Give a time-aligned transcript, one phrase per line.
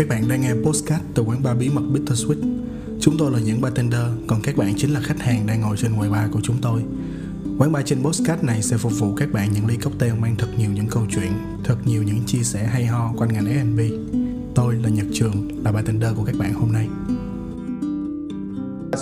[0.00, 2.36] Các bạn đang nghe postcard từ quán bar bí mật Bittersweet.
[3.00, 5.92] Chúng tôi là những bartender, còn các bạn chính là khách hàng đang ngồi trên
[5.98, 6.82] quầy bar của chúng tôi.
[7.58, 10.46] Quán bar trên postcard này sẽ phục vụ các bạn những ly cocktail mang thật
[10.58, 11.32] nhiều những câu chuyện,
[11.64, 13.80] thật nhiều những chia sẻ hay ho quanh ngành F&B.
[14.54, 16.88] Tôi là Nhật Trường, là bartender của các bạn hôm nay.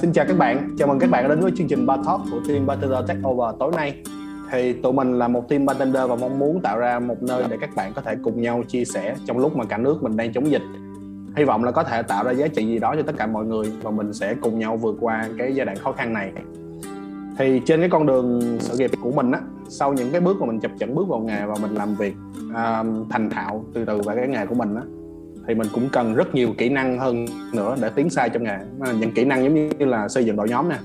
[0.01, 2.41] Xin chào các bạn, chào mừng các bạn đến với chương trình Bar Talk của
[2.49, 4.03] team Bartender Takeover tối nay
[4.51, 7.57] thì tụi mình là một team bartender và mong muốn tạo ra một nơi để
[7.61, 10.33] các bạn có thể cùng nhau chia sẻ trong lúc mà cả nước mình đang
[10.33, 10.63] chống dịch
[11.39, 13.45] hy vọng là có thể tạo ra giá trị gì đó cho tất cả mọi
[13.45, 16.33] người và mình sẽ cùng nhau vượt qua cái giai đoạn khó khăn này.
[17.39, 20.47] Thì trên cái con đường sự nghiệp của mình á sau những cái bước mà
[20.47, 22.15] mình chập chững bước vào nghề và mình làm việc
[22.51, 24.83] uh, thành thạo từ từ vào cái nghề của mình á
[25.47, 28.59] thì mình cũng cần rất nhiều kỹ năng hơn nữa để tiến xa trong nghề.
[29.01, 30.77] Những kỹ năng giống như là xây dựng đội nhóm nè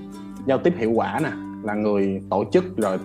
[0.46, 1.30] giao tiếp hiệu quả nè
[1.64, 2.98] là người tổ chức rồi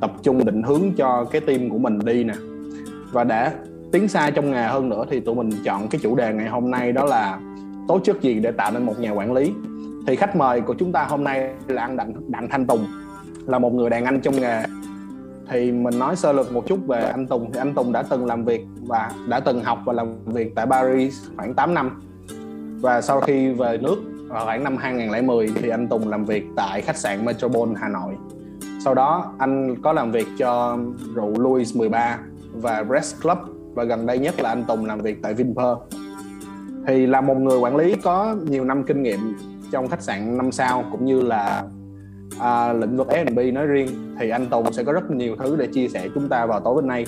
[0.00, 2.34] tập trung định hướng cho cái team của mình đi nè.
[3.12, 3.50] Và để
[3.92, 6.70] tiến xa trong nghề hơn nữa thì tụi mình chọn cái chủ đề ngày hôm
[6.70, 7.40] nay đó là
[7.88, 9.52] tố chất gì để tạo nên một nhà quản lý.
[10.06, 12.86] Thì khách mời của chúng ta hôm nay là anh đặng đặng thanh tùng,
[13.46, 14.62] là một người đàn anh trong nghề.
[15.48, 17.52] Thì mình nói sơ lược một chút về anh Tùng.
[17.52, 20.66] Thì anh Tùng đã từng làm việc và đã từng học và làm việc tại
[20.66, 22.02] Paris khoảng 8 năm.
[22.80, 23.96] Và sau khi về nước
[24.28, 28.14] vào khoảng năm 2010 thì anh Tùng làm việc tại khách sạn Metropole Hà Nội.
[28.84, 30.78] Sau đó anh có làm việc cho
[31.14, 32.18] rượu Louis 13
[32.52, 33.38] và Rest Club
[33.74, 35.78] và gần đây nhất là anh Tùng làm việc tại Vinpearl.
[36.86, 39.20] Thì là một người quản lý có nhiều năm kinh nghiệm
[39.72, 41.64] trong khách sạn năm sao cũng như là
[42.40, 45.66] à, lĩnh vực F&B nói riêng thì anh Tùng sẽ có rất nhiều thứ để
[45.66, 47.06] chia sẻ chúng ta vào tối hôm nay.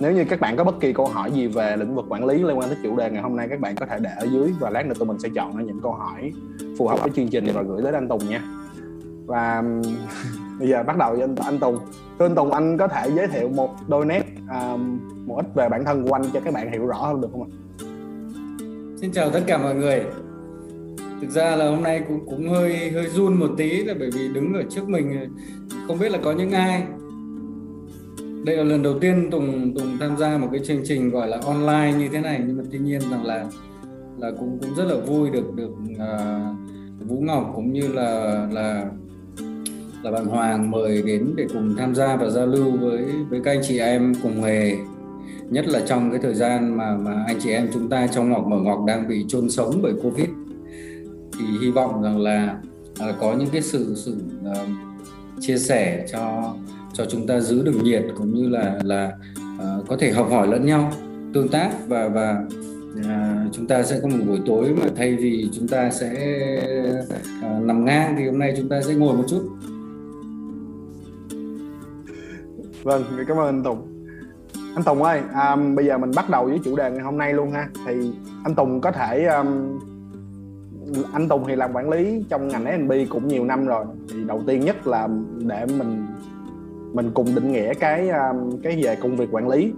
[0.00, 2.42] Nếu như các bạn có bất kỳ câu hỏi gì về lĩnh vực quản lý
[2.42, 4.52] liên quan tới chủ đề ngày hôm nay các bạn có thể để ở dưới
[4.60, 6.32] và lát nữa tụi mình sẽ chọn ra những câu hỏi
[6.78, 8.42] phù hợp với chương trình và gửi tới anh Tùng nha
[9.32, 9.62] và
[10.58, 11.78] bây giờ bắt đầu với anh, anh Tùng
[12.18, 15.68] thưa anh Tùng anh có thể giới thiệu một đôi nét um, một ít về
[15.68, 17.50] bản thân của anh cho các bạn hiểu rõ hơn được không ạ?
[18.96, 20.04] Xin chào tất cả mọi người.
[21.20, 24.28] Thực ra là hôm nay cũng cũng hơi hơi run một tí là bởi vì
[24.28, 25.34] đứng ở trước mình
[25.86, 26.82] không biết là có những ai.
[28.44, 31.38] Đây là lần đầu tiên Tùng Tùng tham gia một cái chương trình gọi là
[31.46, 33.44] online như thế này nhưng mà tuy nhiên rằng là
[34.18, 38.90] là cũng cũng rất là vui được được uh, Vũ Ngọc cũng như là là
[40.02, 43.50] là bạn Hoàng mời đến để cùng tham gia và giao lưu với với các
[43.50, 44.76] anh chị em cùng nghề.
[45.50, 48.46] Nhất là trong cái thời gian mà mà anh chị em chúng ta trong ngọc
[48.46, 50.28] mở ngọc đang bị chôn sống bởi covid.
[51.38, 52.56] Thì hy vọng rằng là,
[52.98, 54.16] là có những cái sự sự
[54.50, 54.68] uh,
[55.40, 56.54] chia sẻ cho
[56.92, 59.12] cho chúng ta giữ được nhiệt cũng như là là
[59.46, 60.92] uh, có thể học hỏi lẫn nhau
[61.32, 62.44] tương tác và và
[63.08, 66.10] À, chúng ta sẽ có một buổi tối mà thay vì chúng ta sẽ
[67.42, 69.42] à, nằm ngang thì hôm nay chúng ta sẽ ngồi một chút.
[72.82, 73.92] Vâng cảm ơn anh Tùng.
[74.74, 77.34] Anh Tùng ơi à, bây giờ mình bắt đầu với chủ đề ngày hôm nay
[77.34, 77.68] luôn ha.
[77.86, 78.12] Thì
[78.44, 79.78] anh Tùng có thể um,
[81.12, 83.84] anh Tùng thì làm quản lý trong ngành F&B cũng nhiều năm rồi.
[84.12, 86.06] Thì đầu tiên nhất là để mình
[86.92, 89.72] mình cùng định nghĩa cái um, cái về công việc quản lý.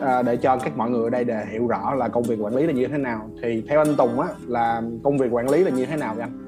[0.00, 2.56] À, để cho các mọi người ở đây để hiểu rõ là công việc quản
[2.56, 3.30] lý là như thế nào.
[3.42, 6.22] Thì theo anh Tùng á là công việc quản lý là như thế nào vậy
[6.22, 6.38] anh?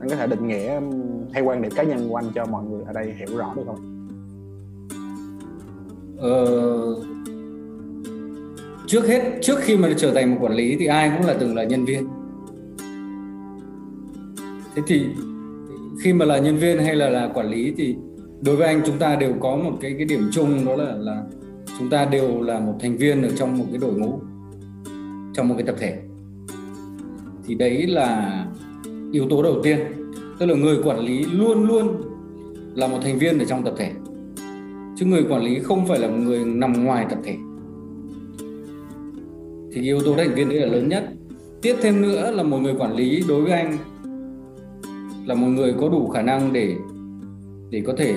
[0.00, 0.90] Anh có thể định nghĩa um,
[1.32, 3.62] theo quan điểm cá nhân của anh cho mọi người ở đây hiểu rõ được
[3.66, 3.97] không?
[6.18, 6.46] Ờ,
[8.86, 11.56] trước hết, trước khi mà trở thành một quản lý thì ai cũng là từng
[11.56, 12.08] là nhân viên.
[14.74, 15.02] Thế thì
[16.02, 17.96] khi mà là nhân viên hay là là quản lý thì
[18.40, 21.22] đối với anh chúng ta đều có một cái cái điểm chung, đó là là
[21.78, 24.20] chúng ta đều là một thành viên ở trong một cái đội ngũ,
[25.34, 25.98] trong một cái tập thể.
[27.46, 28.44] Thì đấy là
[29.12, 29.78] yếu tố đầu tiên.
[30.38, 32.02] Tức là người quản lý luôn luôn
[32.74, 33.92] là một thành viên ở trong tập thể
[34.98, 37.36] chứ người quản lý không phải là người nằm ngoài tập thể
[39.72, 41.04] thì yếu tố thành viên đấy là lớn nhất
[41.62, 43.76] tiếp thêm nữa là một người quản lý đối với anh
[45.26, 46.74] là một người có đủ khả năng để
[47.70, 48.14] để có thể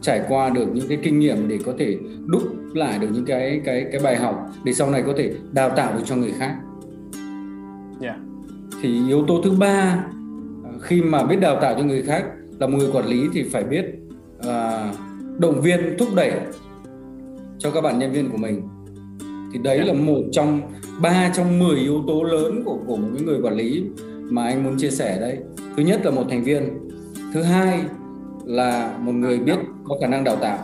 [0.00, 2.42] trải qua được những cái kinh nghiệm để có thể đúc
[2.74, 5.96] lại được những cái cái cái bài học để sau này có thể đào tạo
[5.96, 6.56] được cho người khác.
[8.00, 8.00] Yeah.
[8.00, 8.16] Dạ.
[8.82, 10.04] Thì yếu tố thứ ba
[10.80, 12.24] khi mà biết đào tạo cho người khác
[12.58, 13.84] là một người quản lý thì phải biết
[14.38, 15.09] uh,
[15.40, 16.32] động viên, thúc đẩy
[17.58, 18.68] cho các bạn nhân viên của mình.
[19.52, 20.60] Thì đấy là một trong,
[21.02, 23.84] ba trong 10 yếu tố lớn của của một cái người quản lý
[24.30, 25.38] mà anh muốn chia sẻ đây.
[25.76, 26.88] Thứ nhất là một thành viên.
[27.32, 27.80] Thứ hai
[28.44, 30.58] là một người biết có khả năng đào tạo.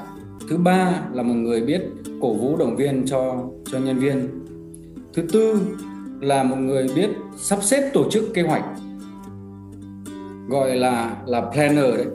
[0.49, 1.83] Thứ ba là một người biết
[2.21, 3.37] cổ vũ động viên cho
[3.73, 4.29] cho nhân viên.
[5.15, 5.61] Thứ tư
[6.21, 8.65] là một người biết sắp xếp tổ chức kế hoạch,
[10.49, 12.07] gọi là là planner đấy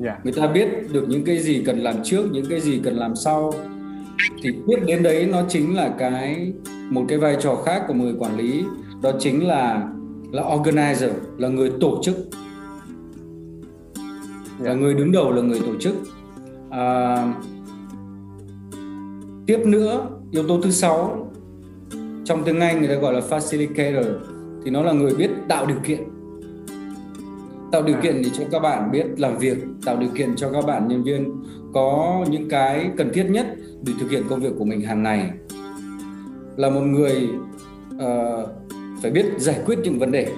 [0.00, 0.16] yeah.
[0.16, 0.20] Dạ.
[0.24, 3.16] người ta biết được những cái gì cần làm trước những cái gì cần làm
[3.16, 3.52] sau
[4.42, 6.52] thì biết đến đấy nó chính là cái
[6.90, 8.64] một cái vai trò khác của người quản lý
[9.02, 9.88] đó chính là
[10.32, 12.16] là organizer là người tổ chức
[14.58, 14.74] là dạ.
[14.74, 15.94] người đứng đầu là người tổ chức
[16.70, 17.16] à,
[19.46, 21.30] tiếp nữa yếu tố thứ sáu
[22.24, 24.04] trong tiếng Anh người ta gọi là facilitator
[24.64, 26.13] thì nó là người biết tạo điều kiện
[27.74, 30.66] tạo điều kiện để cho các bạn biết làm việc tạo điều kiện cho các
[30.66, 31.42] bạn nhân viên
[31.72, 33.46] có những cái cần thiết nhất
[33.86, 35.30] để thực hiện công việc của mình hàng ngày.
[36.56, 37.28] Là một người
[37.94, 38.48] uh,
[39.02, 40.32] phải biết giải quyết những vấn đề.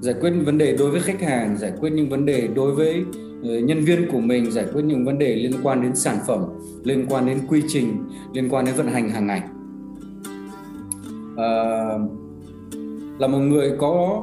[0.00, 3.04] Giải quyết vấn đề đối với khách hàng giải quyết những vấn đề đối với
[3.44, 6.44] ờ, nhân viên của mình giải quyết những vấn đề liên quan đến sản phẩm
[6.84, 9.42] liên quan đến quy trình liên quan đến vận hành hàng ngày.
[11.36, 11.48] À,
[13.18, 14.22] là một người có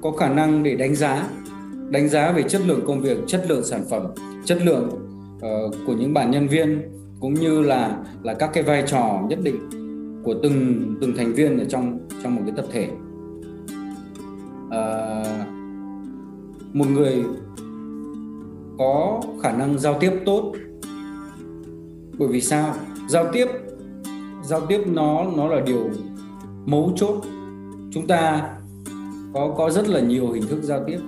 [0.00, 1.28] có khả năng để đánh giá
[1.92, 4.06] đánh giá về chất lượng công việc chất lượng sản phẩm
[4.44, 4.88] chất lượng
[5.36, 6.82] uh, của những bạn nhân viên
[7.20, 9.68] cũng như là là các cái vai trò nhất định
[10.24, 12.88] của từng từng thành viên ở trong trong một cái tập thể.
[14.66, 15.48] Uh,
[16.72, 17.24] một người
[18.78, 20.52] có khả năng giao tiếp tốt.
[22.18, 22.74] Bởi vì sao?
[23.08, 23.46] Giao tiếp
[24.44, 25.90] giao tiếp nó nó là điều
[26.66, 27.22] mấu chốt.
[27.90, 28.50] Chúng ta
[29.34, 30.98] có có rất là nhiều hình thức giao tiếp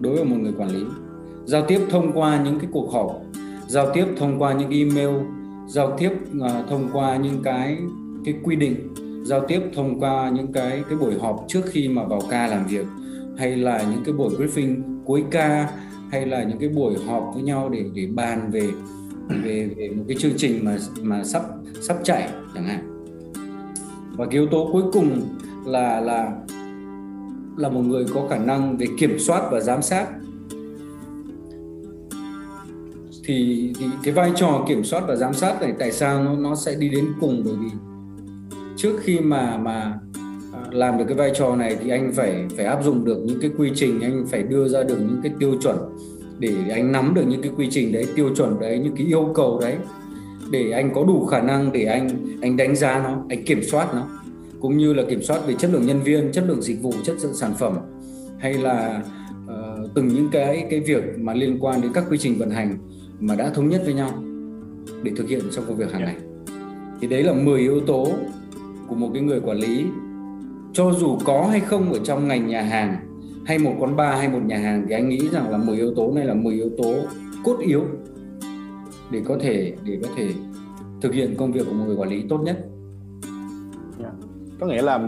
[0.00, 0.84] đối với một người quản lý.
[1.44, 3.20] Giao tiếp thông qua những cái cuộc họp
[3.68, 5.10] giao tiếp thông qua những email
[5.66, 7.78] giao tiếp uh, thông qua những cái
[8.24, 8.74] cái quy định
[9.24, 12.66] giao tiếp thông qua những cái cái buổi họp trước khi mà vào ca làm
[12.66, 12.86] việc
[13.36, 15.70] hay là những cái buổi briefing cuối ca
[16.10, 18.68] hay là những cái buổi họp với nhau để để bàn về
[19.28, 21.42] về, về một cái chương trình mà mà sắp
[21.80, 23.04] sắp chạy chẳng hạn.
[24.16, 25.22] Và cái yếu tố cuối cùng
[25.64, 26.32] là là
[27.58, 30.06] là một người có khả năng về kiểm soát và giám sát.
[33.24, 36.54] Thì, thì cái vai trò kiểm soát và giám sát này tại sao nó nó
[36.54, 37.42] sẽ đi đến cùng?
[37.44, 37.68] Bởi vì
[38.76, 39.98] trước khi mà mà
[40.52, 43.40] à, làm được cái vai trò này thì anh phải phải áp dụng được những
[43.40, 45.76] cái quy trình anh phải đưa ra được những cái tiêu chuẩn
[46.38, 49.32] để anh nắm được những cái quy trình đấy tiêu chuẩn đấy những cái yêu
[49.34, 49.76] cầu đấy
[50.50, 52.08] để anh có đủ khả năng để anh
[52.42, 54.17] anh đánh giá nó anh kiểm soát nó
[54.60, 57.16] cũng như là kiểm soát về chất lượng nhân viên chất lượng dịch vụ chất
[57.22, 57.78] lượng sản phẩm
[58.38, 59.02] hay là
[59.44, 62.78] uh, từng những cái cái việc mà liên quan đến các quy trình vận hành
[63.20, 64.10] mà đã thống nhất với nhau
[65.02, 66.16] để thực hiện trong công việc hàng ngày.
[67.00, 68.08] Thì đấy là 10 yếu tố
[68.88, 69.84] của một cái người quản lý.
[70.72, 72.96] Cho dù có hay không ở trong ngành nhà hàng
[73.46, 75.94] hay một quán bar hay một nhà hàng thì anh nghĩ rằng là 10 yếu
[75.94, 76.94] tố này là 10 yếu tố
[77.44, 77.84] cốt yếu
[79.10, 80.28] để có thể để có thể
[81.00, 82.67] thực hiện công việc của một người quản lý tốt nhất.
[84.60, 85.00] Có nghĩa là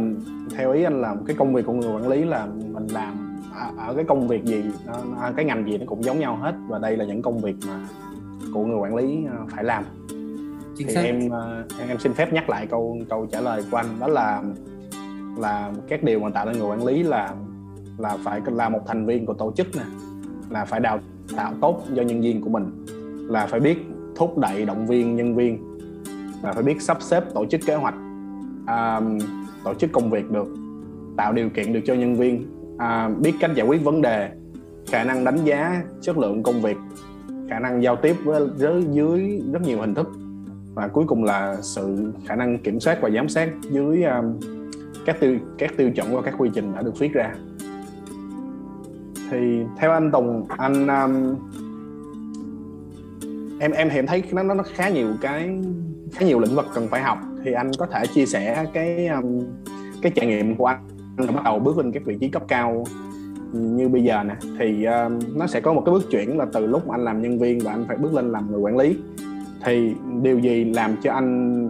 [0.56, 3.31] theo ý anh là cái công việc của người quản lý là mình làm
[3.79, 4.64] ở cái công việc gì
[5.37, 7.81] cái ngành gì nó cũng giống nhau hết và đây là những công việc mà
[8.55, 9.85] của người quản lý ờ, phải làm
[10.76, 11.02] Chính thì xác.
[11.02, 14.43] em ờ, em xin phép nhắc lại câu câu trả lời của anh đó là
[15.38, 17.35] là các điều mà tạo nên người quản lý là
[17.99, 19.82] là phải là một thành viên của tổ chức nè
[20.50, 20.99] là phải đào
[21.37, 22.87] tạo tốt cho nhân viên của mình
[23.29, 23.79] là phải biết
[24.17, 25.79] thúc đẩy động viên nhân viên
[26.43, 27.94] là phải biết sắp xếp tổ chức kế hoạch
[28.67, 29.19] um,
[29.65, 30.49] tổ chức công việc được
[31.17, 32.47] tạo điều kiện được cho nhân viên
[32.79, 34.31] à, biết cách giải quyết vấn đề
[34.91, 36.77] khả năng đánh giá chất lượng công việc
[37.51, 40.09] khả năng giao tiếp với dưới, dưới rất nhiều hình thức
[40.75, 44.41] và cuối cùng là sự khả năng kiểm soát và giám sát dưới um,
[45.07, 47.35] các tiêu các tiêu chuẩn và các quy trình đã được viết ra.
[49.31, 49.38] Thì
[49.79, 51.37] theo anh Tùng anh um,
[53.61, 55.61] em em hiện thấy nó nó khá nhiều cái
[56.12, 59.40] khá nhiều lĩnh vực cần phải học thì anh có thể chia sẻ cái um,
[60.02, 62.85] cái trải nghiệm của anh bắt đầu bước lên các vị trí cấp cao
[63.52, 64.37] như bây giờ nè.
[64.59, 67.23] Thì uh, nó sẽ có một cái bước chuyển là từ lúc mà anh làm
[67.23, 68.97] nhân viên và anh phải bước lên làm người quản lý.
[69.64, 71.68] Thì điều gì làm cho anh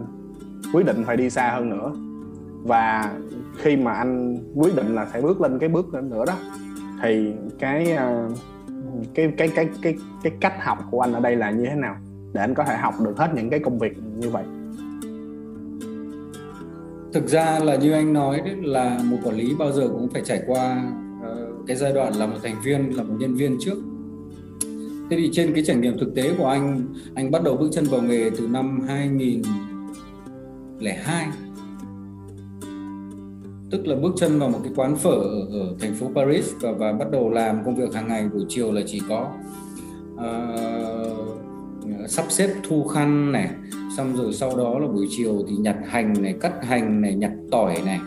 [0.73, 1.91] quyết định phải đi xa hơn nữa?
[2.63, 3.13] Và
[3.57, 6.33] khi mà anh quyết định là phải bước lên cái bước nữa đó
[7.03, 8.31] thì cái uh,
[9.13, 11.95] cái cái cái cái cái cách học của anh ở đây là như thế nào?
[12.33, 14.43] Để anh có thể học được hết những cái công việc như vậy
[17.13, 20.21] thực ra là như anh nói đấy là một quản lý bao giờ cũng phải
[20.25, 21.27] trải qua uh,
[21.67, 23.77] cái giai đoạn là một thành viên là một nhân viên trước.
[25.09, 27.85] Thế thì trên cái trải nghiệm thực tế của anh anh bắt đầu bước chân
[27.85, 31.27] vào nghề từ năm 2002
[33.71, 36.71] tức là bước chân vào một cái quán phở ở, ở thành phố Paris và,
[36.71, 39.31] và bắt đầu làm công việc hàng ngày buổi chiều là chỉ có
[40.13, 41.39] uh,
[42.09, 43.49] sắp xếp thu khăn này
[43.97, 47.31] xong rồi sau đó là buổi chiều thì nhặt hành này cắt hành này nhặt
[47.51, 47.99] tỏi này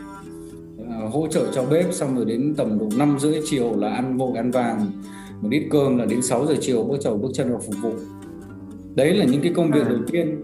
[0.83, 1.93] uh, hỗ trợ cho bếp.
[1.93, 4.87] Xong rồi đến tầm độ năm rưỡi chiều là ăn vội ăn vàng.
[5.41, 7.93] Một ít cơm là đến 6 giờ chiều bước đầu bước chân vào phục vụ.
[8.95, 9.88] Đấy là những cái công việc à.
[9.88, 10.41] đầu tiên.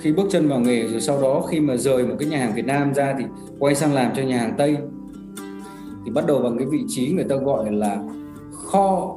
[0.00, 2.54] Khi bước chân vào nghề rồi sau đó khi mà rời một cái nhà hàng
[2.54, 3.24] Việt Nam ra thì
[3.58, 4.76] quay sang làm cho nhà hàng Tây.
[6.04, 8.02] Thì bắt đầu bằng cái vị trí người ta gọi là
[8.52, 9.16] kho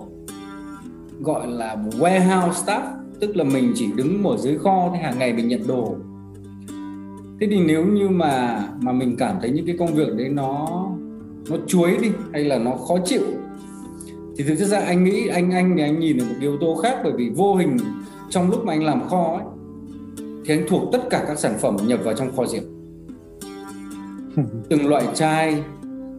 [1.21, 5.33] gọi là warehouse staff tức là mình chỉ đứng ở dưới kho thì hàng ngày
[5.33, 5.95] mình nhận đồ.
[7.39, 10.67] Thế thì nếu như mà mà mình cảm thấy những cái công việc đấy nó
[11.49, 13.21] nó chuối đi hay là nó khó chịu
[14.37, 16.97] thì thực ra anh nghĩ anh anh thì anh nhìn được một yếu tố khác
[17.03, 17.77] bởi vì vô hình
[18.29, 19.45] trong lúc mà anh làm kho ấy
[20.45, 22.63] thì anh thuộc tất cả các sản phẩm nhập vào trong kho rượu
[24.69, 25.63] từng loại chai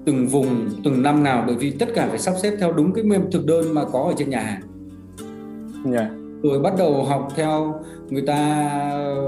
[0.06, 3.04] từng vùng từng năm nào bởi vì tất cả phải sắp xếp theo đúng cái
[3.04, 4.62] mềm thực đơn mà có ở trên nhà hàng.
[5.92, 6.25] Yeah.
[6.48, 7.74] Rồi bắt đầu học theo
[8.10, 8.70] người ta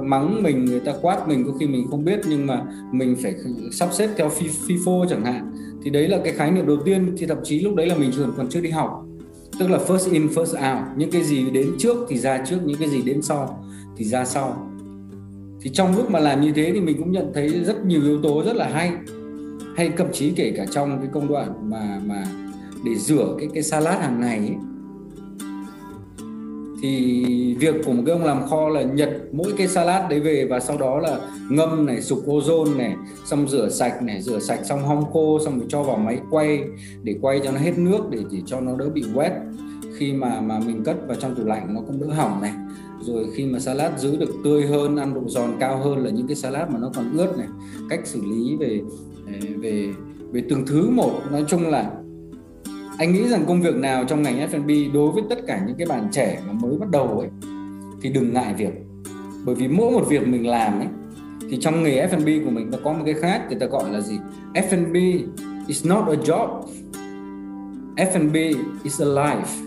[0.02, 3.34] mắng mình người ta quát mình có khi mình không biết nhưng mà mình phải
[3.72, 4.30] sắp xếp theo
[4.66, 5.52] FIFO chẳng hạn.
[5.82, 8.10] Thì đấy là cái khái niệm đầu tiên thì thậm chí lúc đấy là mình
[8.18, 9.04] còn còn chưa đi học.
[9.58, 10.96] Tức là first in first out.
[10.96, 13.64] Những cái gì đến trước thì ra trước những cái gì đến sau
[13.96, 14.70] thì ra sau.
[15.60, 18.22] Thì trong lúc mà làm như thế thì mình cũng nhận thấy rất nhiều yếu
[18.22, 18.92] tố rất là hay.
[19.76, 22.24] Hay thậm chí kể cả trong cái công đoạn mà mà
[22.84, 24.56] để rửa cái cái salad hàng ngày ấy,
[26.82, 27.24] thì
[27.60, 30.60] việc của một cái ông làm kho là nhặt mỗi cái salad đấy về và
[30.60, 31.20] sau đó là
[31.50, 32.94] ngâm này, sục ozone này,
[33.24, 36.64] xong rửa sạch này, rửa sạch xong hong khô, xong rồi cho vào máy quay
[37.02, 39.30] để quay cho nó hết nước để chỉ cho nó đỡ bị wet.
[39.96, 42.52] Khi mà mà mình cất vào trong tủ lạnh nó cũng đỡ hỏng này.
[43.00, 46.26] Rồi khi mà salad giữ được tươi hơn, ăn độ giòn cao hơn là những
[46.26, 47.48] cái salad mà nó còn ướt này.
[47.90, 48.80] Cách xử lý về
[49.60, 49.88] về
[50.32, 51.12] về từng thứ một.
[51.32, 51.92] Nói chung là
[52.98, 55.86] anh nghĩ rằng công việc nào trong ngành F&B đối với tất cả những cái
[55.86, 57.28] bạn trẻ mà mới bắt đầu ấy,
[58.02, 58.72] thì đừng ngại việc.
[59.44, 60.88] Bởi vì mỗi một việc mình làm ấy,
[61.50, 64.00] thì trong nghề F&B của mình nó có một cái khác, người ta gọi là
[64.00, 64.18] gì?
[64.54, 64.96] F&B
[65.66, 66.62] is not a job.
[67.96, 68.34] F&B
[68.82, 69.64] is a life.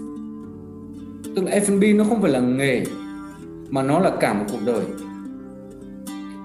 [1.35, 2.83] Tức là F&B nó không phải là nghề,
[3.69, 4.85] mà nó là cả một cuộc đời.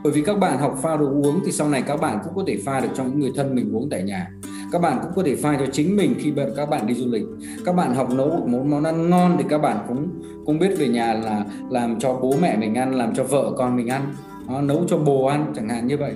[0.04, 2.44] Bởi vì các bạn học pha đồ uống thì sau này các bạn cũng có
[2.46, 4.30] thể pha được cho những người thân mình uống tại nhà
[4.72, 7.24] các bạn cũng có thể pha cho chính mình khi các bạn đi du lịch.
[7.64, 10.08] Các bạn học nấu một món ăn ngon thì các bạn cũng
[10.46, 13.76] cũng biết về nhà là làm cho bố mẹ mình ăn làm cho vợ con
[13.76, 14.14] mình ăn.
[14.48, 16.12] Đó, nấu cho bồ ăn chẳng hạn như vậy.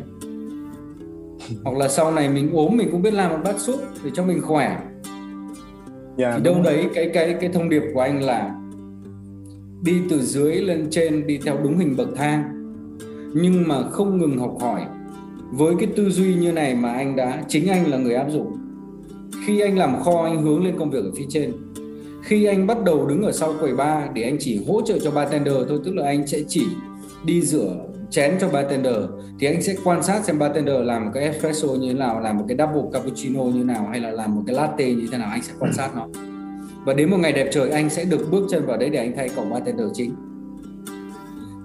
[1.65, 4.25] Hoặc là sau này mình ốm mình cũng biết làm một bát súp để cho
[4.25, 4.67] mình khỏe.
[4.67, 4.85] Yeah,
[6.19, 8.55] dạ, thì đâu đấy cái cái cái thông điệp của anh là
[9.83, 12.45] đi từ dưới lên trên đi theo đúng hình bậc thang.
[13.35, 14.83] Nhưng mà không ngừng học hỏi
[15.51, 18.57] với cái tư duy như này mà anh đã, chính anh là người áp dụng.
[19.47, 21.53] Khi anh làm kho, anh hướng lên công việc ở phía trên.
[22.23, 25.11] Khi anh bắt đầu đứng ở sau quầy bar để anh chỉ hỗ trợ cho
[25.11, 26.67] bartender thôi, tức là anh sẽ chỉ
[27.25, 27.77] đi rửa
[28.11, 28.97] chén cho bartender,
[29.39, 32.39] thì anh sẽ quan sát xem bartender làm một cái espresso như thế nào, làm
[32.39, 35.19] một cái double cappuccino như thế nào, hay là làm một cái latte như thế
[35.19, 36.09] nào, anh sẽ quan sát nó.
[36.85, 39.13] Và đến một ngày đẹp trời, anh sẽ được bước chân vào đấy để anh
[39.17, 40.15] thay cổng bartender chính.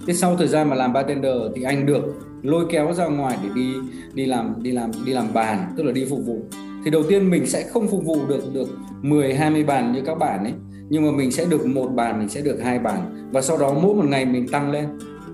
[0.08, 2.04] Thế sau thời gian mà làm bartender thì anh được
[2.48, 3.74] lôi kéo ra ngoài để đi
[4.14, 6.40] đi làm đi làm đi làm bàn tức là đi phục vụ.
[6.86, 8.68] Thì đầu tiên mình sẽ không phục vụ được được
[9.02, 10.54] 10 20 bàn như các bạn ấy.
[10.90, 13.30] Nhưng mà mình sẽ được một bàn mình sẽ được hai bàn.
[13.32, 14.86] Và sau đó mỗi một ngày mình tăng lên.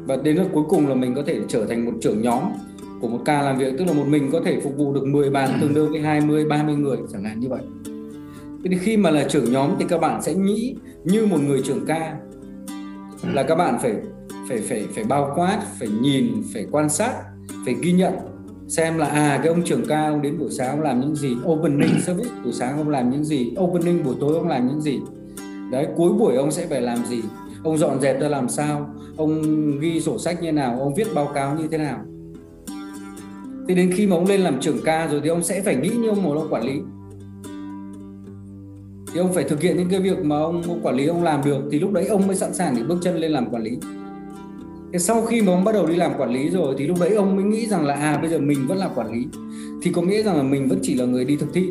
[0.05, 2.43] Và đến lúc cuối cùng là mình có thể trở thành một trưởng nhóm
[3.01, 3.73] của một ca làm việc.
[3.77, 6.45] Tức là một mình có thể phục vụ được 10 bàn tương đương với 20
[6.45, 7.61] 30 người chẳng hạn như vậy.
[8.63, 11.61] Thế thì khi mà là trưởng nhóm thì các bạn sẽ nghĩ như một người
[11.61, 12.15] trưởng ca.
[13.33, 13.95] Là các bạn phải
[14.49, 17.13] phải phải phải bao quát phải nhìn phải quan sát
[17.65, 18.13] phải ghi nhận
[18.71, 21.35] xem là à cái ông trưởng ca ông đến buổi sáng ông làm những gì
[21.45, 24.99] opening service buổi sáng ông làm những gì opening buổi tối ông làm những gì.
[25.71, 27.21] Đấy cuối buổi ông sẽ phải làm gì?
[27.63, 28.89] Ông dọn dẹp ra làm sao?
[29.17, 29.41] Ông
[29.79, 30.79] ghi sổ sách như nào?
[30.79, 31.99] Ông viết báo cáo như thế nào?
[33.67, 35.89] Thì đến khi mà ông lên làm trưởng ca rồi thì ông sẽ phải nghĩ
[35.89, 36.81] như ông một ông quản lý.
[39.13, 41.41] Thì ông phải thực hiện những cái việc mà ông, ông quản lý ông làm
[41.45, 43.77] được thì lúc đấy ông mới sẵn sàng để bước chân lên làm quản lý.
[44.93, 47.15] Thế sau khi mà ông bắt đầu đi làm quản lý rồi thì lúc đấy
[47.15, 49.27] ông mới nghĩ rằng là à bây giờ mình vẫn là quản lý.
[49.81, 51.69] Thì có nghĩa rằng là mình vẫn chỉ là người đi thực thi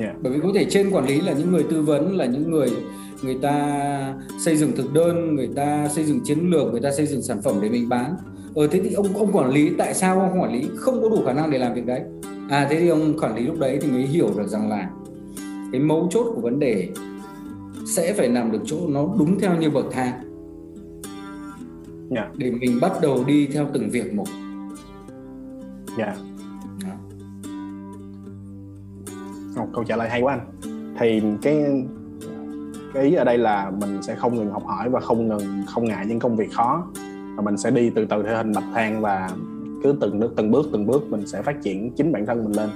[0.00, 0.16] yeah.
[0.22, 2.70] bởi vì có thể trên quản lý là những người tư vấn là những người
[3.22, 7.06] người ta xây dựng thực đơn người ta xây dựng chiến lược người ta xây
[7.06, 8.16] dựng sản phẩm để mình bán.
[8.54, 10.68] Ờ thế thì ông ông quản lý tại sao ông quản lý?
[10.76, 12.00] Không có đủ khả năng để làm việc đấy.
[12.48, 14.90] À thế thì ông quản lý lúc đấy thì mới hiểu được rằng là
[15.72, 16.88] cái mấu chốt của vấn đề
[17.86, 20.27] sẽ phải nằm được chỗ nó đúng theo như bậc thang
[22.10, 22.28] yeah.
[22.36, 24.26] để mình bắt đầu đi theo từng việc một.
[25.98, 26.04] Dạ.
[26.04, 26.98] Yeah.
[29.56, 30.46] một câu trả lời hay quá anh.
[30.98, 31.64] Thì cái
[32.94, 35.84] cái ý ở đây là mình sẽ không ngừng học hỏi và không ngừng không
[35.84, 36.86] ngại những công việc khó.
[37.36, 39.30] Và mình sẽ đi từ từ theo hình bậc thang và
[39.82, 42.56] cứ từng bước từng bước từng bước mình sẽ phát triển chính bản thân mình
[42.56, 42.70] lên.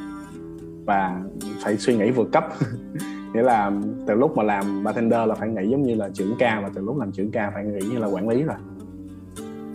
[0.86, 1.22] Và
[1.64, 2.48] phải suy nghĩ vượt cấp.
[3.34, 3.72] Nghĩa là
[4.06, 6.82] từ lúc mà làm bartender là phải nghĩ giống như là trưởng ca và từ
[6.82, 8.56] lúc làm trưởng ca phải nghĩ như là quản lý rồi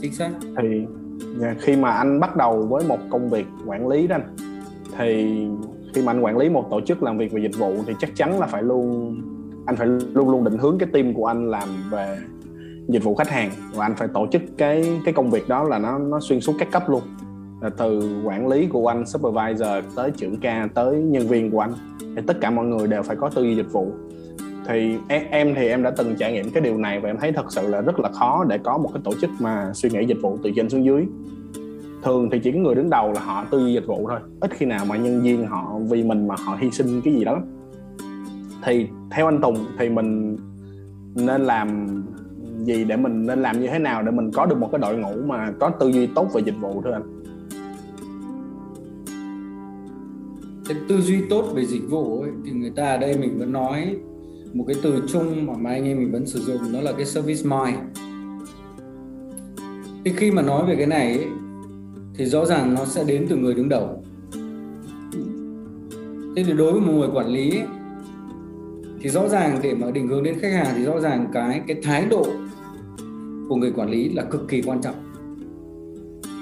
[0.02, 0.30] chính xác.
[0.58, 0.86] Thì
[1.60, 4.36] khi mà anh bắt đầu với một công việc quản lý đó anh,
[4.98, 5.38] thì
[5.94, 8.16] khi mà anh quản lý một tổ chức làm việc về dịch vụ thì chắc
[8.16, 9.16] chắn là phải luôn,
[9.66, 12.18] anh phải luôn luôn định hướng cái team của anh làm về
[12.88, 15.80] dịch vụ khách hàng và anh phải tổ chức cái cái công việc đó là
[15.80, 17.02] nó nó xuyên suốt các cấp luôn.
[17.62, 21.74] Là từ quản lý của anh, supervisor tới trưởng ca, tới nhân viên của anh,
[22.00, 23.92] thì tất cả mọi người đều phải có tư duy dịch vụ
[24.68, 24.98] thì
[25.30, 27.68] em thì em đã từng trải nghiệm cái điều này và em thấy thật sự
[27.68, 30.38] là rất là khó để có một cái tổ chức mà suy nghĩ dịch vụ
[30.44, 31.06] từ trên xuống dưới.
[32.04, 34.52] Thường thì chỉ có người đứng đầu là họ tư duy dịch vụ thôi ít
[34.54, 37.42] khi nào mà nhân viên họ vì mình mà họ hy sinh cái gì đó
[38.64, 40.38] thì theo anh Tùng thì mình
[41.16, 41.88] nên làm
[42.64, 44.98] gì để mình nên làm như thế nào để mình có được một cái đội
[44.98, 47.24] ngũ mà có tư duy tốt về dịch vụ thưa anh?
[50.68, 53.52] Cái tư duy tốt về dịch vụ ấy, thì người ta ở đây mình vẫn
[53.52, 53.96] nói
[54.54, 57.06] một cái từ chung mà, mai anh em mình vẫn sử dụng đó là cái
[57.06, 57.78] service mind.
[60.06, 61.28] Thì khi mà nói về cái này ấy,
[62.16, 64.04] thì rõ ràng nó sẽ đến từ người đứng đầu.
[66.36, 67.68] Thế thì đối với một người quản lý ấy,
[69.02, 71.78] thì rõ ràng để mà định hướng đến khách hàng thì rõ ràng cái cái
[71.84, 72.26] thái độ
[73.50, 74.96] của người quản lý là cực kỳ quan trọng.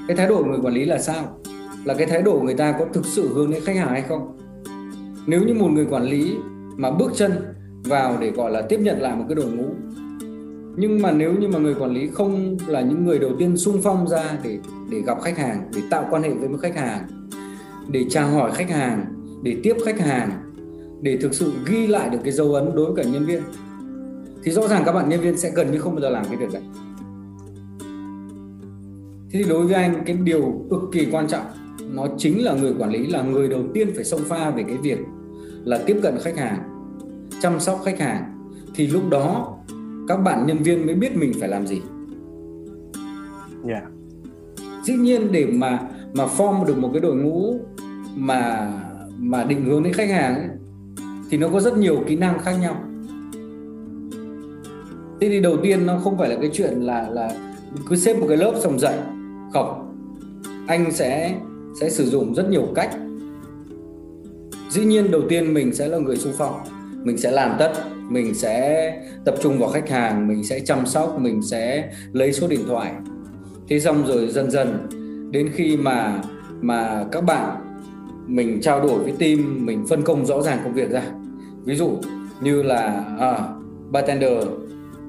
[0.07, 1.39] Cái thái độ của người quản lý là sao?
[1.85, 4.01] Là cái thái độ của người ta có thực sự hướng đến khách hàng hay
[4.01, 4.37] không?
[5.27, 6.35] Nếu như một người quản lý
[6.77, 7.31] mà bước chân
[7.85, 9.65] vào để, gọi là, tiếp nhận lại một cái đội ngũ.
[10.77, 13.79] Nhưng mà nếu như mà người quản lý không là những người đầu tiên sung
[13.83, 17.07] phong ra để để gặp khách hàng, để tạo quan hệ với một khách hàng,
[17.87, 19.05] để chào hỏi khách hàng,
[19.43, 20.31] để tiếp khách hàng,
[21.01, 23.41] để thực sự ghi lại được cái dấu ấn đối với cả nhân viên,
[24.43, 26.37] thì rõ ràng các bạn nhân viên sẽ gần như không bao giờ làm cái
[26.37, 26.61] việc đấy.
[29.31, 31.45] Thế thì đối với anh, cái điều cực kỳ quan trọng,
[31.93, 34.77] nó chính là người quản lý là người đầu tiên phải xông pha về cái
[34.77, 34.99] việc
[35.63, 36.74] là tiếp cận khách hàng
[37.41, 39.57] chăm sóc khách hàng thì lúc đó
[40.07, 41.81] các bạn nhân viên mới biết mình phải làm gì.
[43.67, 43.83] Yeah.
[44.83, 45.79] Dĩ nhiên để mà
[46.13, 47.59] mà form được một cái đội ngũ
[48.15, 48.71] mà
[49.17, 50.47] mà định hướng đến khách hàng ấy,
[51.29, 52.83] thì nó có rất nhiều kỹ năng khác nhau.
[55.21, 57.31] Thế thì đầu tiên nó không phải là cái chuyện là là
[57.89, 58.99] cứ xếp một cái lớp xong dạy
[59.53, 59.95] không.
[60.67, 61.35] Anh sẽ
[61.79, 62.89] sẽ sử dụng rất nhiều cách.
[64.69, 66.55] Dĩ nhiên đầu tiên mình sẽ là người xung phong
[67.05, 67.71] mình sẽ làm tất
[68.09, 68.93] mình sẽ
[69.25, 72.93] tập trung vào khách hàng mình sẽ chăm sóc mình sẽ lấy số điện thoại.
[73.69, 74.87] Thế xong rồi dần dần
[75.31, 76.21] đến khi mà
[76.61, 77.55] mà các bạn
[78.27, 81.01] mình trao đổi với team mình phân công rõ ràng công việc ra.
[81.65, 81.91] Ví dụ
[82.41, 83.39] như là à,
[83.91, 84.43] bartender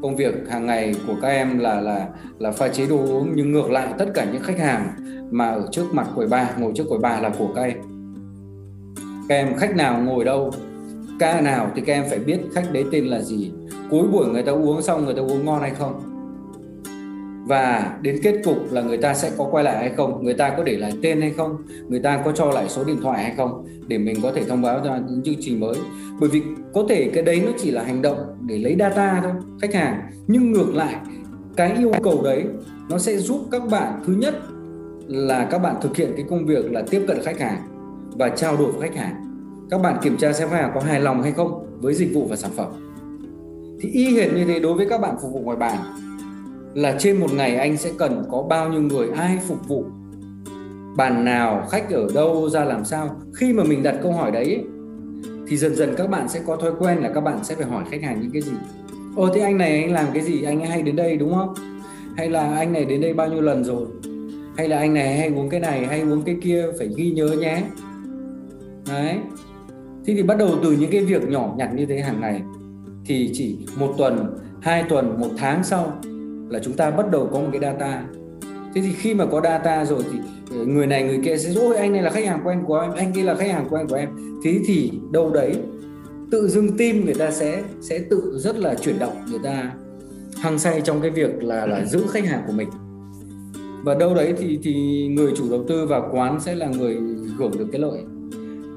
[0.02, 3.52] công việc hàng ngày của các em là là là pha chế đồ uống nhưng
[3.52, 4.90] ngược lại tất cả những khách hàng
[5.30, 7.78] mà ở trước mặt quầy bar ngồi trước quầy bar là của các em.
[9.28, 10.50] Các em khách nào ngồi đâu
[11.18, 13.52] ca nào thì các em phải biết khách đấy tên là gì.
[13.90, 16.00] Cuối buổi người ta uống xong người ta uống ngon hay không?
[17.48, 20.24] Và đến kết cục là người ta sẽ có quay lại hay không?
[20.24, 21.56] Người ta có để lại tên hay không?
[21.88, 23.66] Người ta có cho lại số điện thoại hay không?
[23.88, 25.76] Để mình có thể thông báo ra những chương trình mới.
[26.20, 26.42] Bởi vì
[26.74, 30.00] có thể cái đấy nó chỉ là hành động để lấy data thôi, khách hàng.
[30.26, 30.96] Nhưng ngược lại,
[31.56, 32.44] cái yêu cầu đấy
[32.90, 34.02] nó sẽ giúp các bạn.
[34.06, 34.34] Thứ nhất
[35.06, 37.58] là các bạn thực hiện cái công việc là tiếp cận khách hàng
[38.12, 39.14] và trao đổi với khách hàng
[39.70, 42.26] các bạn kiểm tra xem khách hàng có hài lòng hay không với dịch vụ
[42.30, 42.66] và sản phẩm.
[43.80, 45.78] Thì y hệt như thế, đối với các bạn phục vụ ngoài bàn,
[46.74, 49.84] là trên một ngày anh sẽ cần có bao nhiêu người, ai phục vụ?
[50.96, 53.16] Bàn nào, khách ở đâu, ra làm sao?
[53.34, 54.64] Khi mà mình đặt câu hỏi đấy,
[55.48, 57.84] thì dần dần các bạn sẽ có thói quen là các bạn sẽ phải hỏi
[57.90, 58.52] khách hàng những cái gì.
[59.16, 60.42] Ồ, thế anh này anh làm cái gì?
[60.42, 61.54] Anh ấy hay đến đây, đúng không?
[62.16, 63.86] Hay là anh này đến đây bao nhiêu lần rồi?
[64.56, 67.26] Hay là anh này hay uống cái này, hay uống cái kia, phải ghi nhớ
[67.26, 67.62] nhé.
[68.88, 69.18] Đấy
[70.06, 72.42] thế thì bắt đầu từ những cái việc nhỏ nhặt như thế hàng ngày
[73.04, 75.92] thì chỉ một tuần hai tuần một tháng sau
[76.48, 78.04] là chúng ta bắt đầu có một cái data.
[78.74, 80.18] Thế thì khi mà có data rồi thì
[80.50, 82.92] ờ, người này người kia sẽ ôi anh này là khách hàng quen của em
[82.92, 84.08] anh kia là khách hàng quen của em.
[84.44, 85.54] Thế thì đâu đấy
[86.30, 89.72] tự dưng tim người ta sẽ sẽ tự rất là chuyển động người ta
[90.40, 92.68] hăng say trong cái việc là là giữ khách hàng của mình.
[93.84, 96.98] Và đâu đấy thì thì người chủ đầu tư và quán sẽ là người
[97.38, 98.00] hưởng được cái lợi.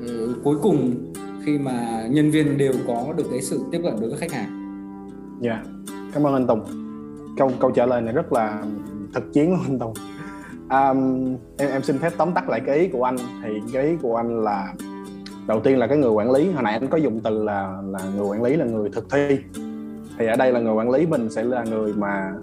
[0.08, 0.96] Ừ, cuối cùng
[1.46, 4.50] khi mà nhân viên đều có được cái sự tiếp cận đối với khách hàng.
[5.42, 5.66] Dạ, yeah.
[6.14, 6.62] cảm ơn anh Tùng.
[7.38, 8.64] Câu câu trả lời này rất là
[9.14, 9.94] thực chiến luôn anh Tùng.
[10.70, 13.96] Um, em em xin phép tóm tắt lại cái ý của anh thì cái ý
[14.02, 14.74] của anh là
[15.48, 18.00] đầu tiên là cái người quản lý hồi nãy anh có dùng từ là là
[18.16, 19.40] người quản lý là người thực thi
[20.18, 22.34] thì ở đây là người quản lý mình sẽ là người mà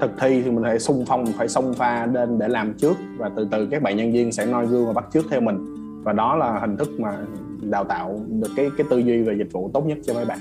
[0.00, 3.30] thực thi thì mình phải xung phong phải xông pha lên để làm trước và
[3.36, 6.12] từ từ các bạn nhân viên sẽ noi gương và bắt trước theo mình và
[6.12, 7.16] đó là hình thức mà
[7.70, 10.38] đào tạo được cái cái tư duy về dịch vụ tốt nhất cho mấy bạn.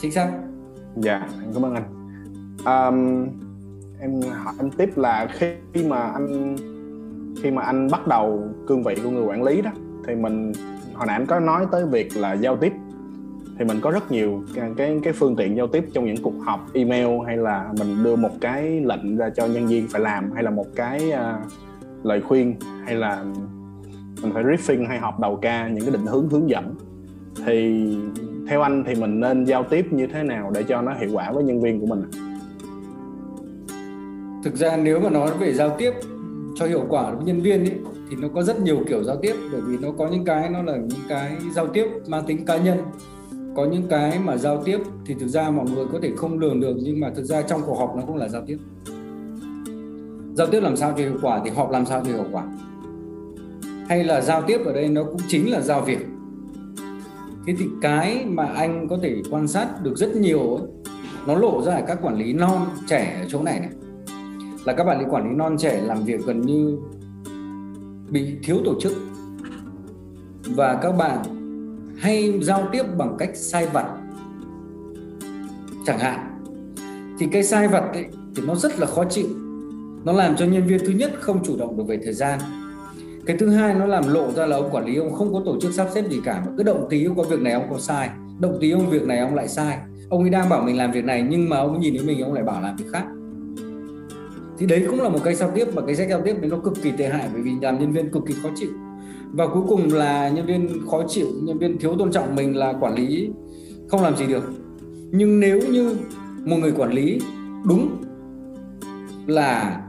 [0.00, 0.30] Chính xác.
[0.96, 1.84] Dạ cảm ơn anh.
[2.64, 3.28] Um,
[4.00, 5.28] em hỏi anh tiếp là
[5.72, 6.56] khi mà anh
[7.42, 9.70] khi mà anh bắt đầu cương vị của người quản lý đó
[10.06, 10.52] thì mình
[10.94, 12.72] hồi nãy anh có nói tới việc là giao tiếp.
[13.58, 14.42] Thì mình có rất nhiều
[14.76, 18.16] cái cái phương tiện giao tiếp trong những cuộc họp email hay là mình đưa
[18.16, 21.52] một cái lệnh ra cho nhân viên phải làm hay là một cái uh,
[22.02, 23.24] lời khuyên hay là
[24.22, 26.74] mình phải riffing hay học đầu ca những cái định hướng hướng dẫn.
[27.46, 27.86] Thì
[28.48, 31.32] theo anh thì mình nên giao tiếp như thế nào để cho nó hiệu quả
[31.32, 32.02] với nhân viên của mình?
[34.44, 35.92] Thực ra nếu mà nói về giao tiếp
[36.54, 37.70] cho hiệu quả với nhân viên ý,
[38.10, 40.62] thì nó có rất nhiều kiểu giao tiếp bởi vì nó có những cái nó
[40.62, 42.78] là những cái giao tiếp mang tính cá nhân.
[43.56, 46.60] Có những cái mà giao tiếp thì thực ra mọi người có thể không lường
[46.60, 48.58] được nhưng mà thực ra trong cuộc họp nó cũng là giao tiếp.
[50.34, 52.42] Giao tiếp làm sao cho hiệu quả thì họp làm sao cho hiệu quả
[53.88, 56.06] hay là giao tiếp ở đây nó cũng chính là giao việc.
[57.46, 60.66] Thế thì cái mà anh có thể quan sát được rất nhiều ấy,
[61.26, 63.70] nó lộ ra ở các quản lý non trẻ ở chỗ này này.
[64.64, 66.78] Là các bạn lý quản lý non trẻ làm việc gần như
[68.10, 68.92] bị thiếu tổ chức.
[70.44, 71.18] Và các bạn
[71.98, 73.86] hay giao tiếp bằng cách sai vặt
[75.86, 76.40] chẳng hạn.
[77.18, 79.26] Thì cái sai vặt ấy, thì nó rất là khó chịu.
[80.04, 82.38] Nó làm cho nhân viên thứ nhất không chủ động được về thời gian
[83.28, 85.60] cái thứ hai nó làm lộ ra là ông quản lý, ông không có tổ
[85.60, 87.78] chức sắp xếp gì cả, mà cứ động tí ông có việc này ông có
[87.78, 88.10] sai,
[88.40, 89.78] động tí ông việc này ông lại sai.
[90.08, 92.34] Ông ấy đang bảo mình làm việc này, nhưng mà ông nhìn thấy mình ông
[92.34, 93.04] lại bảo làm việc khác.
[94.58, 96.58] Thì đấy cũng là một cái giao tiếp và cái cách giao tiếp đấy nó
[96.58, 98.70] cực kỳ tệ hại, bởi vì làm nhân viên cực kỳ khó chịu.
[99.32, 102.72] Và cuối cùng là nhân viên khó chịu, nhân viên thiếu tôn trọng mình là
[102.80, 103.30] quản lý,
[103.88, 104.44] không làm gì được.
[105.10, 105.96] Nhưng nếu như
[106.44, 107.20] một người quản lý
[107.68, 107.88] đúng
[109.26, 109.80] là,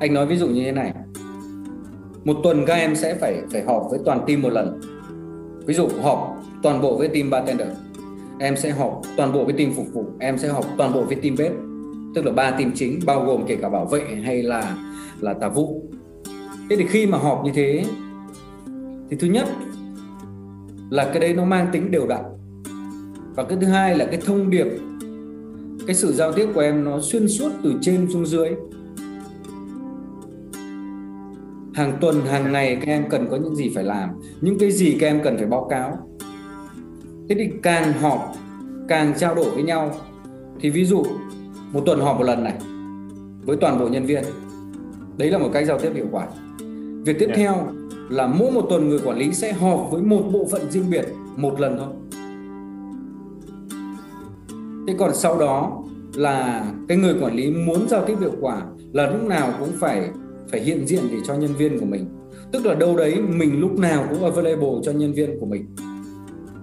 [0.00, 0.94] anh nói ví dụ như thế này
[2.24, 4.80] một tuần các em sẽ phải phải họp với toàn team một lần.
[5.66, 7.68] Ví dụ, họp toàn bộ với team bartender.
[8.38, 10.04] Em sẽ họp toàn bộ với team phục vụ.
[10.18, 11.52] Em sẽ họp toàn bộ với team bếp.
[12.14, 14.76] Tức là ba team chính, bao gồm kể cả bảo vệ hay là
[15.20, 15.82] là tà vụ.
[16.70, 17.84] Thế thì khi mà họp như thế,
[19.10, 19.48] thì thứ nhất
[20.90, 22.22] là cái đấy nó mang tính đều đặn.
[23.34, 24.66] Và cái thứ hai là cái thông điệp,
[25.86, 28.48] cái sự giao tiếp của em nó xuyên suốt từ trên xuống dưới
[31.74, 34.10] hàng tuần hàng ngày các em cần có những gì phải làm?
[34.40, 36.08] Những cái gì các em cần phải báo cáo?
[37.28, 38.34] Thế thì càng họp
[38.88, 39.94] càng trao đổi với nhau.
[40.60, 41.02] Thì ví dụ
[41.72, 42.54] một tuần họp một lần này
[43.44, 44.24] với toàn bộ nhân viên.
[45.16, 46.26] Đấy là một cách giao tiếp hiệu quả.
[47.04, 47.38] Việc tiếp yeah.
[47.38, 47.44] Dạ.
[47.44, 47.66] theo
[48.10, 51.08] là mỗi một tuần người quản lý sẽ họp với một bộ phận riêng biệt
[51.36, 51.88] một lần thôi.
[54.86, 55.82] Thế còn sau đó
[56.14, 60.10] là cái người quản lý muốn giao tiếp hiệu quả là lúc nào cũng phải
[60.50, 62.06] phải hiện diện để cho nhân viên của mình.
[62.52, 65.66] Tức là đâu đấy mình lúc nào cũng available cho nhân viên của mình.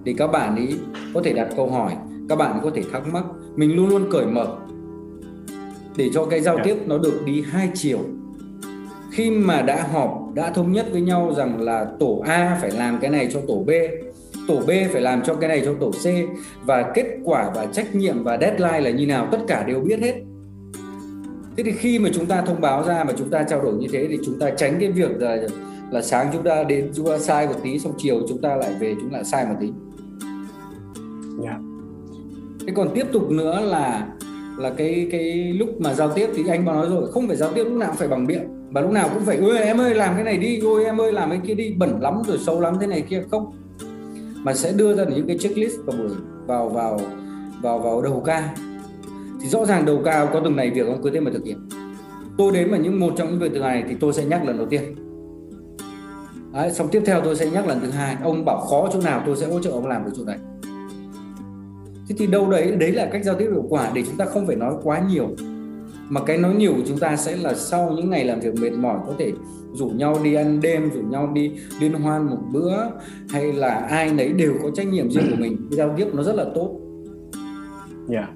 [0.04, 0.76] Để các bạn ý
[1.14, 1.96] có thể đặt câu hỏi
[2.30, 3.24] các bạn có thể thắc mắc
[3.56, 4.56] mình luôn luôn cởi mở.
[5.96, 6.62] Để cho cái giao dạ.
[6.64, 7.98] tiếp nó được đi hai chiều.
[9.12, 12.98] Khi mà đã họp đã thống nhất với nhau rằng là tổ A phải làm
[13.00, 13.70] cái này cho tổ B
[14.48, 16.04] tổ B phải làm cho cái này cho tổ C
[16.64, 20.00] và kết quả và trách nhiệm và deadline là như nào tất cả đều biết
[20.00, 20.14] hết
[21.56, 23.86] thế thì khi mà chúng ta thông báo ra mà chúng ta trao đổi như
[23.92, 25.36] thế thì chúng ta tránh cái việc là
[25.90, 28.74] là sáng chúng ta đến chúng ta sai một tí xong chiều chúng ta lại
[28.80, 29.76] về chúng lại sai một tí yeah.
[31.44, 31.58] Dạ.
[32.66, 34.06] thế còn tiếp tục nữa là
[34.58, 37.52] là cái cái lúc mà giao tiếp thì anh bảo nói rồi không phải giao
[37.52, 39.94] tiếp lúc nào cũng phải bằng miệng và lúc nào cũng phải ôi em ơi
[39.94, 42.60] làm cái này đi ôi em ơi làm cái kia đi bẩn lắm rồi xấu
[42.60, 43.52] lắm thế này kia không
[44.34, 45.98] mà sẽ đưa ra những cái checklist vào
[46.46, 47.00] vào vào
[47.62, 48.54] vào vào đầu ca
[49.40, 51.68] thì rõ ràng đầu cao có từng này việc ông cứ thế mà thực hiện.
[52.38, 54.58] Tôi đến mà những một trong những việc từ này thì tôi sẽ nhắc lần
[54.58, 54.82] đầu tiên.
[56.52, 58.16] Đấy, xong tiếp theo tôi sẽ nhắc lần thứ hai.
[58.22, 60.38] Ông bảo khó chỗ nào tôi sẽ hỗ trợ ông làm được chỗ này.
[62.08, 64.46] Thế thì đâu đấy đấy là cách giao tiếp hiệu quả để chúng ta không
[64.46, 65.28] phải nói quá nhiều.
[66.08, 68.72] Mà cái nói nhiều của chúng ta sẽ là sau những ngày làm việc mệt
[68.72, 69.32] mỏi có thể
[69.72, 72.76] rủ nhau đi ăn đêm rủ nhau đi liên hoan một bữa
[73.28, 75.56] hay là ai nấy đều có trách nhiệm riêng của mình.
[75.70, 76.80] Giao tiếp nó rất là tốt.
[78.08, 78.28] Yeah.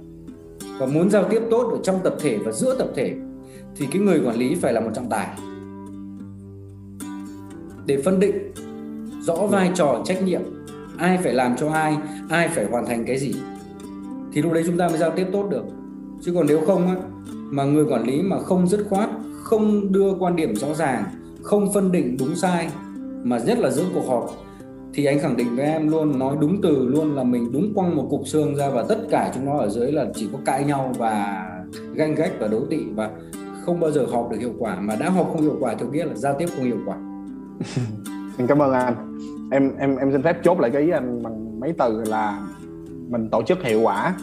[0.79, 3.15] Và muốn giao tiếp tốt ở trong tập thể và giữa tập thể
[3.77, 5.29] thì cái người quản lý phải là một trọng tài.
[7.87, 8.53] Để phân định
[9.21, 10.41] rõ vai trò trách nhiệm
[10.99, 11.97] ai phải làm cho ai
[12.29, 13.35] ai phải hoàn thành cái gì
[14.33, 15.65] thì lúc đấy chúng ta mới giao tiếp tốt được.
[16.23, 16.97] Chứ còn nếu không á,
[17.51, 19.11] mà người quản lý mà không dứt khoát
[19.43, 21.05] không đưa quan điểm rõ ràng
[21.43, 22.69] không phân định đúng sai
[23.23, 24.31] mà nhất là giữa cuộc họp
[24.95, 27.97] thì anh khẳng định với em luôn, nói đúng từ luôn là mình đúng quăng
[27.97, 30.65] một cục xương ra và tất cả chúng nó ở dưới là chỉ có cãi
[30.65, 31.47] nhau và
[31.95, 33.11] ganh ghét và đấu tị và
[33.65, 34.81] không bao giờ họp được hiệu quả.
[34.81, 36.97] Mà đã họp không hiệu quả thì biết là giao tiếp không hiệu quả.
[38.39, 39.19] Mình cảm ơn anh.
[39.53, 42.43] Em em em xin phép chốt lại cái ý anh bằng mấy từ là
[43.09, 44.15] mình tổ chức hiệu quả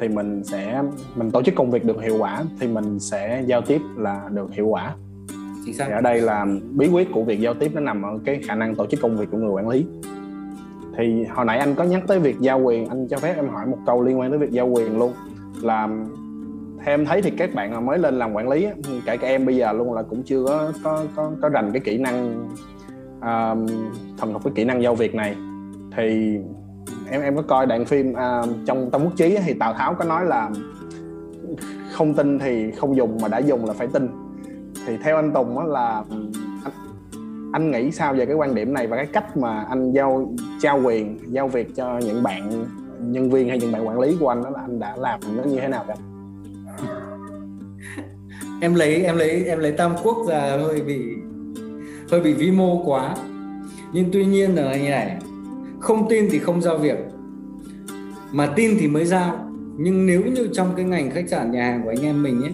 [0.00, 0.82] thì mình sẽ,
[1.16, 4.52] mình tổ chức công việc được hiệu quả thì mình sẽ giao tiếp là được
[4.52, 4.96] hiệu quả
[5.64, 5.84] chính xác.
[5.86, 8.54] Thì ở đây là bí quyết của việc giao tiếp nó nằm ở cái khả
[8.54, 9.86] năng tổ chức công việc của người quản lý.
[10.96, 13.66] Thì hồi nãy anh có nhắc tới việc giao quyền anh cho phép em hỏi
[13.66, 15.12] một câu liên quan tới việc giao quyền luôn.
[15.62, 15.88] Là
[16.84, 18.66] theo em thấy thì các bạn mới lên làm quản lý
[19.04, 21.80] cả các em bây giờ luôn là cũng chưa có có có, có rành cái
[21.80, 22.48] kỹ năng
[23.20, 23.70] à, uh,
[24.18, 25.36] thuần thục cái kỹ năng giao việc này.
[25.96, 26.38] Thì
[27.10, 30.04] em em có coi đoạn phim uh, trong tâm quốc chí thì tào tháo có
[30.04, 30.50] nói là
[31.92, 34.08] không tin thì không dùng mà đã dùng là phải tin
[34.86, 36.04] thì theo anh tùng đó là
[36.64, 36.72] anh,
[37.52, 40.80] anh nghĩ sao về cái quan điểm này và cái cách mà anh giao trao
[40.84, 42.64] quyền giao việc cho những bạn
[43.00, 45.42] nhân viên hay những bạn quản lý của anh đó là anh đã làm nó
[45.42, 45.96] như thế nào vậy?
[48.60, 51.00] Em lấy em lấy em lấy tam quốc ra hơi bị
[52.10, 53.14] hơi bị vi mô quá.
[53.92, 55.16] Nhưng tuy nhiên là như này
[55.80, 56.98] không tin thì không giao việc
[58.32, 59.50] mà tin thì mới giao.
[59.76, 62.52] Nhưng nếu như trong cái ngành khách sạn nhà hàng của anh em mình ấy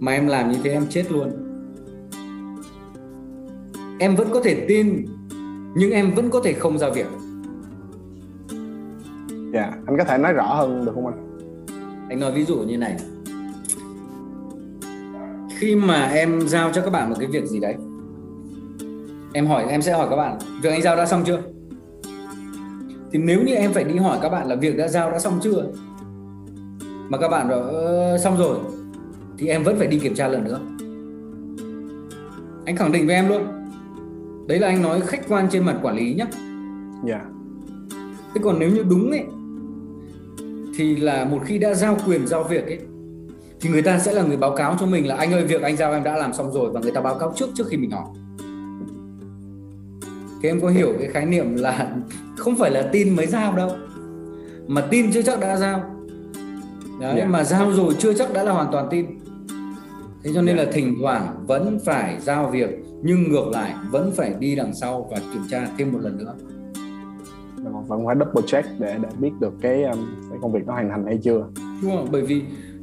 [0.00, 1.47] mà em làm như thế em chết luôn
[3.98, 5.06] em vẫn có thể tin
[5.74, 7.06] nhưng em vẫn có thể không giao việc.
[9.52, 9.74] Dạ yeah.
[9.86, 11.28] anh có thể nói rõ hơn được không anh?
[12.08, 12.96] Anh nói ví dụ như này.
[15.58, 17.74] Khi mà em giao cho các bạn một cái việc gì đấy
[19.32, 21.42] em hỏi em sẽ hỏi các bạn việc anh giao đã xong chưa?
[23.12, 25.40] Thì nếu như em phải đi hỏi các bạn là việc đã giao đã xong
[25.42, 25.66] chưa?
[27.08, 28.58] Mà các bạn bảo ờ, xong rồi.
[29.38, 30.60] Thì em vẫn phải đi kiểm tra lần nữa.
[32.66, 33.57] Anh khẳng định với em luôn
[34.48, 36.26] đấy là anh nói khách quan trên mặt quản lý nhé
[37.04, 37.26] dạ yeah.
[38.34, 39.24] thế còn nếu như đúng ấy
[40.76, 42.78] thì là một khi đã giao quyền giao việc ấy
[43.60, 45.76] thì người ta sẽ là người báo cáo cho mình là anh ơi việc anh
[45.76, 47.90] giao em đã làm xong rồi và người ta báo cáo trước trước khi mình
[47.90, 48.06] hỏi
[50.42, 51.96] thì em có hiểu cái khái niệm là
[52.36, 53.70] không phải là tin mới giao đâu
[54.66, 55.94] mà tin chưa chắc đã giao
[57.00, 57.18] Đấy, yeah.
[57.18, 57.26] Dạ.
[57.26, 59.06] mà giao rồi chưa chắc đã là hoàn toàn tin
[60.24, 60.58] thế cho nên yeah.
[60.58, 60.64] Dạ.
[60.64, 65.08] là thỉnh thoảng vẫn phải giao việc nhưng ngược lại vẫn phải đi đằng sau
[65.10, 66.34] và kiểm tra thêm một lần nữa.
[67.86, 69.98] Vẫn phải double check để để biết được cái um,
[70.30, 71.46] cái công việc nó hoàn thành hay chưa.
[71.82, 72.08] Đúng không?
[72.10, 72.42] Bởi vì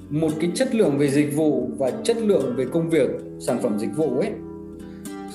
[0.10, 3.80] một cái chất lượng về dịch vụ và chất lượng về công việc sản phẩm
[3.80, 4.32] dịch vụ ấy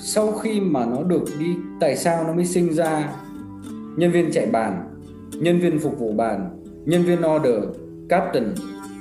[0.03, 3.13] sau khi mà nó được đi tại sao nó mới sinh ra
[3.97, 4.89] nhân viên chạy bàn
[5.33, 6.51] nhân viên phục vụ bàn
[6.85, 7.65] nhân viên order
[8.09, 8.55] captain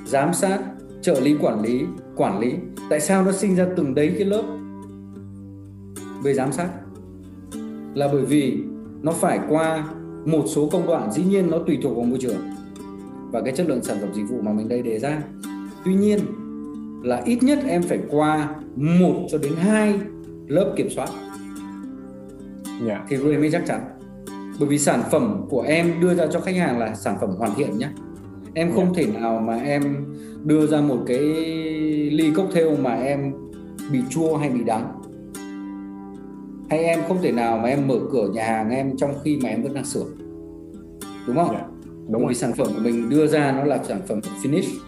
[0.06, 0.58] giám sát
[1.02, 1.84] trợ lý quản lý
[2.16, 2.54] quản lý?
[2.90, 4.42] Tại sao nó sinh ra từng đấy cái lớp
[6.22, 6.68] về giám sát
[7.94, 8.58] là bởi vì
[9.02, 9.84] nó phải qua
[10.24, 12.36] một số công đoạn dĩ nhiên nó tùy thuộc vào môi trường
[13.32, 15.22] và cái chất lượng sản phẩm dịch vụ mà mình đây đề ra
[15.84, 16.18] tuy nhiên
[17.02, 19.94] là ít nhất em phải qua một cho đến hai
[20.46, 22.82] lớp kiểm soát yeah.
[22.86, 23.04] Dạ.
[23.08, 23.80] thì rồi mới chắc chắn
[24.58, 27.54] bởi vì sản phẩm của em đưa ra cho khách hàng là sản phẩm hoàn
[27.54, 27.88] thiện nhé
[28.54, 28.96] em không yeah.
[28.96, 29.02] Dạ.
[29.02, 29.96] thể nào mà em
[30.44, 31.18] đưa ra một cái
[32.10, 33.32] ly cocktail mà em
[33.92, 34.99] bị chua hay bị đắng
[36.70, 39.48] hay em không thể nào mà em mở cửa nhà hàng em trong khi mà
[39.48, 40.04] em vẫn đang sửa
[41.26, 41.62] đúng không yeah.
[41.62, 41.68] Dạ,
[42.08, 44.78] đúng bởi vì sản phẩm của mình đưa ra nó là sản phẩm finish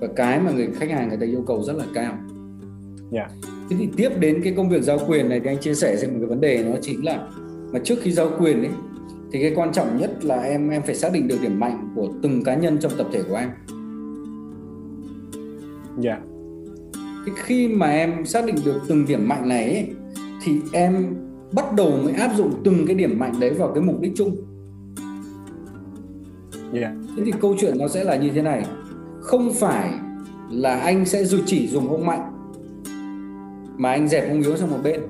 [0.00, 2.14] và cái mà người khách hàng người ta yêu cầu rất là cao
[3.12, 3.30] yeah.
[3.70, 6.10] thế thì tiếp đến cái công việc giao quyền này thì anh chia sẻ thêm
[6.10, 7.28] một cái vấn đề nó chính là
[7.72, 8.72] mà trước khi giao quyền ấy
[9.32, 12.08] thì cái quan trọng nhất là em em phải xác định được điểm mạnh của
[12.22, 13.50] từng cá nhân trong tập thể của em
[15.98, 16.22] dạ yeah.
[17.26, 19.86] Thì khi mà em xác định được từng điểm mạnh này ấy,
[20.42, 21.14] thì em
[21.52, 24.36] bắt đầu mới áp dụng từng cái điểm mạnh đấy vào cái mục đích chung.
[26.72, 26.92] Yeah.
[27.16, 28.66] thế thì câu chuyện nó sẽ là như thế này.
[29.20, 29.92] Không phải
[30.50, 32.32] là anh sẽ dù chỉ dùng ông mạnh
[33.76, 35.00] mà anh dẹp ông yếu sang một bên.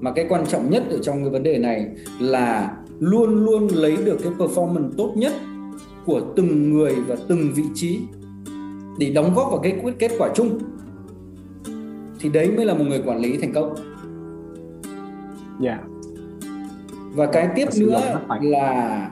[0.00, 1.86] Mà cái quan trọng nhất ở trong cái vấn đề này
[2.20, 5.32] là luôn luôn lấy được cái performance tốt nhất
[6.06, 8.00] của từng người và từng vị trí
[8.98, 10.58] để đóng góp vào cái kết quả chung
[12.22, 13.74] thì đấy mới là một người quản lý thành công.
[15.60, 15.70] Dạ.
[15.70, 15.80] Yeah.
[17.14, 19.10] Và cái tiếp nữa là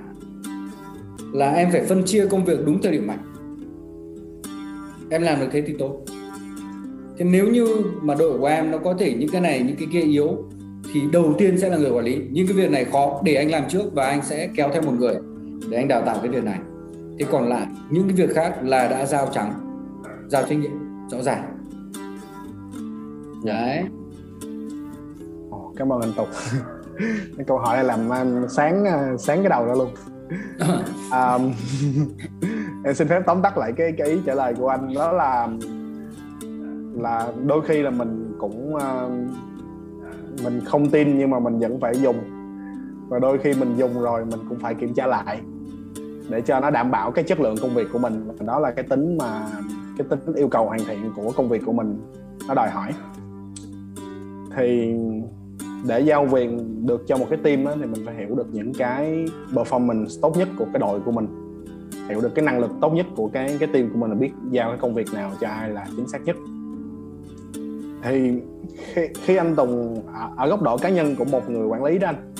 [1.32, 3.18] là em phải phân chia công việc đúng thời điểm mạnh.
[5.10, 6.04] Em làm được thế thì tốt.
[7.18, 7.66] Thế nếu như
[8.02, 10.36] mà đội của em nó có thể những cái này những cái kia yếu
[10.92, 13.50] thì đầu tiên sẽ là người quản lý nhưng cái việc này khó để anh
[13.50, 15.14] làm trước và anh sẽ kéo theo một người
[15.70, 16.58] để anh đào tạo cái việc này
[17.18, 19.52] thế còn lại những cái việc khác là đã giao trắng
[20.28, 20.70] giao trách nhiệm
[21.10, 21.49] rõ ràng
[23.44, 23.84] đấy.
[25.50, 26.28] Ồ, cảm ơn anh tục
[27.36, 28.84] cái câu hỏi này làm anh sáng
[29.18, 29.88] sáng cái đầu ra luôn.
[31.12, 31.52] Um,
[32.84, 35.48] em xin phép tóm tắt lại cái cái ý trả lời của anh đó là
[36.94, 39.10] là đôi khi là mình cũng uh,
[40.44, 42.16] mình không tin nhưng mà mình vẫn phải dùng.
[43.08, 45.40] Và đôi khi mình dùng rồi mình cũng phải kiểm tra lại
[46.28, 48.28] để cho nó đảm bảo cái chất lượng công việc của mình.
[48.46, 49.46] Đó là cái tính mà
[49.98, 52.00] cái tính yêu cầu hoàn thiện của công việc của mình.
[52.48, 52.92] Nó đòi hỏi
[54.56, 54.94] thì
[55.86, 58.74] để giao quyền được cho một cái team đó, thì mình phải hiểu được những
[58.74, 61.26] cái performance tốt nhất của cái đội của mình.
[62.08, 64.30] Hiểu được cái năng lực tốt nhất của cái cái team của mình là biết
[64.50, 66.36] giao cái công việc nào cho ai là chính xác nhất.
[68.02, 68.32] Thì
[68.94, 71.98] khi, khi anh Tùng ở, ở góc độ cá nhân của một người quản lý
[71.98, 72.34] đó anh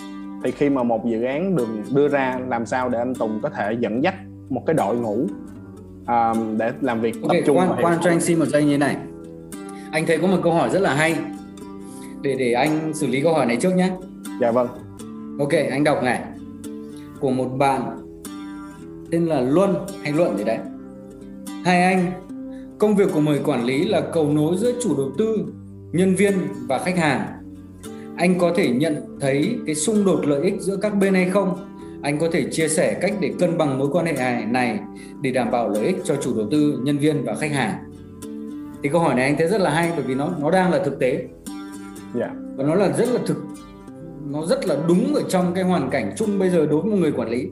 [0.45, 3.49] thì khi mà một dự án được đưa ra làm sao để anh Tùng có
[3.49, 4.15] thể dẫn dắt
[4.49, 5.27] một cái đội ngũ
[6.07, 8.79] um, để làm việc okay, tập trung quan, quan cho anh xin một giây như
[8.79, 8.97] này.
[9.91, 11.17] Anh thấy có một câu hỏi rất là hay
[12.23, 13.91] để để anh xử lý câu hỏi này trước nhé.
[14.41, 14.69] Dạ vâng.
[15.39, 16.23] Ok anh đọc này.
[17.21, 17.83] Của một bạn
[19.11, 20.59] tên là Luân hay Luận gì đấy.
[21.65, 22.13] Hai anh
[22.79, 25.37] công việc của người quản lý là cầu nối giữa chủ đầu tư
[25.93, 26.33] nhân viên
[26.69, 27.27] và khách hàng.
[28.17, 31.67] Anh có thể nhận thấy cái xung đột lợi ích giữa các bên hay không?
[32.03, 34.79] Anh có thể chia sẻ cách để cân bằng mối quan hệ này
[35.23, 37.75] để đảm bảo lợi ích cho chủ đầu tư nhân viên và khách hàng?
[38.83, 40.83] Thì câu hỏi này anh thấy rất là hay bởi vì nó nó đang là
[40.85, 41.25] thực tế
[42.19, 42.31] yeah.
[42.57, 43.37] và nó là rất là thực,
[44.31, 46.97] nó rất là đúng ở trong cái hoàn cảnh chung bây giờ đối với một
[47.01, 47.49] người quản lý.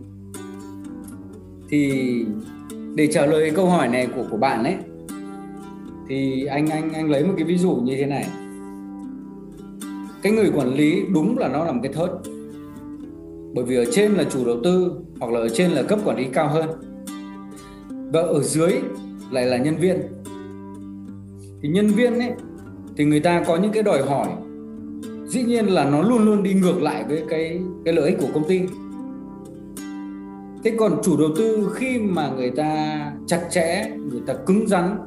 [1.69, 1.93] Thì
[2.95, 4.77] để trả lời câu hỏi này của của bạn ấy,
[6.09, 8.27] thì anh anh anh lấy một cái ví dụ như thế này.
[10.23, 12.11] Cái người quản lý đúng là nó là một cái thớt.
[13.55, 16.17] Bởi vì ở trên là chủ đầu tư hoặc là ở trên là cấp quản
[16.17, 16.71] lý cao hơn.
[18.13, 18.73] Và ở dưới
[19.31, 19.97] lại là nhân viên.
[21.63, 22.33] Thì nhân viên ấy,
[22.97, 24.29] thì người ta có những cái đòi hỏi
[25.29, 28.29] dĩ nhiên là nó luôn luôn đi ngược lại với cái cái lợi ích của
[28.35, 28.61] công ty.
[30.65, 34.99] Thế còn chủ đầu tư khi mà người ta chặt chẽ người ta cứng rắn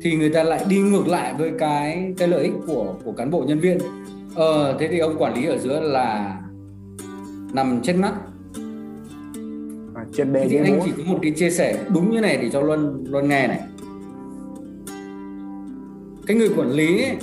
[0.00, 3.30] thì người ta lại đi ngược lại với cái cái lợi ích của của cán
[3.30, 3.78] bộ nhân viên.
[4.34, 6.40] Ờ thế thì ông quản lý ở dưới là
[7.52, 8.12] nằm trên mắt
[9.94, 12.50] à, trên đề thì anh chỉ có một cái chia sẻ đúng như này để
[12.50, 13.60] cho luân luân nghe này.
[16.26, 17.16] Cái người quản lý ấy,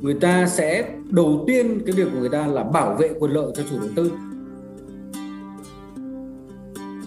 [0.00, 3.52] người ta sẽ đầu tiên cái việc của người ta là bảo vệ quyền lợi
[3.56, 4.12] cho chủ đầu tư.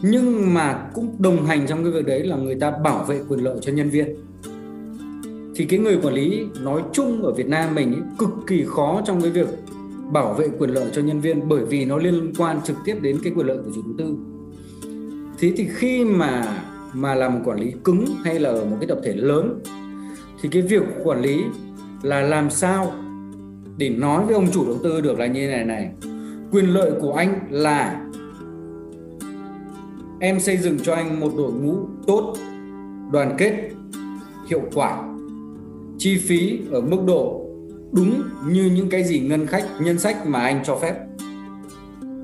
[0.01, 3.39] Nhưng mà cũng đồng hành trong cái việc đấy là người ta bảo vệ quyền
[3.39, 4.15] lợi cho nhân viên.
[5.55, 9.01] Thì cái người quản lý nói chung ở Việt Nam mình ấy, cực kỳ khó
[9.05, 9.47] trong cái việc
[10.11, 13.17] bảo vệ quyền lợi cho nhân viên bởi vì nó liên quan trực tiếp đến
[13.23, 14.17] cái quyền lợi của chủ đầu tư.
[15.39, 16.61] Thế thì khi mà
[16.93, 19.59] mà làm một quản lý cứng hay là ở một cái tập thể lớn
[20.41, 21.43] thì cái việc quản lý
[22.03, 22.93] là làm sao
[23.77, 25.91] để nói với ông chủ đầu tư được là như này này.
[26.51, 28.05] Quyền lợi của anh là
[30.19, 31.75] em xây dựng cho anh một đội ngũ
[32.07, 32.33] tốt,
[33.11, 33.69] đoàn kết,
[34.47, 35.03] hiệu quả,
[35.97, 37.45] chi phí ở mức độ
[37.91, 40.95] đúng như những cái gì ngân khách nhân sách mà anh cho phép.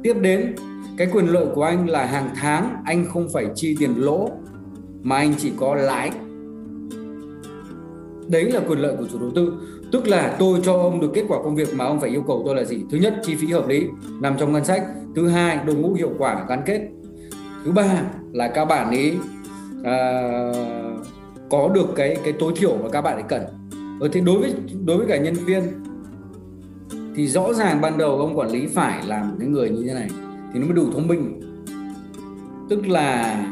[0.03, 0.55] Tiếp đến,
[0.97, 4.29] cái quyền lợi của anh là hàng tháng anh không phải chi tiền lỗ,
[5.01, 6.11] mà anh chỉ có lãi
[8.27, 9.53] đấy là quyền lợi của chủ đầu tư.
[9.91, 12.43] Tức là tôi cho ông được kết quả công việc mà ông phải yêu cầu
[12.45, 12.83] tôi là gì?
[12.91, 13.87] Thứ nhất chi phí hợp lý
[14.21, 14.83] nằm trong ngân sách.
[15.15, 16.81] Thứ hai đội ngũ hiệu quả gắn kết.
[17.65, 19.17] Thứ ba là các bạn ấy
[19.83, 20.21] à,
[21.49, 23.41] có được cái cái tối thiểu mà các bạn ấy cần.
[23.99, 24.53] Ở thì đối với
[24.85, 25.63] đối với cả nhân viên
[27.15, 30.09] thì rõ ràng ban đầu ông quản lý phải làm cái người như thế này
[30.53, 31.41] thì nó mới đủ thông minh.
[32.69, 33.45] Tức là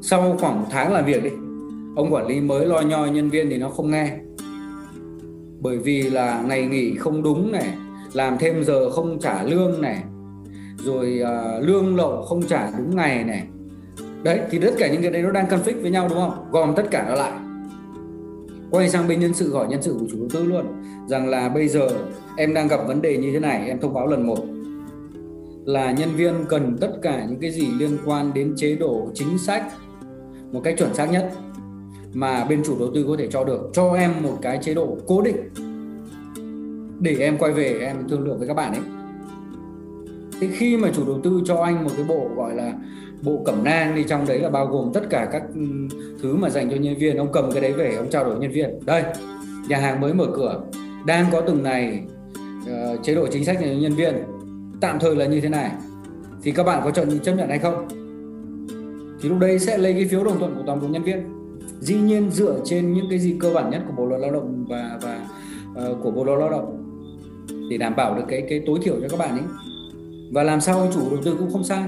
[0.00, 1.30] sau khoảng một tháng làm việc đi
[1.96, 4.16] ông quản lý mới lo nhoi nhân viên thì nó không nghe.
[5.60, 7.74] Bởi vì là ngày nghỉ không đúng này
[8.12, 10.02] làm thêm giờ không trả lương này
[10.84, 13.42] rồi uh, lương lậu không trả đúng ngày này.
[14.22, 16.46] Đấy thì tất cả những cái đấy nó đang conflict với nhau đúng không?
[16.50, 17.32] Gom tất cả nó lại.
[18.70, 20.66] Quay sang bên nhân sự hỏi nhân sự của chủ đầu tư luôn
[21.08, 21.88] rằng là bây giờ
[22.36, 24.38] em đang gặp vấn đề như thế này em thông báo lần một.
[25.64, 29.38] Là nhân viên cần tất cả những cái gì liên quan đến chế độ chính
[29.38, 29.64] sách
[30.52, 31.32] một cách chuẩn xác nhất
[32.14, 34.96] mà bên chủ đầu tư có thể cho được cho em một cái chế độ
[35.06, 35.36] cố định
[37.00, 38.82] để em quay về em thương lượng với các bạn ấy.
[40.40, 42.72] Thế khi mà chủ đầu tư cho anh một cái bộ gọi là
[43.22, 45.60] bộ cẩm nang thì trong đấy là bao gồm tất cả các ừ,
[46.22, 48.52] thứ mà dành cho nhân viên ông cầm cái đấy về ông trao đổi nhân
[48.52, 48.86] viên.
[48.86, 49.02] Đây
[49.68, 50.60] nhà hàng mới mở cửa
[51.06, 52.02] đang có từng này
[52.62, 54.14] uh, chế độ chính sách cho nhân viên.
[54.80, 55.70] Tạm thời là như thế này.
[56.42, 57.88] Thì các bạn có chọn chấp nhận hay không?
[59.22, 61.41] Thì lúc đấy sẽ lấy cái phiếu đồng thuận của toàn bộ nhân viên
[61.82, 64.64] dĩ nhiên dựa trên những cái gì cơ bản nhất của bộ luật lao động
[64.68, 65.26] và và
[65.72, 66.78] uh, của bộ luật lao động
[67.70, 69.46] để đảm bảo được cái cái tối thiểu cho các bạn ấy.
[70.32, 71.84] Và làm sao chủ đầu tư cũng không sai.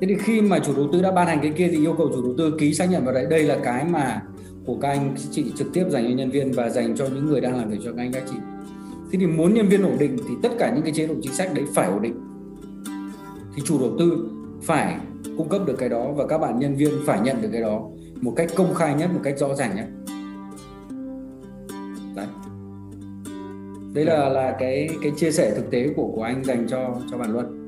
[0.00, 2.10] Thế thì khi mà chủ đầu tư đã ban hành cái kia thì yêu cầu
[2.14, 3.26] chủ đầu tư ký xác nhận vào đấy.
[3.30, 4.22] Đây là cái mà
[4.66, 7.40] của các anh chị trực tiếp dành cho nhân viên và dành cho những người
[7.40, 8.36] đang làm việc cho các anh các chị.
[9.12, 11.32] Thế thì muốn nhân viên ổn định thì tất cả những cái chế độ chính
[11.32, 12.14] sách đấy phải ổn định.
[13.56, 14.28] Thì chủ đầu tư
[14.62, 14.96] phải
[15.36, 17.82] cung cấp được cái đó và các bạn nhân viên phải nhận được cái đó
[18.20, 19.86] một cách công khai nhất một cách rõ ràng nhất.
[22.16, 22.26] Đấy.
[23.94, 27.18] Đây là là cái cái chia sẻ thực tế của của anh dành cho cho
[27.18, 27.58] bạn luân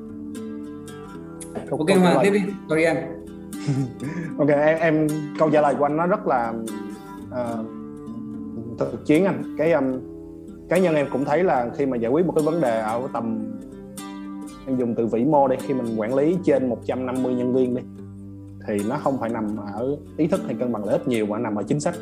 [1.71, 2.41] ok hoàng tiếp đi.
[2.69, 2.97] Sorry em.
[4.39, 5.07] Ok em, em
[5.39, 6.53] câu trả lời của anh nó rất là
[7.29, 7.67] uh,
[8.79, 9.55] thực chiến anh.
[9.59, 10.01] Cái um,
[10.69, 13.09] cá nhân em cũng thấy là khi mà giải quyết một cái vấn đề ở
[13.13, 13.53] tầm
[14.67, 17.83] em dùng từ vĩ mô đây khi mình quản lý trên 150 nhân viên đi
[18.71, 21.39] thì nó không phải nằm ở ý thức hay cân bằng lợi ích nhiều mà
[21.39, 21.95] nằm ở chính sách.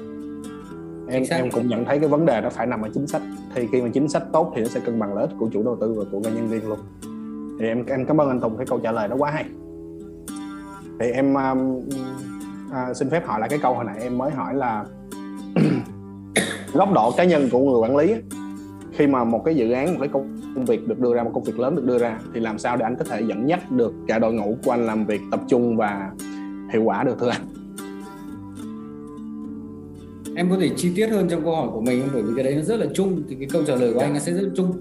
[1.10, 3.22] Em em cũng nhận thấy cái vấn đề nó phải nằm ở chính sách.
[3.54, 5.62] Thì khi mà chính sách tốt thì nó sẽ cân bằng lợi ích của chủ
[5.62, 6.78] đầu tư và của nhân viên luôn.
[7.60, 9.44] Thì em em cảm ơn anh Tùng cái câu trả lời đó quá hay.
[11.00, 11.80] Thì em um,
[12.72, 14.84] à, xin phép hỏi lại cái câu hồi nãy em mới hỏi là
[16.72, 18.14] góc độ cá nhân của người quản lý
[18.92, 21.44] khi mà một cái dự án một cái công việc được đưa ra một công
[21.44, 23.94] việc lớn được đưa ra thì làm sao để anh có thể dẫn dắt được
[24.08, 26.10] cả đội ngũ của anh làm việc tập trung và
[26.68, 27.42] hiệu quả được thưa anh.
[30.36, 32.54] Em có thể chi tiết hơn trong câu hỏi của mình bởi vì cái đấy
[32.54, 34.50] nó rất là chung thì cái câu trả lời của anh nó sẽ rất là
[34.56, 34.72] chung.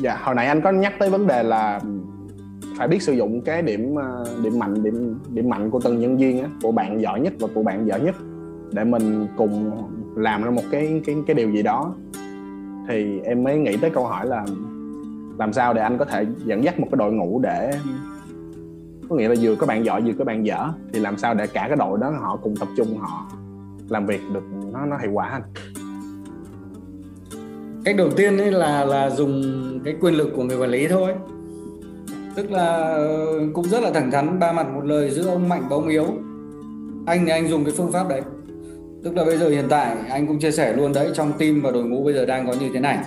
[0.00, 1.80] Dạ hồi nãy anh có nhắc tới vấn đề là
[2.78, 6.16] phải biết sử dụng cái điểm ờ, điểm mạnh điểm điểm mạnh của từng nhân
[6.16, 8.14] viên á, của bạn giỏi nhất và của bạn dở nhất
[8.72, 9.70] để mình cùng
[10.16, 11.94] làm ra một cái cái cái điều gì đó.
[12.88, 14.44] Thì em mới nghĩ tới câu hỏi là
[15.38, 17.72] làm sao để anh có thể dẫn dắt một cái đội ngũ để
[19.08, 20.68] có nghĩa là vừa có bạn giỏi, vừa có bạn dở.
[20.92, 23.26] Thì làm sao để cả cái đội đó họ cùng tập trung họ
[23.88, 24.42] làm việc được
[24.72, 25.42] nó nó hiệu quả anh?
[27.84, 29.42] Cách đầu tiên ấy là là dùng
[29.84, 31.12] cái quyền lực của người quản lý thôi.
[32.34, 35.62] Tức là ờ, cũng rất là thẳng thắn, ba mặt một lời, giữa ông mạnh
[35.70, 36.06] và ông yếu.
[37.06, 38.22] Anh thì anh dùng cái phương pháp đấy.
[39.04, 41.70] Tức là bây giờ hiện tại, anh cũng chia sẻ luôn đấy, trong team và
[41.70, 42.98] đội ngũ bây giờ đang có như thế này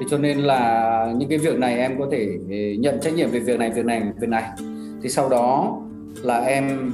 [0.00, 3.30] thế cho nên là những cái việc này em có thể ừ, nhận trách nhiệm
[3.30, 4.44] về việc này việc này việc này.
[5.02, 5.78] Thì sau đó
[6.22, 6.92] là em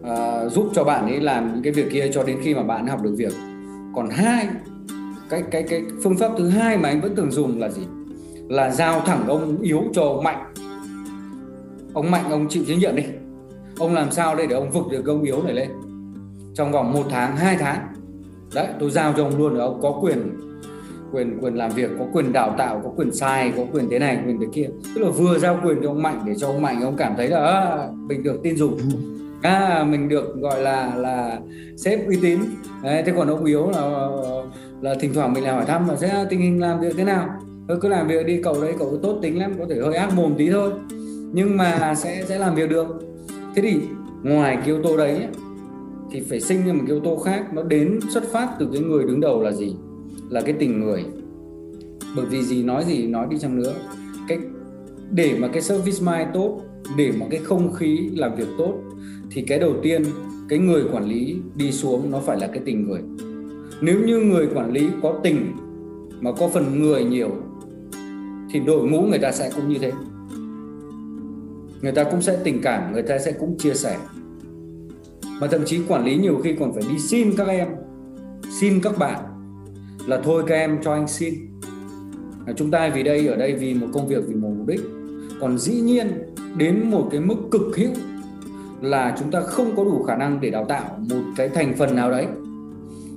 [0.00, 2.86] uh, giúp cho bạn ấy làm những cái việc kia cho đến khi mà bạn
[2.86, 3.32] học được việc.
[3.94, 4.48] Còn hai
[5.28, 7.82] cái cái cái phương pháp thứ hai mà anh vẫn thường dùng là gì?
[8.48, 10.54] Là giao thẳng ông yếu cho ông mạnh.
[11.92, 13.04] Ông mạnh ông chịu trách nhiệm đi.
[13.78, 15.70] Ông làm sao đây để ông vực được ông yếu này lên?
[16.54, 17.86] Trong vòng một tháng hai tháng.
[18.54, 20.18] Đấy tôi giao cho ông luôn là ông có quyền
[21.12, 24.18] quyền quyền làm việc có quyền đào tạo có quyền sai có quyền thế này
[24.26, 24.68] quyền thế kia.
[24.94, 27.28] Tức là vừa giao quyền cho ông mạnh để cho ông mạnh ông cảm thấy
[27.28, 28.78] là à, mình được tin dùng.
[29.42, 31.40] À, mình được gọi là là
[31.76, 32.38] sếp uy tín.
[32.82, 34.08] Đấy, thế còn ông yếu là
[34.80, 37.28] là thỉnh thoảng mình lại hỏi thăm là sẽ tình hình làm việc thế nào?
[37.68, 40.14] Thôi cứ làm việc đi cậu đấy cậu tốt tính lắm có thể hơi ác
[40.16, 40.70] mồm tí thôi
[41.32, 42.86] nhưng mà sẽ sẽ làm việc được.
[43.54, 43.80] Thế thì
[44.22, 45.26] ngoài cái yếu tố đấy
[46.10, 48.82] thì phải sinh ra một cái yếu tố khác nó đến xuất phát từ cái
[48.82, 49.76] người đứng đầu là gì
[50.32, 51.04] là cái tình người.
[52.16, 53.74] Bởi vì gì, nói gì nói đi chăng nữa.
[54.28, 54.38] Cái,
[55.10, 56.60] để mà cái service mind tốt,
[56.96, 58.74] để mà cái không khí làm việc tốt,
[59.30, 60.02] thì cái đầu tiên,
[60.48, 63.00] cái người quản lý đi xuống nó phải là cái tình người.
[63.80, 65.46] Nếu như người quản lý có tình
[66.20, 67.30] mà có phần người nhiều,
[68.50, 69.92] thì đội ngũ người ta sẽ cũng như thế.
[71.82, 73.98] Người ta cũng sẽ tình cảm, người ta sẽ cũng chia sẻ.
[75.40, 77.68] Mà thậm chí quản lý nhiều khi còn phải đi xin các em,
[78.60, 79.31] xin các bạn
[80.06, 81.34] là thôi các em cho anh xin.
[82.46, 84.80] À, chúng ta vì đây, ở đây vì một công việc, vì một mục đích.
[85.40, 86.06] Còn dĩ nhiên,
[86.56, 87.90] đến một cái mức cực hữu
[88.80, 91.96] là chúng ta không có đủ khả năng để đào tạo một cái thành phần
[91.96, 92.26] nào đấy.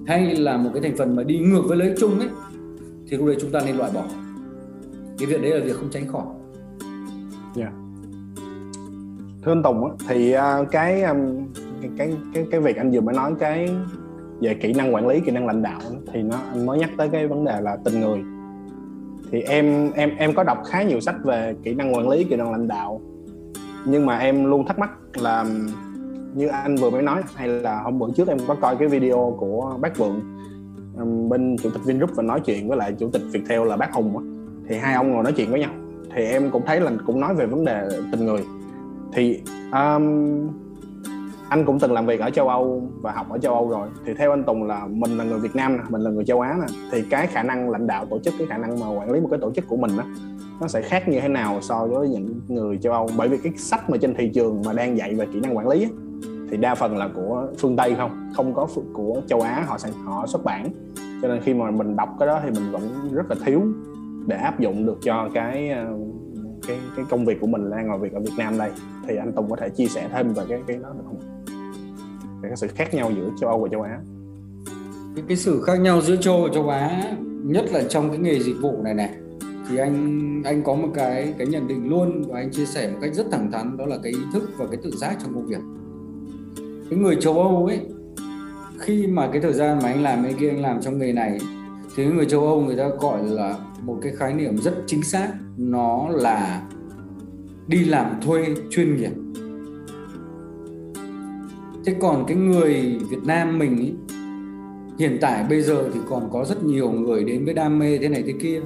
[0.08, 2.30] Hay là một cái thành phần mà đi ngược với lợi chung ấy,
[3.08, 4.04] thì lúc đấy chúng ta nên loại bỏ.
[5.18, 6.26] Cái việc đấy là việc không tránh khỏi.
[7.56, 7.74] Yeah.
[9.44, 11.04] Thưa anh Tùng thì à, um, cái
[11.98, 13.70] cái cái cái việc anh vừa mới nói, cái
[14.46, 15.82] về kỹ năng quản lý kỹ năng lãnh đạo
[16.14, 18.20] thì nó anh mới nhắc tới cái vấn đề là tình người.
[19.32, 22.36] Thì em em em có đọc khá nhiều sách về kỹ năng quản lý kỹ
[22.36, 23.02] năng lãnh đạo
[23.86, 24.90] nhưng mà em luôn thắc mắc
[25.22, 25.46] là
[26.34, 29.36] như anh vừa mới nói hay là hôm bữa trước em có coi cái video
[29.40, 30.22] của bác Vượng
[31.30, 34.38] bên chủ tịch Vingroup và nói chuyện với lại chủ tịch Viettel là bác Hùng
[34.68, 35.72] thì hai ông ngồi nói chuyện với nhau.
[36.16, 38.42] Thì em cũng thấy là cũng nói về vấn đề tình người.
[39.14, 39.42] Thì
[39.72, 40.48] um,
[41.56, 43.88] anh cũng từng làm việc ở châu Âu và học ở châu Âu rồi.
[44.06, 46.56] Thì theo anh Tùng là mình là người Việt Nam mình là người châu Á
[46.60, 46.68] nè.
[46.92, 49.28] Thì cái khả năng lãnh đạo tổ chức cái khả năng mà quản lý một
[49.32, 50.04] cái tổ chức của mình đó
[50.62, 53.10] nó sẽ khác như thế nào so với những người châu Âu?
[53.18, 55.68] Bởi vì cái sách mà trên thị trường mà đang dạy về kỹ năng quản
[55.68, 55.92] lý ấy,
[56.50, 60.28] thì đa phần là của phương Tây không không có của châu Á họ họ
[60.28, 60.70] xuất bản.
[61.22, 62.82] Cho nên khi mà mình đọc cái đó thì mình vẫn
[63.12, 63.62] rất là thiếu
[64.28, 65.86] để áp dụng được cho cái ờ,
[66.68, 68.72] cái cái công việc của mình đang làm việc ở Việt Nam đây.
[69.08, 71.35] Thì anh Tùng có thể chia sẻ thêm về cái cái đó được không?
[72.46, 74.00] Về cái sự khác nhau giữa châu Âu và châu Á.
[75.16, 78.18] Cái, cái sự khác nhau giữa châu Âu và châu Á nhất là trong cái
[78.18, 79.10] nghề dịch vụ này này
[79.70, 82.98] thì anh anh có một cái cái nhận định luôn và anh chia sẻ một
[83.02, 85.46] cách rất thẳng thắn đó là cái ý thức và cái tự giác trong công
[85.46, 85.60] việc
[86.90, 87.80] cái người châu Âu ấy
[88.80, 91.38] khi mà cái thời gian mà anh làm bên kia anh làm trong nghề này
[91.96, 95.34] thì người châu Âu người ta gọi là một cái khái niệm rất chính xác
[95.58, 96.62] nó là
[97.68, 99.12] đi làm thuê chuyên nghiệp
[101.86, 103.94] thế còn cái người Việt Nam mình ý,
[105.00, 108.10] hiện tại bây giờ thì còn có rất nhiều người đến với đam mê thế
[108.10, 108.62] này thế kia.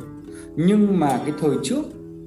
[0.55, 1.83] Nhưng mà cái thời trước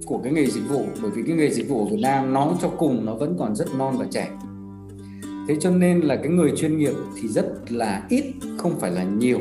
[0.06, 2.52] của cái nghề dịch vụ bởi vì cái nghề dịch vụ ở Việt Nam nó
[2.62, 4.30] cho cùng nó vẫn còn rất non và trẻ.
[5.48, 8.24] Thế cho nên là cái người chuyên nghiệp thì rất là ít
[8.56, 9.38] không phải là nhiều.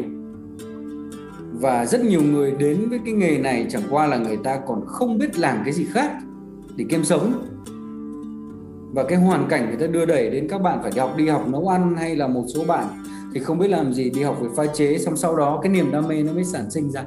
[1.52, 4.86] Và rất nhiều người đến với cái nghề này chẳng qua là người ta còn
[4.88, 6.12] không biết làm cái gì khác
[6.76, 7.34] để kiếm sống
[8.94, 11.48] và cái hoàn cảnh người ta đưa đẩy đến các bạn phải học đi học
[11.48, 12.86] nấu ăn hay là một số bạn
[13.34, 15.92] thì không biết làm gì đi học về pha chế xong sau đó cái niềm
[15.92, 17.04] đam mê nó mới sản sinh ra.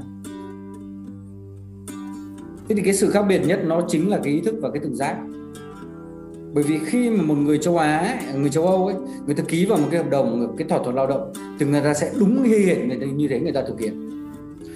[2.68, 4.82] Thế thì cái sự khác biệt nhất nó chính là cái ý thức và cái
[4.82, 5.16] tự giác.
[6.52, 9.66] Bởi vì khi mà một người châu Á người châu Âu ấy người ta ký
[9.66, 12.10] vào một cái hợp đồng một cái thỏa thuận lao động thì người ta sẽ
[12.20, 14.10] đúng hy hệt người ta, như thế người ta thực hiện.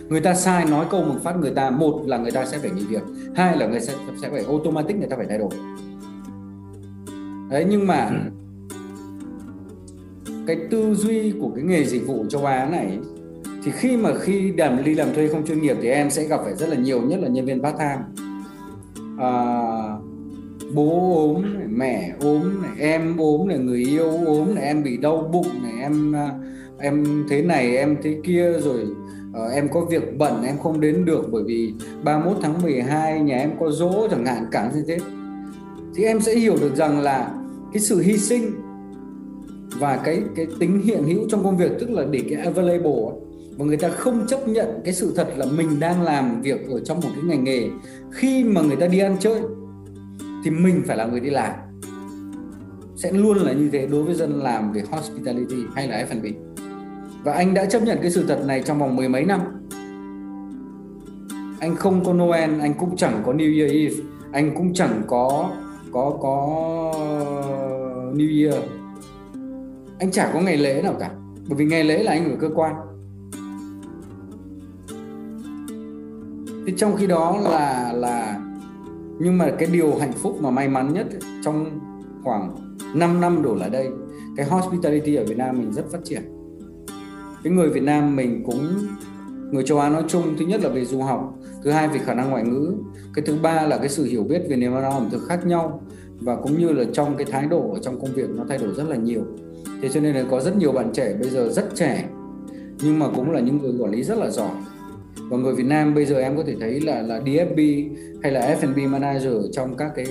[0.08, 2.70] Người ta sai nói câu một phát người ta một là người ta sẽ phải
[2.70, 3.02] nghỉ việc
[3.34, 5.50] hai là người sẽ sẽ phải automatic người ta phải thay đổi
[7.50, 8.10] đấy nhưng mà
[10.46, 12.98] cái tư duy của cái nghề dịch vụ châu Á này
[13.64, 16.40] thì khi mà khi làm đi làm thuê không chuyên nghiệp thì em sẽ gặp
[16.44, 18.24] phải rất là nhiều nhất là nhân viên part time.
[19.18, 19.32] À,
[20.74, 24.96] bố ốm này, mẹ ốm này, em ốm này, người yêu ốm này, em bị
[24.96, 26.30] đau bụng này em à,
[26.78, 28.86] em thế này em thế kia rồi
[29.30, 31.74] uh, em có việc bận em không đến được bởi vì
[32.04, 34.98] 31 tháng 12 nhà em có dỗ chẳng hạn cả như thế.
[35.94, 37.30] Thì em sẽ hiểu được rằng là
[37.72, 38.50] cái sự hy sinh
[39.78, 43.02] và cái cái tính hiện hữu trong công việc, tức là để cái available
[43.56, 46.80] và người ta không chấp nhận cái sự thật là mình đang làm việc ở
[46.80, 47.68] trong một cái ngành nghề.
[48.10, 49.40] Khi mà người ta đi ăn chơi,
[50.44, 51.52] thì mình phải là người đi làm.
[52.96, 56.26] Sẽ luôn là như thế đối với dân làm về hospitality hay là F&B
[57.24, 59.40] và anh đã chấp nhận cái sự thật này trong vòng mười mấy năm.
[61.60, 63.94] Anh không có Noel, anh cũng chẳng có New Year Eve,
[64.32, 65.50] anh cũng chẳng có
[65.92, 66.92] có có
[68.14, 68.62] New Year.
[69.98, 71.10] Anh chả có ngày lễ nào cả,
[71.48, 72.74] bởi vì ngày lễ là anh ở cơ quan.
[76.66, 78.40] Thế trong khi đó là là,
[79.20, 81.06] nhưng mà cái điều hạnh phúc mà may mắn nhất
[81.44, 81.80] trong
[82.24, 82.56] khoảng
[82.94, 83.88] 5 năm đổ lại đây,
[84.36, 86.22] cái hospitality ở Việt Nam mình rất phát triển.
[87.44, 88.74] Cái người Việt Nam mình cũng,
[89.52, 91.34] người châu Á nói chung, thứ nhất là về du học,
[91.64, 92.74] thứ hai về khả năng ngoại ngữ,
[93.14, 95.46] cái thứ ba là cái sự hiểu biết về nền văn hóa ẩm thực khác
[95.46, 95.82] nhau
[96.20, 98.74] và cũng như là trong cái thái độ ở trong công việc nó thay đổi
[98.74, 99.22] rất là nhiều
[99.82, 102.08] thế cho nên là có rất nhiều bạn trẻ bây giờ rất trẻ
[102.82, 104.54] nhưng mà cũng là những người quản lý rất là giỏi
[105.30, 107.90] và người Việt Nam bây giờ em có thể thấy là là DFB
[108.22, 110.06] hay là F&B manager trong các cái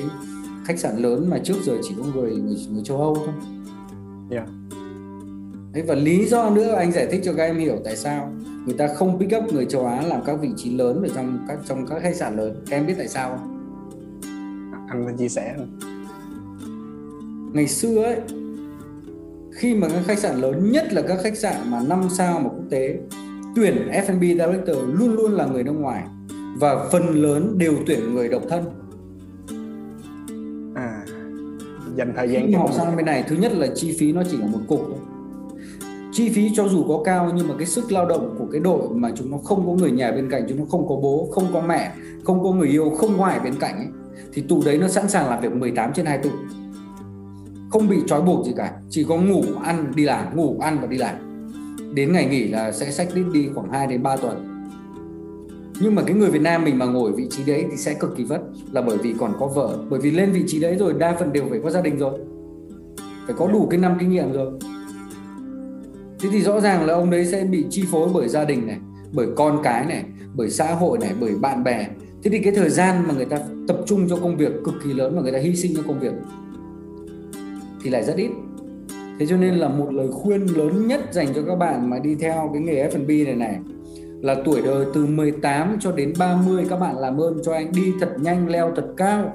[0.66, 3.34] khách sạn lớn mà trước giờ chỉ có người người, người châu Âu thôi.
[4.32, 4.48] Yeah.
[5.74, 8.32] Đấy, và lý do nữa anh giải thích cho các em hiểu tại sao
[8.66, 11.46] người ta không pick up người châu Á làm các vị trí lớn ở trong
[11.48, 12.64] các trong các khách sạn lớn.
[12.70, 13.54] Các em biết tại sao không?
[15.08, 15.97] Anh chia sẻ rồi.
[17.58, 18.20] Ngày xưa ấy
[19.52, 22.50] khi mà các khách sạn lớn nhất là các khách sạn mà năm sao mà
[22.50, 22.98] quốc tế
[23.56, 26.04] tuyển F&B director luôn luôn là người nước ngoài
[26.60, 28.64] và phần lớn đều tuyển người độc thân.
[30.76, 31.06] À,
[31.96, 34.24] dành thời gian Khi mà họ sang bên này thứ nhất là chi phí nó
[34.32, 35.00] chỉ là một cục thôi.
[36.12, 38.90] Chi phí cho dù có cao nhưng mà cái sức lao động của cái đội
[38.90, 41.48] mà chúng nó không có người nhà bên cạnh, chúng nó không có bố, không
[41.54, 41.92] có mẹ,
[42.24, 43.88] không có người yêu, không ngoài bên cạnh ấy,
[44.34, 46.34] thì tụ đấy nó sẵn sàng làm việc 18 trên 24
[47.70, 50.88] không bị trói buộc gì cả, chỉ có ngủ, ăn, đi làm, ngủ, ăn và
[50.88, 51.16] đi làm.
[51.94, 54.54] Đến ngày nghỉ là sẽ sách đi đi khoảng 2 đến 3 tuần.
[55.82, 58.18] Nhưng mà cái người Việt Nam mình mà ngồi vị trí đấy thì sẽ cực
[58.18, 58.42] kỳ vất,
[58.72, 59.78] là bởi vì còn có vợ.
[59.90, 62.20] Bởi vì lên vị trí đấy rồi, đa phần đều phải có gia đình rồi.
[63.26, 64.52] Phải có đủ cái năm kinh nghiệm rồi.
[66.20, 68.78] Thế thì rõ ràng là ông đấy sẽ bị chi phối bởi gia đình này,
[69.14, 70.04] bởi con cái này,
[70.36, 71.88] bởi xã hội này, bởi bạn bè.
[72.24, 74.94] Thế thì cái thời gian mà người ta tập trung cho công việc cực kỳ
[74.94, 76.14] lớn mà người ta hy sinh cho công việc
[77.84, 78.32] thì lại rất ít.
[79.20, 82.16] Thế cho nên là một lời khuyên lớn nhất dành cho các bạn mà đi
[82.16, 83.60] theo cái nghề F&B này này
[84.22, 87.94] là tuổi đời từ 18 cho đến 30 các bạn làm ơn cho anh đi
[88.00, 89.34] thật nhanh leo thật cao.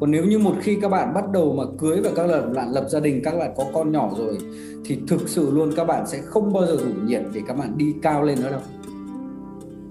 [0.00, 2.86] Còn nếu như một khi các bạn bắt đầu mà cưới và các bạn lập
[2.88, 4.38] gia đình các bạn có con nhỏ rồi
[4.84, 7.78] thì thực sự luôn các bạn sẽ không bao giờ đủ nhiệt để các bạn
[7.78, 8.60] đi cao lên nữa đâu.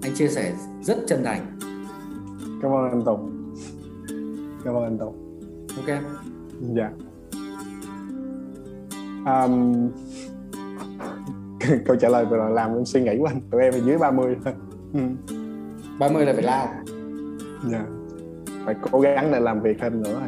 [0.02, 1.58] Anh chia sẻ rất chân thành.
[2.62, 3.52] Cảm ơn anh Tùng.
[4.64, 5.40] Cảm ơn anh Tùng.
[5.76, 5.86] Ok
[6.74, 6.82] dạ.
[6.82, 7.05] yeah
[9.26, 9.88] um,
[11.86, 13.98] câu trả lời vừa là làm em suy nghĩ của anh tụi em là dưới
[13.98, 14.54] 30 thôi.
[14.94, 15.00] Ừ.
[15.98, 16.68] 30 là phải lao
[17.70, 17.84] dạ.
[18.64, 20.20] Phải cố gắng để làm việc thêm nữa.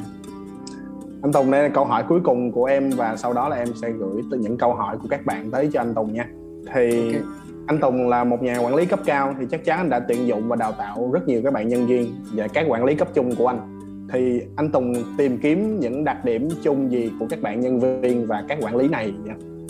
[1.23, 3.69] Anh Tùng đây là câu hỏi cuối cùng của em và sau đó là em
[3.75, 6.29] sẽ gửi những câu hỏi của các bạn tới cho anh Tùng nha.
[6.75, 7.23] Thì okay.
[7.67, 10.27] anh Tùng là một nhà quản lý cấp cao thì chắc chắn anh đã tuyển
[10.27, 13.09] dụng và đào tạo rất nhiều các bạn nhân viên và các quản lý cấp
[13.15, 13.78] trung của anh
[14.13, 18.27] thì anh Tùng tìm kiếm những đặc điểm chung gì của các bạn nhân viên
[18.27, 19.13] và các quản lý này?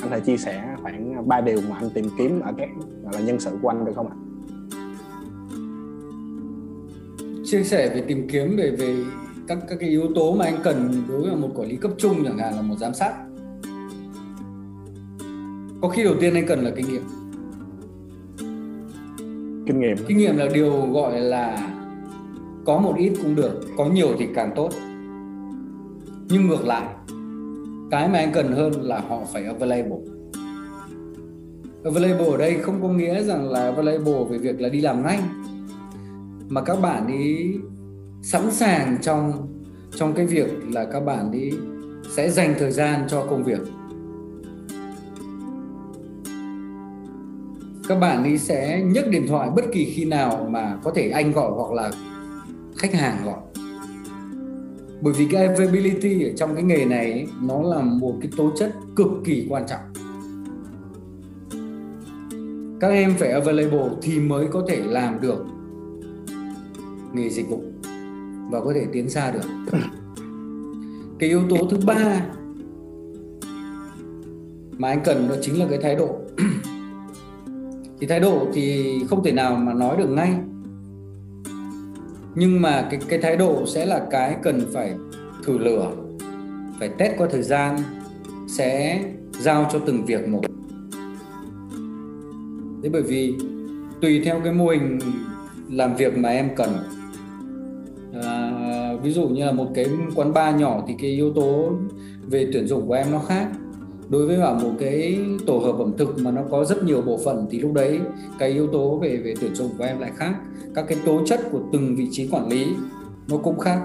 [0.00, 2.68] Anh thể chia sẻ khoảng ba điều mà anh tìm kiếm ở các
[3.12, 4.16] là nhân sự của anh được không ạ?
[7.50, 8.96] chia sẻ về tìm kiếm về về
[9.46, 12.24] các các cái yếu tố mà anh cần đối với một quản lý cấp trung
[12.24, 13.12] chẳng hạn là một giám sát.
[15.82, 17.02] Có khi đầu tiên anh cần là kinh nghiệm.
[19.66, 19.96] Kinh nghiệm.
[20.08, 21.70] Kinh nghiệm là điều gọi là
[22.68, 24.70] có một ít cũng được, có nhiều thì càng tốt.
[26.28, 26.86] Nhưng ngược lại,
[27.90, 29.98] cái mà anh cần hơn là họ phải available.
[31.84, 35.20] Available ở đây không có nghĩa rằng là available về việc là đi làm ngay,
[36.48, 37.54] mà các bạn ý
[38.22, 39.48] sẵn sàng trong
[39.96, 41.50] trong cái việc là các bạn đi
[42.10, 43.60] sẽ dành thời gian cho công việc.
[47.88, 51.32] Các bạn đi sẽ nhấc điện thoại bất kỳ khi nào mà có thể anh
[51.32, 51.90] gọi hoặc là
[52.78, 53.38] khách hàng gọi.
[55.00, 58.72] Bởi vì cái availability ở trong cái nghề này nó là một cái tố chất
[58.96, 59.80] cực kỳ quan trọng.
[62.80, 65.44] Các em phải available thì mới có thể làm được
[67.12, 67.62] nghề dịch vụ
[68.50, 69.48] và có thể tiến xa được.
[71.18, 72.26] Cái yếu tố thứ ba
[74.78, 76.16] mà anh cần đó chính là cái thái độ.
[78.00, 80.34] Thì thái độ thì không thể nào mà nói được ngay
[82.38, 84.94] nhưng mà cái cái thái độ sẽ là cái cần phải
[85.44, 85.92] thử lửa
[86.78, 87.76] phải test qua thời gian
[88.48, 89.02] sẽ
[89.40, 90.40] giao cho từng việc một.
[92.82, 93.34] Thế bởi vì
[94.00, 94.98] tùy theo cái mô hình
[95.70, 96.68] làm việc mà em cần.
[98.22, 98.52] À,
[99.02, 101.72] ví dụ như là một cái quán bar nhỏ thì cái yếu tố
[102.30, 103.48] về tuyển dụng của em nó khác.
[104.08, 107.18] Đối với cả một cái tổ hợp ẩm thực mà nó có rất nhiều bộ
[107.24, 108.00] phận thì lúc đấy
[108.38, 110.34] cái yếu tố về về tuyển dụng của em lại khác
[110.78, 112.66] các cái tố chất của từng vị trí quản lý
[113.28, 113.80] nó cũng khác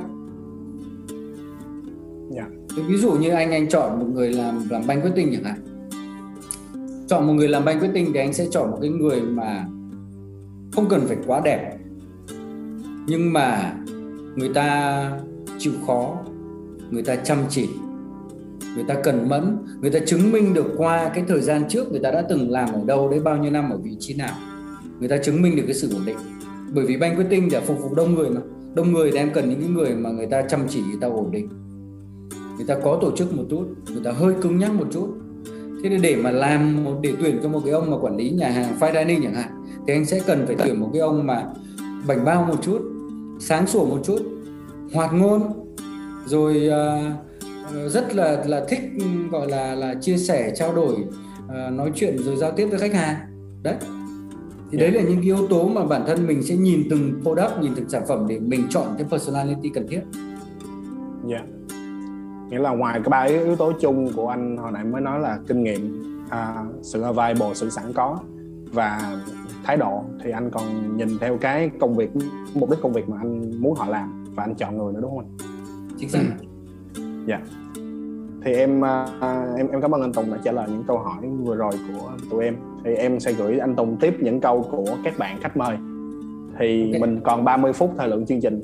[2.36, 2.48] yeah.
[2.78, 2.84] Dạ.
[2.88, 5.58] ví dụ như anh anh chọn một người làm làm banh quyết tinh chẳng hạn
[7.08, 9.66] chọn một người làm banh quyết tinh thì anh sẽ chọn một cái người mà
[10.72, 11.78] không cần phải quá đẹp
[13.08, 13.76] nhưng mà
[14.36, 15.12] người ta
[15.58, 16.18] chịu khó
[16.92, 17.70] người ta chăm chỉ
[18.76, 22.02] người ta cần mẫn người ta chứng minh được qua cái thời gian trước người
[22.04, 24.36] ta đã từng làm ở đâu đấy bao nhiêu năm ở vị trí nào
[25.00, 26.18] người ta chứng minh được cái sự ổn định
[26.74, 28.42] bởi vì banh quyết tinh để phục vụ đông người mà.
[28.74, 31.08] Đông người thì em cần những cái người mà người ta chăm chỉ người ta
[31.08, 31.50] ổn định.
[32.58, 35.08] Người ta có tổ chức một chút người ta hơi cứng nhắc một chút.
[35.84, 38.50] Thế để mà làm một để tuyển cho một cái ông mà quản lý nhà
[38.50, 41.46] hàng fine dining chẳng hạn thì anh sẽ cần phải tuyển một cái ông mà
[42.08, 42.82] bảnh bao một chút
[43.40, 44.20] sáng sủa một chút
[44.94, 45.42] hoạt ngôn
[46.26, 48.80] rồi uh, rất là là thích
[49.32, 52.94] gọi là là chia sẻ trao đổi uh, nói chuyện rồi giao tiếp với khách
[52.94, 53.16] hàng.
[53.64, 53.76] Đấy
[54.74, 57.72] thì đấy là những yếu tố mà bản thân mình sẽ nhìn từng product nhìn
[57.76, 60.02] từng sản phẩm để mình chọn cái personality cần thiết.
[61.28, 61.38] Dạ.
[61.38, 61.50] Yeah.
[62.50, 65.40] Nghĩa là ngoài cái ba yếu tố chung của anh hồi nãy mới nói là
[65.48, 68.20] kinh nghiệm, à, sự available, sự sẵn có
[68.72, 69.18] và
[69.64, 72.10] thái độ thì anh còn nhìn theo cái công việc
[72.54, 75.12] mục đích công việc mà anh muốn họ làm và anh chọn người nữa đúng
[75.12, 75.50] không anh?
[75.98, 76.20] Chính xác.
[77.28, 77.42] Dạ.
[78.44, 81.28] Thì em uh, em em cảm ơn anh Tùng đã trả lời những câu hỏi
[81.44, 82.56] vừa rồi của tụi em.
[82.84, 85.78] Thì em sẽ gửi anh Tùng tiếp những câu của các bạn khách mời.
[86.60, 87.02] Thì okay.
[87.02, 88.62] mình còn 30 phút thời lượng chương trình.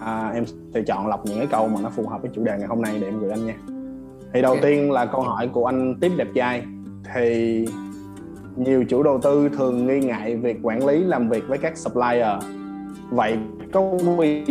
[0.00, 0.44] À, em
[0.74, 2.82] sẽ chọn lọc những cái câu mà nó phù hợp với chủ đề ngày hôm
[2.82, 3.56] nay để em gửi anh nha.
[4.32, 4.62] Thì đầu okay.
[4.62, 6.62] tiên là câu hỏi của anh Tiếp Đẹp Trai.
[7.14, 7.66] Thì
[8.56, 12.42] nhiều chủ đầu tư thường nghi ngại việc quản lý làm việc với các supplier
[13.10, 13.38] vậy
[13.72, 13.80] có
[14.16, 14.44] quy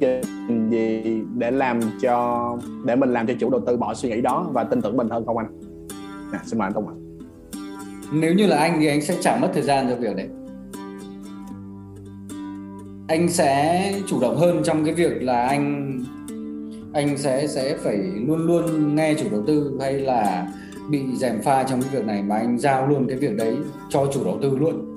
[0.00, 4.20] trình gì để làm cho để mình làm cho chủ đầu tư bỏ suy nghĩ
[4.20, 5.46] đó và tin tưởng mình hơn không anh?
[6.32, 6.94] À, xin mời anh Tùng ạ.
[8.12, 10.28] Nếu như là anh thì anh sẽ chẳng mất thời gian cho việc đấy.
[13.08, 15.98] Anh sẽ chủ động hơn trong cái việc là anh
[16.92, 20.46] anh sẽ sẽ phải luôn luôn nghe chủ đầu tư hay là
[20.90, 23.56] bị dèm pha trong cái việc này mà anh giao luôn cái việc đấy
[23.88, 24.93] cho chủ đầu tư luôn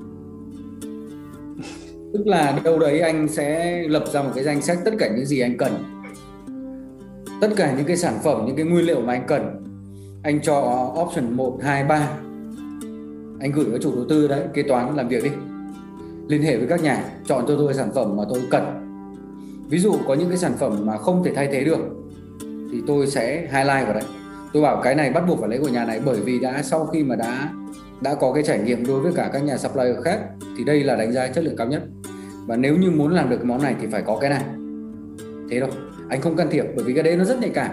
[2.14, 5.26] tức là đâu đấy anh sẽ lập ra một cái danh sách tất cả những
[5.26, 5.72] gì anh cần.
[7.41, 9.64] Tất cả những cái sản phẩm những cái nguyên liệu mà anh cần.
[10.24, 12.10] Anh cho option 1, 2, 3
[13.39, 15.30] anh gửi cho chủ đầu tư đấy kế toán làm việc đi.
[16.28, 18.64] Liên hệ với các nhà chọn cho tôi sản phẩm mà tôi cần.
[19.70, 21.80] Ví dụ có những cái sản phẩm mà không thể thay thế được
[22.72, 24.03] thì tôi sẽ highlight vào đấy.
[24.53, 26.86] Tôi bảo cái này bắt buộc phải lấy của nhà này bởi vì đã sau
[26.86, 27.49] khi mà đã
[28.01, 30.19] đã có cái trải nghiệm đối với cả các nhà supplier khác,
[30.57, 31.83] thì đây là đánh giá chất lượng cao nhất.
[32.47, 34.43] Và nếu như muốn làm được cái món này thì phải có cái này.
[35.49, 35.69] Thế đâu
[36.09, 37.71] anh không can thiệp bởi vì cái đấy nó rất nhạy cảm.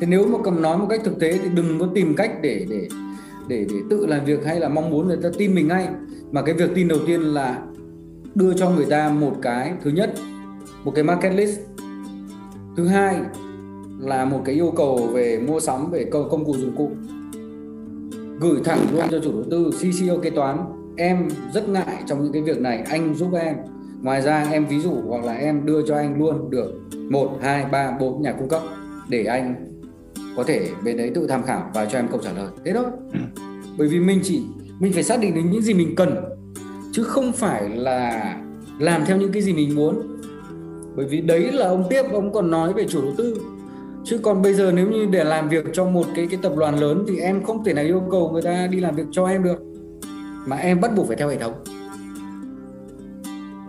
[0.00, 2.66] Thế nếu mà cầm nói một cách thực tế thì đừng có tìm cách để
[2.70, 2.88] để
[3.48, 5.88] để để tự làm việc hay là mong muốn người ta tin mình ngay.
[6.30, 7.62] Mà cái việc tin đầu tiên là
[8.34, 10.14] đưa cho người ta một cái, thứ nhất,
[10.84, 11.60] một cái market list.
[12.76, 13.16] Thứ hai
[13.98, 16.90] là một cái yêu cầu về mua sắm, về công cụ dụng cụ
[18.40, 20.58] gửi thẳng luôn cho chủ đầu tư CCO kế toán.
[20.96, 22.84] Em rất ngại trong những cái việc này.
[22.90, 23.56] Anh giúp em.
[24.02, 26.72] Ngoài ra em ví dụ hoặc là em đưa cho anh luôn được
[27.10, 28.62] một hai ba bốn nhà cung cấp
[29.08, 29.54] để anh
[30.36, 32.48] có thể bên đấy tự tham khảo và cho em câu trả lời.
[32.64, 32.84] Thế thôi.
[33.78, 34.42] Bởi vì mình chỉ
[34.80, 36.16] mình phải xác định được những gì mình cần
[36.92, 38.34] chứ không phải là
[38.78, 40.02] làm theo những cái gì mình muốn.
[40.96, 43.36] Bởi vì đấy là ông tiếp ông còn nói về chủ đầu tư
[44.06, 46.78] chứ còn bây giờ nếu như để làm việc cho một cái cái tập đoàn
[46.78, 49.42] lớn thì em không thể nào yêu cầu người ta đi làm việc cho em
[49.42, 49.58] được
[50.46, 51.52] mà em bắt buộc phải theo hệ thống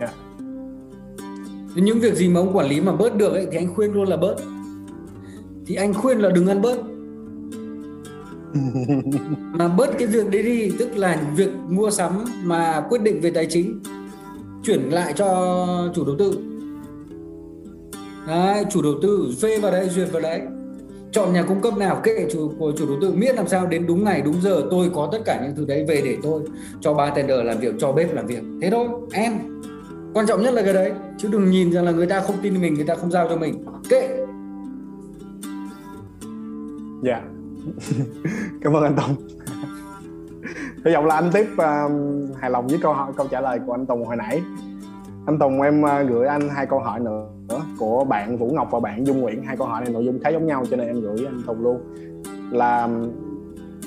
[0.00, 0.12] Dạ.
[1.74, 4.08] những việc gì mà ông quản lý mà bớt được ấy, thì anh khuyên luôn
[4.08, 4.36] là bớt
[5.66, 6.78] thì anh khuyên là đừng ăn bớt
[9.58, 13.30] mà bớt cái việc đấy đi tức là việc mua sắm mà quyết định về
[13.30, 13.80] tài chính
[14.64, 16.57] chuyển lại cho chủ đầu tư
[18.28, 20.40] đấy, chủ đầu tư phê vào đấy duyệt vào đấy.
[21.12, 23.86] Chọn nhà cung cấp nào kệ chủ của chủ đầu tư miễn làm sao đến
[23.86, 26.42] đúng ngày đúng giờ tôi có tất cả những thứ đấy về để tôi
[26.80, 28.42] cho bartender làm việc cho bếp làm việc.
[28.62, 29.32] Thế thôi em.
[30.14, 32.60] Quan trọng nhất là cái đấy chứ đừng nhìn rằng là người ta không tin
[32.60, 33.64] mình người ta không giao cho mình.
[33.88, 34.08] Kệ.
[37.02, 37.12] Dạ.
[37.12, 37.22] Yeah.
[38.62, 39.28] cảm ơn anh Tùng.
[40.84, 43.72] Hy vọng là anh tiếp uh, hài lòng với câu hỏi câu trả lời của
[43.72, 44.42] anh Tùng hồi nãy.
[45.26, 47.37] Anh Tùng em uh, gửi anh hai câu hỏi nữa
[47.78, 49.42] của bạn Vũ Ngọc và bạn Dung Nguyễn.
[49.42, 51.62] Hai câu hỏi này nội dung khá giống nhau cho nên em gửi anh Tùng
[51.62, 51.80] luôn.
[52.50, 52.88] Là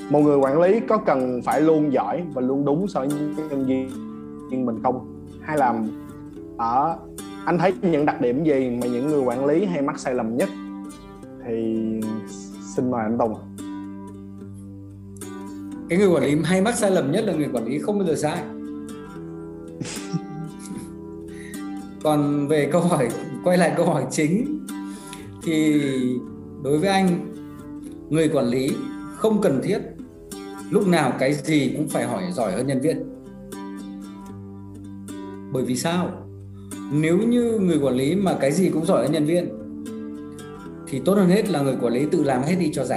[0.09, 3.09] một người quản lý có cần phải luôn giỏi và luôn đúng so với
[3.49, 5.25] nhân viên mình không?
[5.41, 5.83] Hay là
[6.57, 6.97] ở
[7.45, 10.37] anh thấy những đặc điểm gì mà những người quản lý hay mắc sai lầm
[10.37, 10.49] nhất?
[11.45, 11.75] Thì
[12.75, 13.35] xin mời anh Tùng
[15.91, 18.07] cái người quản lý hay mắc sai lầm nhất là người quản lý không bao
[18.07, 18.43] giờ sai.
[22.03, 23.09] Còn về câu hỏi
[23.43, 24.65] quay lại câu hỏi chính.
[25.43, 25.81] Thì
[26.63, 27.33] đối với anh
[28.09, 28.69] người quản lý
[29.15, 29.79] không cần thiết
[30.69, 33.03] lúc nào cái gì cũng phải hỏi giỏi hơn nhân viên.
[35.53, 36.09] Bởi vì sao?
[36.91, 39.49] Nếu như người quản lý mà cái gì cũng giỏi hơn nhân viên
[40.87, 42.95] thì tốt hơn hết là người quản lý tự làm hết đi cho rẻ.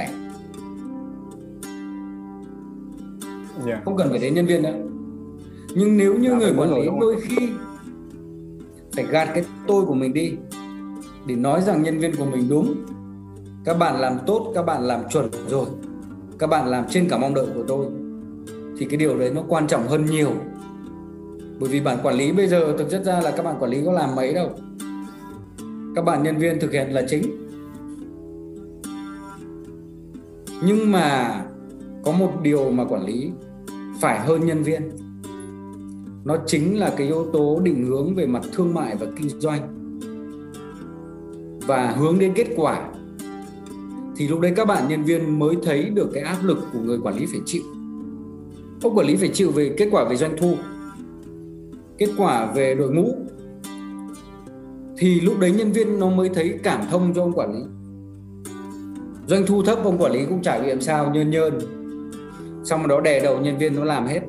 [3.57, 3.67] Yeah.
[3.67, 3.83] Dạ.
[3.85, 4.75] không cần phải đến nhân viên nữa.
[5.75, 7.49] Nhưng nếu như người quản lý đôi khi
[8.97, 10.33] phải gạt cái tôi của mình đi,
[11.27, 12.75] để nói rằng nhân viên của mình đúng.
[13.65, 15.67] Các bạn làm tốt, các bạn làm chuẩn rồi.
[16.39, 17.87] Các bạn làm trên cả mong đợi của tôi.
[18.79, 20.31] Thì cái điều đấy nó quan trọng hơn nhiều.
[21.61, 23.83] Bởi vì bản quản lý bây giờ thực chất ra là các bạn quản lý
[23.85, 24.51] có làm mấy đâu.
[25.95, 27.23] Các bạn nhân viên thực hiện là chính.
[30.67, 31.41] Nhưng mà
[32.05, 33.31] có một điều mà quản lý
[34.01, 34.91] phải hơn nhân viên
[36.25, 39.61] nó chính là cái yếu tố định hướng về mặt thương mại và kinh doanh.
[41.66, 42.91] Và hướng đến kết quả.
[44.16, 46.99] Thì lúc đấy các bạn nhân viên mới thấy được cái áp lực của người
[47.03, 47.62] quản lý phải chịu.
[48.83, 50.55] Ông quản lý phải chịu về kết quả về doanh thu,
[51.99, 53.14] kết quả về đội ngũ.
[54.99, 57.61] Thì lúc đấy nhân viên nó mới thấy cảm thông cho ông quản lý.
[59.27, 61.59] Doanh thu thấp, ông quản lý cũng trải nghiệm sao, nhơn nhơn.
[62.64, 64.20] Xong đó đè đầu nhân viên, nó làm hết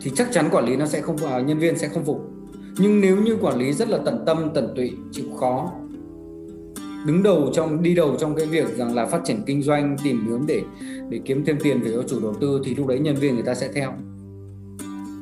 [0.00, 2.30] thì chắc chắn quản lý nó sẽ không à, nhân viên sẽ không phục
[2.78, 5.72] nhưng nếu như quản lý rất là tận tâm tận tụy chịu khó
[7.06, 10.26] đứng đầu trong đi đầu trong cái việc rằng là phát triển kinh doanh tìm
[10.26, 10.62] hướng để
[11.08, 13.44] để kiếm thêm tiền về cho chủ đầu tư thì lúc đấy nhân viên người
[13.44, 13.92] ta sẽ theo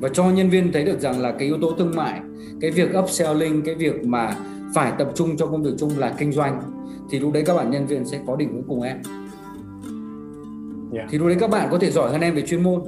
[0.00, 2.20] và cho nhân viên thấy được rằng là cái yếu tố thương mại
[2.60, 4.36] cái việc upselling cái việc mà
[4.74, 6.62] phải tập trung cho công việc chung là kinh doanh
[7.10, 9.04] thì lúc đấy các bạn nhân viên sẽ có định hướng cùng em yeah.
[10.92, 11.06] Dạ.
[11.10, 12.82] thì lúc đấy các bạn có thể giỏi hơn em về chuyên môn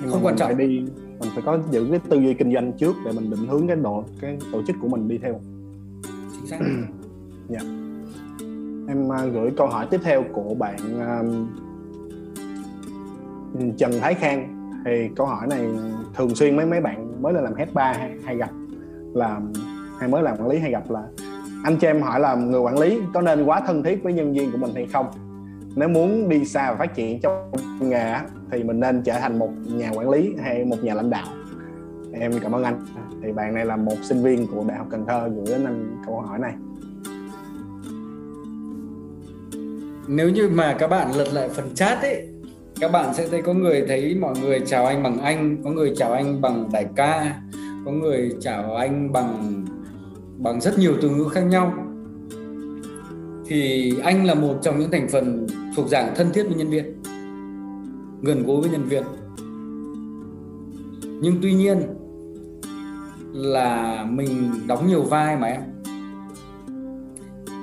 [0.00, 0.48] Nhưng không quan trọng.
[0.48, 0.84] phải đi
[1.20, 3.76] mình phải có giữ cái tư duy kinh doanh trước để mình định hướng cái
[3.76, 5.40] độ cái tổ chức của mình đi theo.
[6.32, 6.58] Chính xác.
[7.48, 7.58] Dạ.
[7.60, 7.72] Yeah.
[8.88, 11.26] em uh, gửi câu hỏi tiếp theo của bạn uh,
[13.78, 14.50] Trần Thái Khang.
[14.84, 15.68] Thì câu hỏi này
[16.16, 18.50] thường xuyên mấy mấy bạn mới lên làm head ba hay, hay gặp
[19.14, 19.40] là
[19.98, 21.02] hay mới làm quản lý hay gặp là
[21.64, 24.32] anh cho em hỏi là người quản lý có nên quá thân thiết với nhân
[24.32, 25.06] viên của mình hay không?
[25.76, 28.16] Nếu muốn đi xa và phát triển trong nghề
[28.50, 31.26] thì mình nên trở thành một nhà quản lý hay một nhà lãnh đạo.
[32.12, 32.86] Em cảm ơn anh.
[33.22, 35.96] Thì bạn này là một sinh viên của đại học cần thơ gửi đến anh
[36.06, 36.54] câu hỏi này.
[40.08, 42.28] Nếu như mà các bạn lật lại phần chat ấy
[42.80, 45.92] các bạn sẽ thấy có người thấy mọi người chào anh bằng anh có người
[45.96, 47.40] chào anh bằng đại ca
[47.84, 49.64] có người chào anh bằng
[50.38, 51.74] bằng rất nhiều từ ngữ khác nhau.
[53.46, 57.02] Thì anh là một trong những thành phần thuộc dạng thân thiết với nhân viên
[58.24, 59.02] gần gũi với nhân viên.
[61.20, 61.78] Nhưng tuy nhiên
[63.32, 65.62] là mình đóng nhiều vai mà em.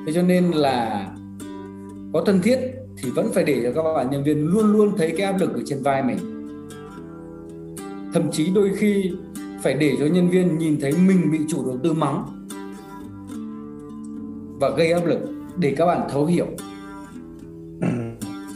[0.05, 1.07] Thế cho nên là
[2.13, 2.59] có thân thiết
[2.97, 5.53] thì vẫn phải để cho các bạn nhân viên luôn luôn thấy cái áp lực
[5.53, 6.17] ở trên vai mình.
[8.13, 9.11] Thậm chí đôi khi
[9.63, 12.47] phải để cho nhân viên nhìn thấy mình bị chủ đầu tư mắng
[14.59, 15.19] và gây áp lực
[15.57, 16.47] để các bạn thấu hiểu.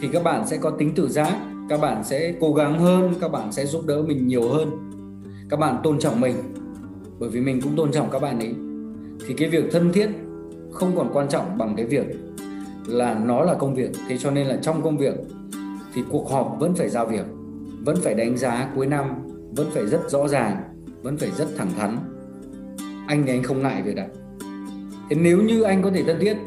[0.01, 3.31] Thì các bạn sẽ có tính tự giác các bạn sẽ cố gắng hơn, các
[3.31, 4.91] bạn sẽ giúp đỡ mình nhiều hơn.
[5.49, 6.35] Các bạn tôn trọng mình,
[7.19, 8.53] bởi vì mình cũng tôn trọng các bạn ấy.
[9.27, 10.09] Thì cái việc thân thiết
[10.71, 12.05] không còn quan trọng bằng cái việc
[12.87, 13.89] là nó là công việc.
[14.07, 15.15] Thế cho nên là trong công việc
[15.93, 17.25] thì cuộc họp vẫn phải giao việc,
[17.85, 19.05] vẫn phải đánh giá cuối năm,
[19.55, 20.61] vẫn phải rất rõ ràng,
[21.01, 21.97] vẫn phải rất thẳng thắn.
[23.07, 24.03] Anh thì anh không ngại việc đó
[25.09, 26.37] thế nếu như anh có thể thân thiết,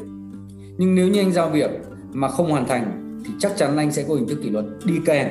[0.77, 1.71] nhưng nếu như anh giao việc
[2.13, 2.98] mà không hoàn thành
[3.29, 5.27] thì chắc chắn anh sẽ có hình thức kỷ luật đi kèm.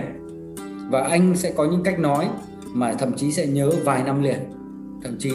[0.90, 2.28] Và anh sẽ có những cách nói
[2.72, 4.38] mà thậm chí sẽ nhớ vài năm liền.
[5.02, 5.32] Thậm chí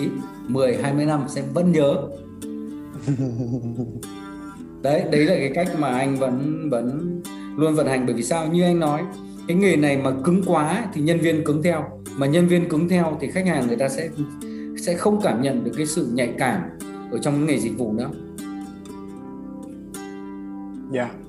[0.47, 1.95] 10 20 năm sẽ vẫn nhớ.
[4.81, 7.21] Đấy đấy là cái cách mà anh vẫn vẫn
[7.57, 8.05] luôn vận hành.
[8.05, 8.47] Bởi vì sao?
[8.47, 9.01] Như anh nói
[9.47, 11.83] cái nghề này mà cứng quá thì nhân viên cứng theo.
[12.17, 14.09] Mà nhân viên cứng theo thì khách hàng người ta sẽ
[14.77, 16.61] sẽ không cảm nhận được cái sự nhạy cảm
[17.11, 18.09] ở trong nghề dịch vụ nữa
[20.91, 21.01] dạ.
[21.01, 21.22] yeah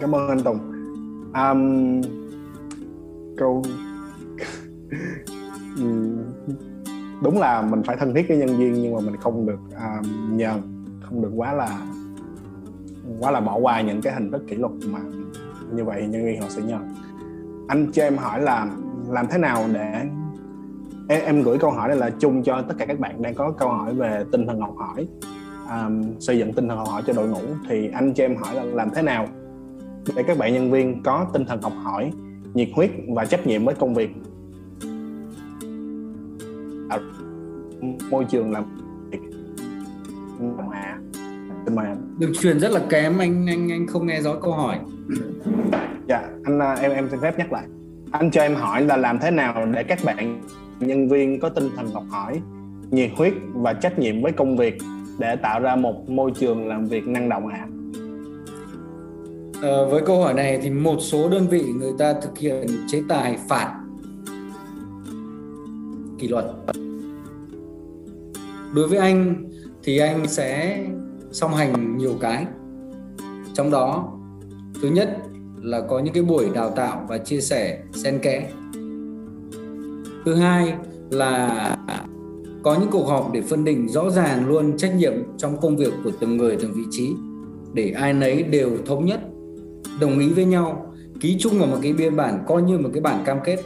[0.00, 0.58] cảm ơn anh Tùng.
[1.34, 2.02] Um,
[3.36, 3.62] câu
[5.76, 6.16] ừ,
[7.22, 10.36] đúng là mình phải thân thiết với nhân viên nhưng mà mình không được um,
[10.36, 11.78] nhờn không được quá là
[13.20, 15.00] quá là bỏ qua những cái hình thức kỷ luật mà
[15.72, 16.78] như vậy nhân viên họ sẽ nhờ
[17.68, 18.66] anh cho em hỏi là
[19.08, 20.02] làm thế nào để
[21.08, 23.50] em, em gửi câu hỏi này là chung cho tất cả các bạn đang có
[23.58, 25.06] câu hỏi về tinh thần học hỏi
[25.70, 27.40] um, xây dựng tinh thần học hỏi cho đội ngũ.
[27.68, 29.28] Thì anh cho em hỏi là làm thế nào
[30.16, 32.10] để các bạn nhân viên có tinh thần học hỏi
[32.54, 34.10] nhiệt huyết và trách nhiệm với công việc.
[38.10, 38.64] Môi trường làm
[39.10, 39.18] việc.
[40.72, 40.98] Hạ
[41.72, 44.78] mà đường truyền rất là kém anh anh anh không nghe rõ câu hỏi.
[46.08, 47.64] Dạ anh à, em em xin phép nhắc lại.
[48.10, 50.40] Anh cho em hỏi là làm thế nào để các bạn
[50.80, 52.40] nhân viên có tinh thần học hỏi
[52.90, 54.78] nhiệt huyết và trách nhiệm với công việc
[55.18, 57.66] để tạo ra một môi trường làm việc năng động ạ?
[57.70, 57.73] à,
[59.62, 63.02] Ờ, với câu hỏi này thì một số đơn vị người ta thực hiện chế
[63.08, 63.80] tài phạt
[66.18, 66.44] kỷ luật.
[68.74, 69.44] Đối với anh
[69.82, 70.80] thì anh sẽ
[71.32, 72.46] song hành nhiều cái.
[73.54, 74.12] Trong đó,
[74.82, 75.18] thứ nhất
[75.62, 78.50] là có những cái buổi đào tạo và chia sẻ, xen kẽ.
[80.24, 80.74] Thứ hai
[81.10, 81.76] là
[82.62, 85.92] có những cuộc họp để phân định rõ ràng luôn trách nhiệm trong công việc
[86.04, 87.14] của từng người, từng vị trí,
[87.72, 89.20] để ai nấy đều thống nhất
[90.00, 93.00] đồng ý với nhau ký chung vào một cái biên bản coi như một cái
[93.00, 93.56] bản cam kết.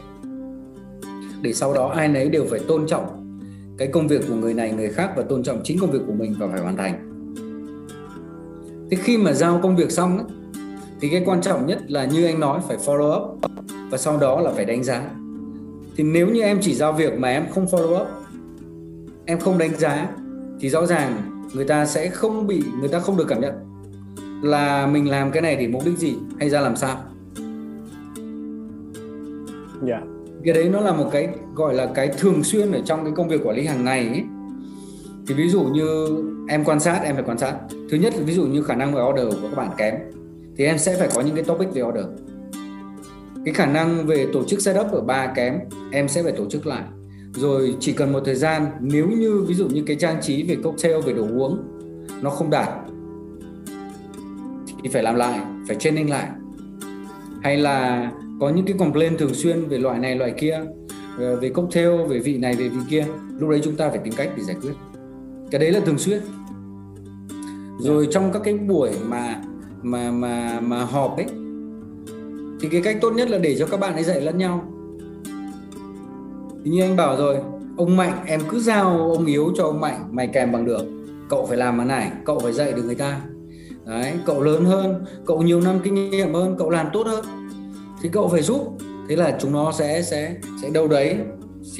[1.42, 3.38] Để sau đó ai nấy đều phải tôn trọng
[3.78, 6.12] cái công việc của người này người khác và tôn trọng chính công việc của
[6.12, 7.04] mình và phải hoàn thành.
[8.90, 10.26] Thế khi mà giao công việc xong ấy,
[11.00, 13.50] thì cái quan trọng nhất là như anh nói phải follow up
[13.90, 15.10] và sau đó là phải đánh giá.
[15.96, 18.08] Thì nếu như em chỉ giao việc mà em không follow up
[19.24, 20.08] em không đánh giá
[20.60, 21.16] thì rõ ràng
[21.54, 23.54] người ta sẽ không bị người ta không được cảm nhận
[24.42, 26.14] là mình làm cái này thì mục đích gì?
[26.40, 26.96] Hay ra làm sao?
[29.82, 29.94] Dạ.
[29.94, 30.02] Yeah.
[30.44, 33.28] cái đấy nó là một cái gọi là cái thường xuyên ở trong cái công
[33.28, 34.22] việc quản lý hàng ngày ấy.
[35.26, 36.06] thì ví dụ như
[36.48, 37.54] em quan sát em phải quan sát.
[37.90, 39.94] Thứ nhất là ví dụ như khả năng về order của các bạn kém
[40.56, 42.04] thì em sẽ phải có những cái topic về order.
[43.44, 45.54] Cái khả năng về tổ chức setup ở ba kém
[45.92, 46.82] em sẽ phải tổ chức lại.
[47.34, 50.56] Rồi chỉ cần một thời gian nếu như ví dụ như cái trang trí về
[50.62, 51.58] cocktail về đồ uống
[52.22, 52.68] nó không đạt
[54.82, 56.28] thì phải làm lại, phải training lại.
[57.42, 58.10] Hay là
[58.40, 60.60] có những cái complain thường xuyên về loại này, loại kia
[61.18, 63.06] ờ, về cocktail, về vị này, về vị kia,
[63.38, 64.72] lúc đấy chúng ta phải tìm cách để giải quyết.
[65.50, 66.20] Cái đấy là thường xuyên.
[67.78, 69.42] Rồi trong các cái buổi mà
[69.82, 71.26] mà mà mà họp ấy,
[72.60, 74.64] thì cái cách tốt nhất là để cho các bạn ấy dạy lẫn nhau.
[76.64, 77.36] Thì như anh bảo rồi,
[77.76, 80.82] ông mạnh, em cứ giao ông yếu cho ông mạnh, mày kèm bằng được.
[81.28, 83.20] Cậu phải làm cái này, cậu phải dạy được người ta
[83.88, 87.24] đấy cậu lớn hơn cậu nhiều năm kinh nghiệm hơn cậu làm tốt hơn.
[88.02, 88.76] Thì cậu phải giúp.
[89.08, 91.16] Thế là chúng nó sẽ sẽ sẽ đâu đấy.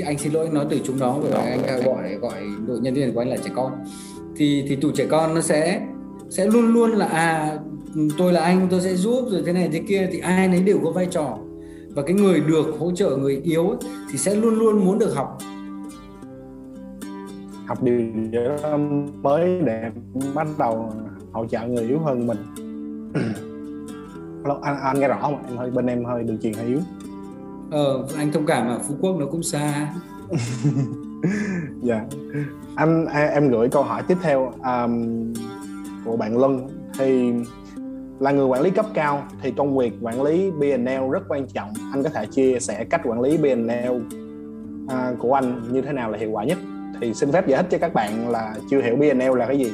[0.04, 3.20] Anh xin lỗi nói từ chúng nó rồi anh gọi gọi đội nhân viên của
[3.20, 3.72] anh là trẻ con.
[4.36, 5.80] Thì thì tụi trẻ con nó sẽ
[6.30, 7.59] sẽ luôn luôn là à
[8.18, 10.78] tôi là anh tôi sẽ giúp rồi thế này thế kia thì ai nấy đều
[10.84, 11.38] có vai trò.
[11.88, 13.78] Và cái người được hỗ trợ người yếu ấy,
[14.11, 15.38] thì sẽ luôn luôn muốn được học.
[17.66, 18.78] Học điều gì đó
[19.22, 19.82] mới để
[20.34, 20.92] bắt đầu
[21.33, 22.39] hỗ trợ người yếu hơn mình.
[24.43, 26.81] Hello, anh anh nghe rõ không em hơi bên em hơi đường truyền hơi yếu.
[27.70, 29.93] Ờ anh thông cảm mà phú quốc nó cũng xa.
[31.83, 31.95] Dạ.
[31.95, 32.09] Yeah.
[32.76, 35.33] anh em gửi câu hỏi tiếp theo um,
[36.05, 36.68] của bạn Lân
[36.99, 37.33] thì
[38.20, 41.72] là người quản lý cấp cao thì công việc quản lý BNL rất quan trọng.
[41.93, 44.03] Anh có thể chia sẻ cách quản lý BNL
[44.89, 46.59] à, của anh như thế nào là hiệu quả nhất?
[47.01, 49.72] Thì xin phép giải thích cho các bạn là chưa hiểu BNL là cái gì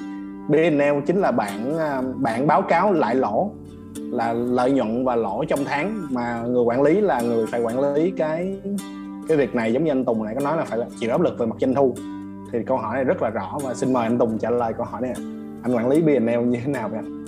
[0.48, 3.50] BNL chính là bản à, bản báo cáo lại lỗ,
[3.96, 6.06] là lợi nhuận và lỗ trong tháng.
[6.10, 8.58] Mà người quản lý là người phải quản lý cái
[9.28, 11.38] cái việc này, giống như anh Tùng này có nói là phải chịu áp lực
[11.38, 11.94] về mặt doanh thu.
[12.52, 14.86] Thì câu hỏi này rất là rõ và xin mời anh Tùng trả lời câu
[14.86, 15.14] hỏi này.
[15.62, 17.24] Anh quản lý BNL như thế nào vậy anh?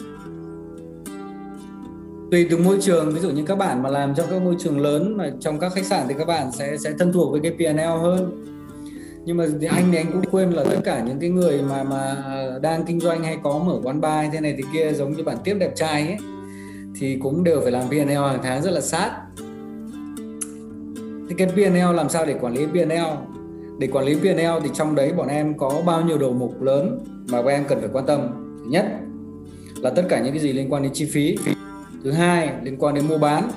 [2.30, 4.80] tùy từng môi trường, ví dụ như các bạn mà làm trong các môi trường
[4.80, 7.52] lớn mà trong các khách sạn thì các bạn sẽ sẽ thân thuộc với cái
[7.52, 8.44] PNL hơn
[9.26, 11.82] nhưng mà thì anh thì anh cũng khuyên là tất cả những cái người mà
[11.82, 12.16] mà
[12.62, 15.36] đang kinh doanh hay có mở quán bar thế này thì kia giống như bạn
[15.44, 16.16] tiếp đẹp trai ấy,
[16.94, 19.10] thì cũng đều phải làm PNL hàng tháng rất là sát.
[21.28, 23.06] Thì cái PNL làm sao để quản lý PNL
[23.78, 27.04] để quản lý PNL thì trong đấy bọn em có bao nhiêu đầu mục lớn
[27.30, 28.20] mà bọn em cần phải quan tâm?
[28.58, 28.86] Thứ nhất
[29.76, 31.36] là tất cả những cái gì liên quan đến chi phí.
[32.04, 33.50] Thứ hai, liên quan đến mua bán,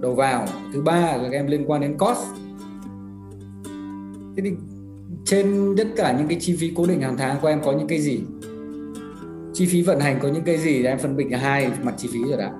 [0.00, 0.46] đầu vào.
[0.72, 2.20] Thứ ba là các em liên quan đến cost.
[4.36, 4.50] Thế thì
[5.24, 7.88] trên tất cả những cái chi phí cố định hàng tháng của em có những
[7.88, 8.20] cái gì?
[9.54, 12.08] Chi phí vận hành có những cái gì để em phân định hai mặt chi
[12.12, 12.52] phí rồi đã.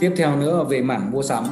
[0.00, 1.44] Tiếp theo nữa là về mảng mua sắm.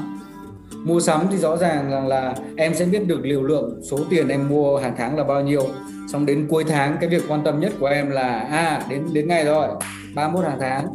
[0.85, 4.29] Mua sắm thì rõ ràng rằng là em sẽ biết được liều lượng số tiền
[4.29, 5.67] em mua hàng tháng là bao nhiêu.
[6.13, 9.29] Xong đến cuối tháng, cái việc quan tâm nhất của em là à đến đến
[9.29, 9.69] ngày rồi
[10.15, 10.87] 31 hàng tháng.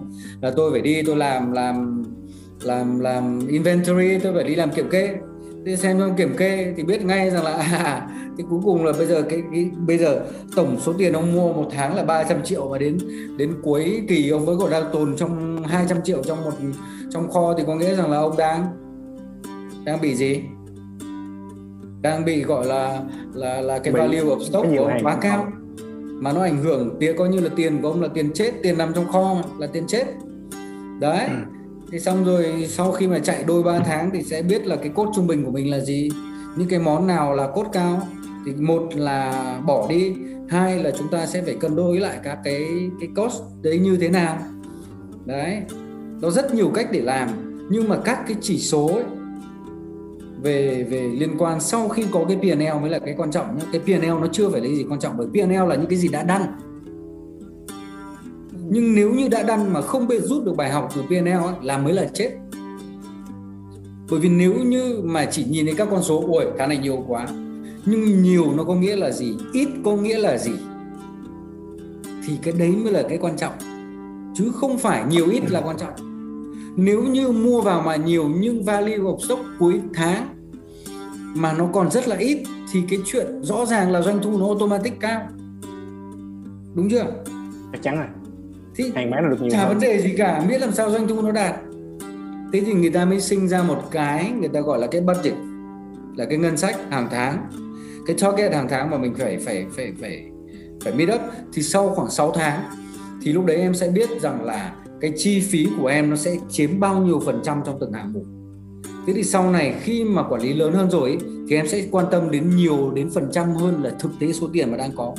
[0.42, 2.04] Là tôi phải đi, tôi làm làm
[2.62, 5.16] làm làm inventory, tôi phải đi làm kiểm kê
[5.68, 7.52] thì xem trong kiểm kê thì biết ngay rằng là
[7.84, 8.08] à,
[8.38, 11.54] thì cuối cùng là bây giờ cái, cái bây giờ tổng số tiền ông mua
[11.54, 12.98] một tháng là 300 triệu và đến
[13.38, 16.52] đến cuối kỳ ông vẫn còn đang tồn trong 200 triệu trong một
[17.10, 18.68] trong kho thì có nghĩa rằng là ông đang
[19.86, 20.44] đang bị gì?
[22.02, 23.02] Đang bị gọi là
[23.34, 25.48] là là cái value of stock của ông quá cao.
[26.22, 28.78] Mà nó ảnh hưởng tiền coi như là tiền của ông là tiền chết tiền
[28.78, 30.06] nằm trong kho là tiền chết.
[31.00, 31.28] Đấy.
[31.28, 31.57] Ừ
[31.92, 34.90] thì xong rồi sau khi mà chạy đôi ba tháng thì sẽ biết là cái
[34.96, 36.10] cốt trung bình của mình là gì
[36.56, 38.08] những cái món nào là cốt cao
[38.46, 40.14] thì một là bỏ đi
[40.50, 42.68] hai là chúng ta sẽ phải cân đối lại các cái
[43.00, 44.38] cái cost đấy như thế nào
[45.26, 45.62] đấy
[46.22, 47.30] nó rất nhiều cách để làm
[47.70, 49.04] nhưng mà các cái chỉ số ấy,
[50.42, 53.66] về về liên quan sau khi có cái P&L mới là cái quan trọng nhé.
[53.72, 56.08] Cái P&L nó chưa phải là gì quan trọng bởi P&L là những cái gì
[56.08, 56.60] đã đăng.
[58.70, 61.54] Nhưng nếu như đã đăng mà không biết rút được bài học từ PNL ấy,
[61.62, 62.32] là mới là chết.
[64.10, 67.04] Bởi vì nếu như mà chỉ nhìn thấy các con số ôi cái này nhiều
[67.08, 67.28] quá.
[67.86, 69.34] Nhưng nhiều nó có nghĩa là gì?
[69.54, 70.52] Ít có nghĩa là gì?
[72.28, 73.54] Thì cái đấy mới là cái quan trọng.
[74.36, 75.94] Chứ không phải nhiều ít là quan trọng.
[76.76, 80.28] Nếu như mua vào mà nhiều nhưng value of stock cuối tháng
[81.36, 84.46] mà nó còn rất là ít thì cái chuyện rõ ràng là doanh thu nó
[84.46, 85.22] automatic cao.
[86.74, 87.06] Đúng chưa?
[87.72, 88.08] Chắc chắn rồi
[88.78, 89.68] thì hàng bán được nhiều chả hơn.
[89.68, 91.56] vấn đề gì cả biết làm sao doanh thu nó đạt.
[92.54, 95.34] Thế thì người ta mới sinh ra một cái người ta gọi là cái budget
[96.16, 97.48] là cái ngân sách hàng tháng.
[98.06, 100.24] Cái target hàng tháng mà mình phải phải phải phải
[100.84, 101.22] phải meet up
[101.54, 102.62] thì sau khoảng 6 tháng
[103.22, 106.36] thì lúc đấy em sẽ biết rằng là cái chi phí của em nó sẽ
[106.50, 108.24] chiếm bao nhiêu phần trăm trong từng hạng mục.
[109.08, 111.18] Thế thì sau này khi mà quản lý lớn hơn rồi
[111.50, 114.50] thì em sẽ quan tâm đến nhiều đến phần trăm hơn là thực tế số
[114.54, 115.16] tiền mà đang có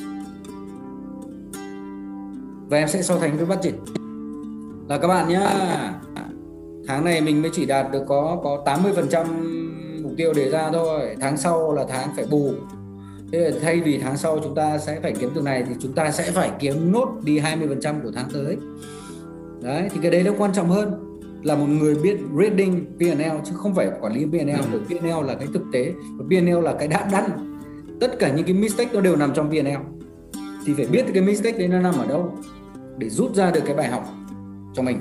[2.68, 3.74] và em sẽ so sánh với budget.
[4.88, 5.50] Là các bạn nhá
[6.86, 9.26] tháng này mình mới chỉ đạt được có có 80 phần trăm
[10.02, 11.16] mục tiêu đề ra thôi.
[11.20, 12.52] Tháng sau là tháng phải bù.
[13.32, 15.92] Thế là thay vì tháng sau chúng ta sẽ phải kiếm từ này thì chúng
[15.92, 18.56] ta sẽ phải kiếm nốt đi 20 phần trăm của tháng tới.
[19.62, 21.08] Đấy thì cái đấy nó quan trọng hơn
[21.42, 24.64] là một người biết reading P&L chứ không phải quản lý P&L ừ.
[24.72, 27.58] bởi P&L là cái thực tế và P&L là cái đã đắn
[28.00, 29.68] tất cả những cái mistake nó đều nằm trong P&L
[30.66, 32.32] thì phải biết cái mistake đấy nó nằm ở đâu
[32.98, 34.04] để rút ra được cái bài học
[34.74, 34.98] cho mình.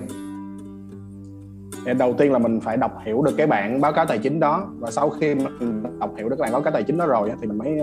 [1.97, 4.69] Đầu tiên là mình phải đọc hiểu được cái bản báo cáo tài chính đó.
[4.79, 7.31] Và sau khi mình đọc hiểu được cái bản báo cáo tài chính đó rồi
[7.41, 7.79] thì mình mới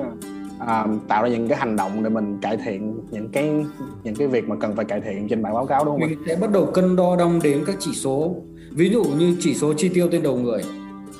[0.63, 3.65] uh, tạo ra những cái hành động để mình cải thiện những cái
[4.05, 6.11] những cái việc mà cần phải cải thiện trên bản báo cáo đúng không?
[6.11, 8.35] Mình sẽ bắt đầu cân đo đong đếm các chỉ số.
[8.71, 10.63] Ví dụ như chỉ số chi tiêu trên đầu người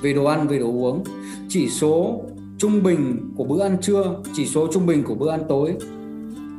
[0.01, 1.03] về đồ ăn về đồ uống.
[1.49, 2.21] Chỉ số
[2.57, 5.75] trung bình của bữa ăn trưa chỉ số trung bình của bữa ăn tối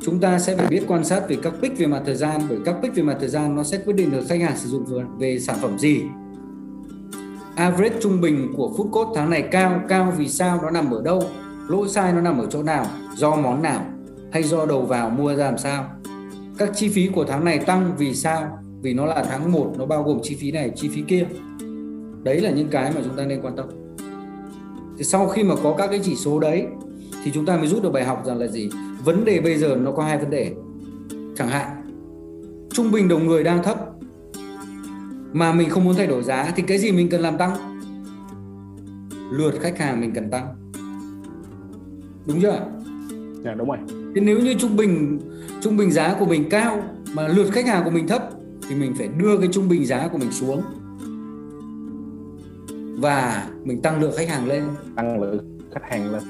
[0.03, 2.59] chúng ta sẽ phải biết quan sát về các pick về mặt thời gian, bởi
[2.65, 4.85] các pick về mặt thời gian nó sẽ quyết định được khách hàng sử dụng
[5.19, 6.03] về sản phẩm gì.
[7.55, 11.03] Average trung bình của food cost tháng này cao cao vì sao nó nằm ở
[11.03, 11.23] đâu?
[11.69, 12.87] Lỗi sai nó nằm ở chỗ nào?
[13.15, 13.85] Do món nào?
[14.33, 15.91] Hay do đầu vào mua ra làm sao?
[16.59, 18.59] Các chi phí của tháng này tăng vì sao?
[18.83, 21.27] Vì nó là tháng 1 nó bao gồm chi phí này, chi phí kia.
[22.23, 23.67] Đấy là những cái mà chúng ta nên quan tâm.
[24.99, 26.67] Thì sau khi mà có các cái chỉ số đấy,
[27.25, 28.71] thì chúng ta mới rút được bài học rằng là gì?
[29.07, 30.55] Vấn đề bây giờ nó có hai vấn đề.
[31.37, 31.83] Chẳng hạn
[32.71, 33.79] trung bình đầu người đang thấp
[35.33, 37.81] mà mình không muốn thay đổi giá thì cái gì mình cần làm tăng?
[39.31, 40.55] Lượt khách hàng mình cần tăng.
[42.27, 42.61] Đúng chưa
[43.45, 43.79] dạ đúng rồi.
[44.15, 45.21] Thế nếu như trung bình
[45.61, 46.83] trung bình giá của mình cao
[47.15, 48.31] mà lượt khách hàng của mình thấp
[48.69, 50.63] thì mình phải đưa cái trung bình giá của mình xuống.
[53.01, 54.65] Và mình tăng lượng khách hàng lên.
[54.97, 56.23] Tăng lượng khách hàng lên.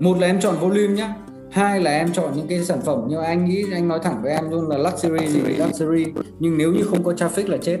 [0.00, 1.14] Một là em chọn volume nhá
[1.50, 4.32] hai là em chọn những cái sản phẩm như anh nghĩ anh nói thẳng với
[4.32, 6.06] em luôn là luxury gì luxury.
[6.38, 7.78] nhưng nếu như không có traffic là chết.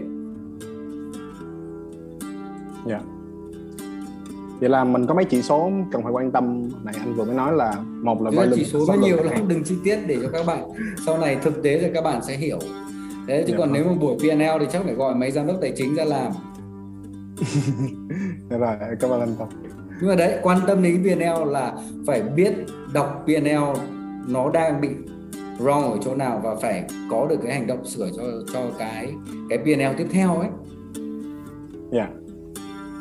[2.86, 2.94] Dạ.
[2.94, 3.02] Yeah.
[4.60, 6.70] vậy là mình có mấy chỉ số cần phải quan tâm?
[6.84, 9.64] Này anh vừa mới nói là một là volume chỉ số nó nhiều lắm đừng
[9.64, 10.68] chi tiết để cho các bạn.
[11.06, 12.58] Sau này thực tế thì các bạn sẽ hiểu.
[13.28, 13.72] Thế chứ dạ, còn vâng.
[13.72, 16.32] nếu mà buổi PNL thì chắc phải gọi mấy giám đốc tài chính ra làm.
[18.60, 19.48] Rồi cảm ơn anh Tông
[20.00, 21.72] nhưng mà đấy quan tâm đến PNL là
[22.06, 22.52] phải biết
[22.92, 23.80] đọc PNL
[24.28, 24.88] nó đang bị
[25.58, 28.22] wrong ở chỗ nào và phải có được cái hành động sửa cho
[28.52, 29.12] cho cái
[29.48, 30.48] cái PNL tiếp theo ấy.
[31.92, 32.08] Dạ.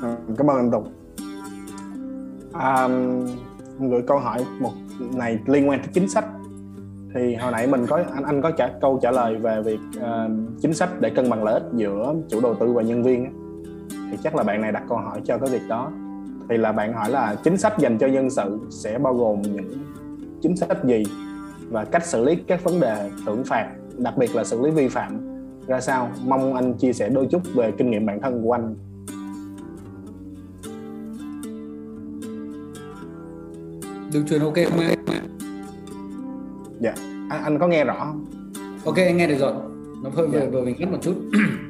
[0.04, 0.18] Yeah.
[0.38, 0.94] cảm ơn anh Tùng.
[2.54, 2.88] À,
[3.80, 4.72] gửi câu hỏi một
[5.16, 6.26] này liên quan tới chính sách
[7.16, 10.32] thì hồi nãy mình có anh anh có trả câu trả lời về việc uh,
[10.62, 13.34] chính sách để cân bằng lợi ích giữa chủ đầu tư và nhân viên
[14.12, 15.92] thì chắc là bạn này đặt câu hỏi cho cái việc đó
[16.50, 19.84] thì là bạn hỏi là chính sách dành cho nhân sự sẽ bao gồm những
[20.42, 21.04] chính sách gì?
[21.70, 24.88] Và cách xử lý các vấn đề thưởng phạt đặc biệt là xử lý vi
[24.88, 25.20] phạm
[25.68, 26.10] ra sao?
[26.26, 28.76] Mong anh chia sẻ đôi chút về kinh nghiệm bản thân của anh.
[34.14, 35.00] Đường truyền ok không em?
[36.80, 36.94] Dạ.
[37.30, 38.26] Anh, anh có nghe rõ không?
[38.86, 39.54] Ok anh nghe được rồi.
[40.04, 40.40] Nó hơi dạ.
[40.52, 41.16] vừa mình ngắt một chút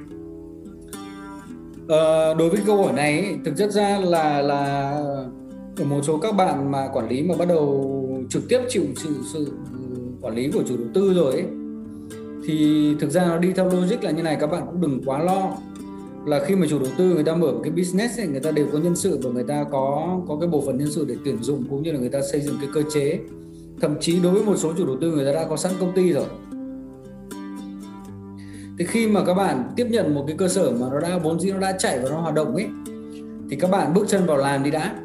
[1.89, 4.91] ờ, đối với câu hỏi này thực chất ra là là
[5.77, 7.95] ở một số các bạn mà quản lý mà bắt đầu
[8.29, 9.51] trực tiếp chịu sự sự
[10.21, 11.43] quản lý của chủ đầu tư rồi ấy,
[12.45, 15.23] thì thực ra nó đi theo logic là như này các bạn cũng đừng quá
[15.23, 15.51] lo
[16.25, 18.51] là khi mà chủ đầu tư người ta mở một cái business ấy, người ta
[18.51, 21.15] đều có nhân sự và người ta có có cái bộ phận nhân sự để
[21.25, 23.19] tuyển dụng cũng như là người ta xây dựng cái cơ chế.
[23.81, 25.91] Thậm chí đối với một số chủ đầu tư người ta đã có sẵn công
[25.95, 26.25] ty rồi
[28.79, 31.39] thì khi mà các bạn tiếp nhận một cái cơ sở mà nó đã vốn
[31.39, 32.67] dĩ nó đã chạy và nó hoạt động ấy
[33.49, 34.95] thì các bạn bước chân vào làm đi đã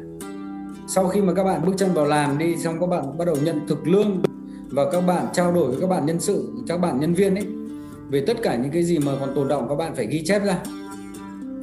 [0.87, 3.35] sau khi mà các bạn bước chân vào làm đi xong các bạn bắt đầu
[3.43, 4.21] nhận thực lương
[4.69, 7.45] và các bạn trao đổi với các bạn nhân sự các bạn nhân viên ấy
[8.09, 10.43] về tất cả những cái gì mà còn tồn động các bạn phải ghi chép
[10.45, 10.57] ra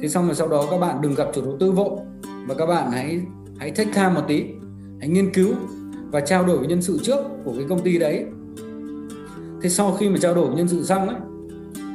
[0.01, 1.89] thế xong rồi sau đó các bạn đừng gặp chủ đầu tư vội
[2.47, 3.21] và các bạn hãy
[3.57, 4.43] hãy take time một tí
[4.99, 5.53] hãy nghiên cứu
[6.11, 8.25] và trao đổi với nhân sự trước của cái công ty đấy
[9.61, 11.17] thế sau khi mà trao đổi với nhân sự xong ấy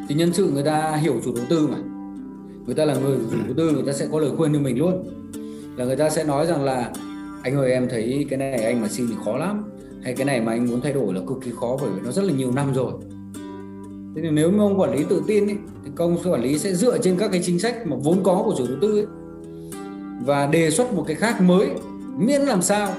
[0.08, 1.78] thì nhân sự người ta hiểu chủ đầu tư mà.
[2.66, 4.78] Người ta là người chủ đầu tư người ta sẽ có lời khuyên cho mình
[4.78, 5.04] luôn.
[5.76, 6.92] Là người ta sẽ nói rằng là
[7.42, 9.64] anh ơi em thấy cái này anh mà xin thì khó lắm.
[10.02, 12.12] Hay cái này mà anh muốn thay đổi là cực kỳ khó bởi vì nó
[12.12, 12.92] rất là nhiều năm rồi.
[14.14, 16.74] Thế thì nếu mà ông quản lý tự tin ấy, thì công quản lý sẽ
[16.74, 19.06] dựa trên các cái chính sách mà vốn có của chủ đầu tư ấy,
[20.24, 21.68] và đề xuất một cái khác mới
[22.18, 22.94] miễn làm sao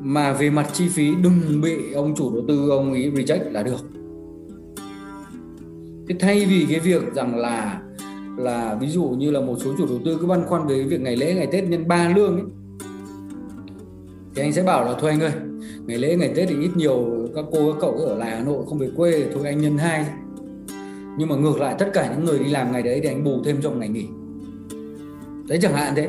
[0.00, 3.62] mà về mặt chi phí đừng bị ông chủ đầu tư ông ý reject là
[3.62, 3.80] được
[6.08, 7.80] thế thay vì cái việc rằng là
[8.36, 10.88] là ví dụ như là một số chủ đầu tư cứ băn khoăn về cái
[10.88, 12.44] việc ngày lễ, ngày tết nhân ba lương ấy,
[14.34, 15.32] thì anh sẽ bảo là, thôi anh ơi,
[15.86, 18.64] ngày lễ, ngày tết thì ít nhiều các cô, các cậu ở lại hà nội,
[18.68, 20.06] không về quê, thôi anh nhân hai.
[21.18, 23.42] Nhưng mà ngược lại, tất cả những người đi làm ngày đấy thì anh bù
[23.44, 24.06] thêm trong ngày nghỉ.
[25.48, 26.08] Đấy chẳng hạn thế.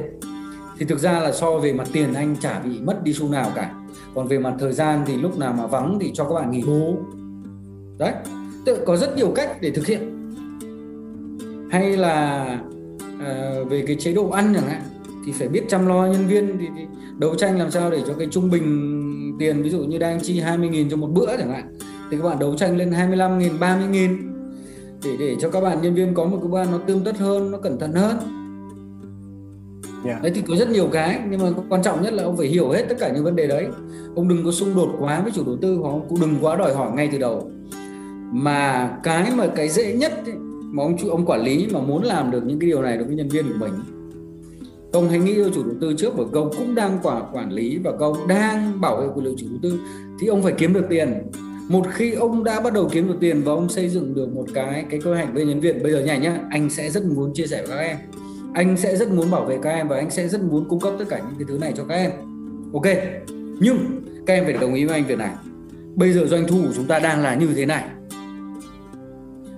[0.80, 3.52] Thì thực ra là so về mặt tiền anh chả bị mất đi xu nào
[3.56, 3.74] cả.
[4.16, 6.64] Còn về mặt thời gian thì lúc nào mà vắng thì cho các bạn nghỉ
[6.64, 6.98] bù.
[7.98, 8.14] Đấy
[8.66, 10.20] tự có rất nhiều cách để thực hiện.
[11.72, 12.44] Hay là
[13.20, 14.82] à, về cái chế độ ăn chẳng hạn
[15.26, 16.86] thì phải biết chăm lo nhân viên thì, thì
[17.18, 20.42] đấu tranh làm sao để cho cái trung bình tiền ví dụ như đang chi
[20.42, 21.78] 20.000 cho một bữa chẳng hạn
[22.12, 24.18] thì các bạn đấu tranh lên 25.000 30.000
[25.04, 27.52] để để cho các bạn nhân viên có một cái bữa nó tươm tất hơn
[27.52, 28.18] nó cẩn thận hơn.
[30.06, 30.24] Yeah.
[30.24, 32.70] đấy thì có rất nhiều cái nhưng mà quan trọng nhất là ông phải hiểu
[32.70, 33.68] hết tất cả những vấn đề đấy.
[34.16, 36.56] Ông đừng có xung đột quá với chủ đầu tư hoặc ông cũng đừng quá
[36.56, 37.52] đòi hỏi ngay từ đầu
[38.34, 40.36] mà cái mà cái dễ nhất ấy,
[40.72, 43.16] mà ông ông quản lý mà muốn làm được những cái điều này đối với
[43.16, 43.74] nhân viên của mình
[44.94, 47.78] công hãy nghĩ cho chủ đầu tư trước bởi công cũng đang quả quản lý
[47.78, 49.80] và công đang bảo vệ quyền lợi chủ đầu tư
[50.20, 51.14] thì ông phải kiếm được tiền.
[51.70, 54.46] Một khi ông đã bắt đầu kiếm được tiền và ông xây dựng được một
[54.54, 57.34] cái cái kế hoạch với nhân viên bây giờ nhảy nhá anh sẽ rất muốn
[57.34, 57.98] chia sẻ với các em.
[58.54, 60.94] Anh sẽ rất muốn bảo vệ các em và anh sẽ rất muốn cung cấp
[61.00, 62.12] tất cả những cái thứ này cho các em.
[62.74, 62.86] Ok
[63.60, 63.78] nhưng
[64.26, 65.34] các em phải đồng ý với anh việc này.
[65.96, 67.84] Bây giờ doanh thu của chúng ta đang là như thế này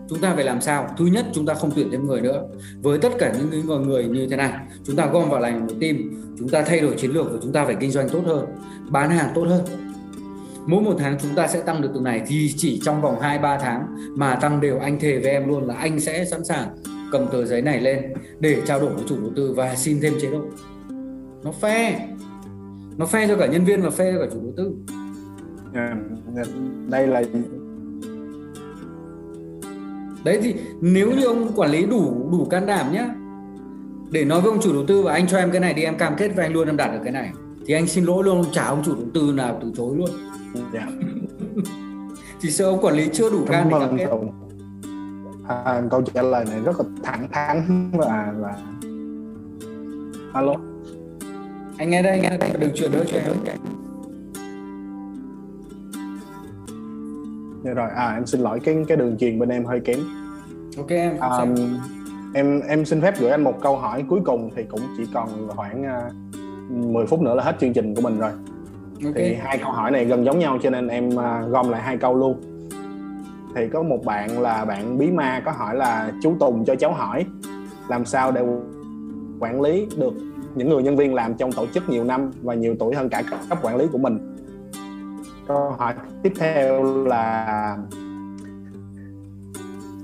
[0.10, 0.88] chúng ta phải làm sao?
[0.98, 2.44] Thứ nhất, chúng ta không tuyển thêm người nữa.
[2.82, 4.54] Với tất cả những người như thế này,
[4.84, 5.98] chúng ta gom vào lành một team,
[6.40, 8.46] chúng ta thay đổi chiến lược và chúng ta phải kinh doanh tốt hơn,
[8.90, 9.66] bán hàng tốt hơn.
[10.68, 13.40] Mỗi một tháng chúng ta sẽ tăng được từ này thì chỉ trong vòng 2
[13.40, 16.68] 3 tháng mà tăng đều anh thề với em luôn là anh sẽ sẵn sàng
[17.12, 20.14] cầm tờ giấy này lên để trao đổi với chủ đầu tư và xin thêm
[20.22, 20.42] chế độ.
[21.44, 21.94] Nó fair.
[22.98, 24.76] Nó fair cho cả nhân viên và fair cho cả chủ đầu tư.
[25.74, 25.96] Dạ,
[26.36, 26.44] dạ,
[26.90, 27.24] đây là
[30.26, 33.10] đấy thì nếu như ông quản lý đủ đủ can đảm nhá
[34.12, 35.98] để nói với ông chủ đầu tư và anh cho em cái này đi em
[35.98, 37.32] cam kết với anh luôn em đạt được cái này.
[37.66, 40.10] Thì anh xin lỗi luôn trả ông chủ đầu tư nào từ chối luôn.
[40.54, 40.68] Yeah.
[40.74, 40.88] Dạ.
[42.42, 44.08] chỉ sợ ông quản lý chưa đủ can để cam kết.
[45.48, 48.56] à, câu trả lời này rất là thẳng thắn và và
[50.34, 50.56] alo.
[51.78, 53.34] Anh nghe đây anh nghe đây đừng chuyển nữa cho em
[57.66, 60.00] Dạ rồi, à em xin lỗi cái cái đường truyền bên em hơi kém.
[60.78, 61.18] Ok em.
[61.20, 61.56] Um,
[62.34, 65.48] em em xin phép gửi anh một câu hỏi cuối cùng thì cũng chỉ còn
[65.48, 65.86] khoảng
[66.70, 68.32] uh, 10 phút nữa là hết chương trình của mình rồi.
[69.06, 69.14] Okay.
[69.16, 71.98] Thì hai câu hỏi này gần giống nhau cho nên em uh, gom lại hai
[71.98, 72.42] câu luôn.
[73.56, 76.94] Thì có một bạn là bạn bí ma có hỏi là chú Tùng cho cháu
[76.94, 77.26] hỏi
[77.90, 78.42] làm sao để
[79.40, 80.14] quản lý được
[80.56, 83.24] những người nhân viên làm trong tổ chức nhiều năm và nhiều tuổi hơn cả
[83.50, 84.25] cấp quản lý của mình
[85.48, 85.94] câu hỏi
[86.24, 87.78] tiếp theo là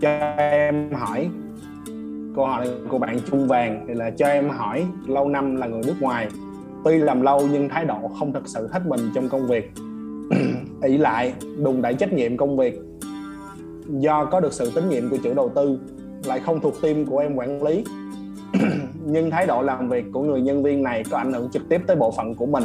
[0.01, 1.30] cho em hỏi
[2.35, 5.81] câu hỏi của bạn Trung Vàng, thì là cho em hỏi, lâu năm là người
[5.85, 6.27] nước ngoài,
[6.84, 9.72] tuy làm lâu nhưng thái độ không thật sự hết mình trong công việc.
[10.84, 12.80] Ỷ lại, đùng đẩy trách nhiệm công việc.
[13.88, 15.80] Do có được sự tín nhiệm của chủ đầu tư,
[16.26, 17.84] lại không thuộc team của em quản lý.
[19.05, 21.81] Nhưng thái độ làm việc của người nhân viên này có ảnh hưởng trực tiếp
[21.88, 22.63] tới bộ phận của mình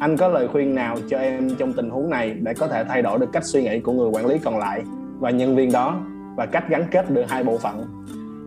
[0.00, 3.02] anh có lời khuyên nào cho em trong tình huống này để có thể thay
[3.02, 4.82] đổi được cách suy nghĩ của người quản lý còn lại
[5.18, 6.00] và nhân viên đó
[6.36, 7.84] và cách gắn kết được hai bộ phận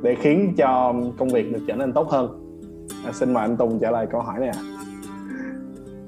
[0.01, 2.57] để khiến cho công việc được trở nên tốt hơn
[3.05, 4.63] à, xin mời anh Tùng trả lời câu hỏi này ạ à.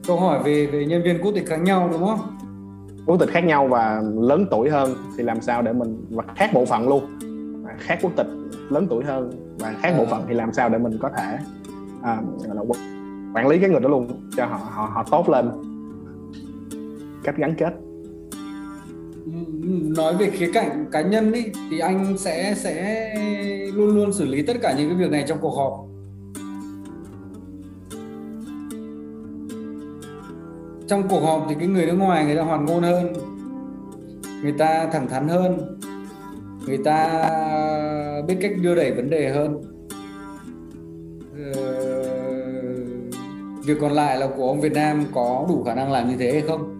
[0.07, 2.19] câu hỏi về về nhân viên quốc tịch khác nhau đúng không
[3.05, 6.49] quốc tịch khác nhau và lớn tuổi hơn thì làm sao để mình và khác
[6.53, 7.19] bộ phận luôn
[7.77, 8.27] khác quốc tịch
[8.69, 9.97] lớn tuổi hơn và khác à.
[9.97, 11.37] bộ phận thì làm sao để mình có thể
[12.03, 12.21] à,
[12.53, 12.63] là
[13.33, 15.49] quản lý cái người đó luôn cho họ họ họ tốt lên.
[17.23, 17.73] Cách gắn kết.
[19.25, 19.31] Ừ,
[19.97, 23.15] nói về khía cạnh cá nhân ý, thì anh sẽ sẽ
[23.73, 25.85] luôn luôn xử lý tất cả những cái việc này trong cuộc họp.
[30.87, 33.13] Trong cuộc họp thì cái người nước ngoài người ta hoàn ngôn hơn
[34.41, 35.79] người ta thẳng thắn hơn
[36.67, 37.29] người ta
[38.27, 39.72] biết cách đưa đẩy vấn đề hơn.
[43.65, 46.31] Việc còn lại là của ông Việt Nam có đủ khả năng làm như thế
[46.31, 46.79] hay không?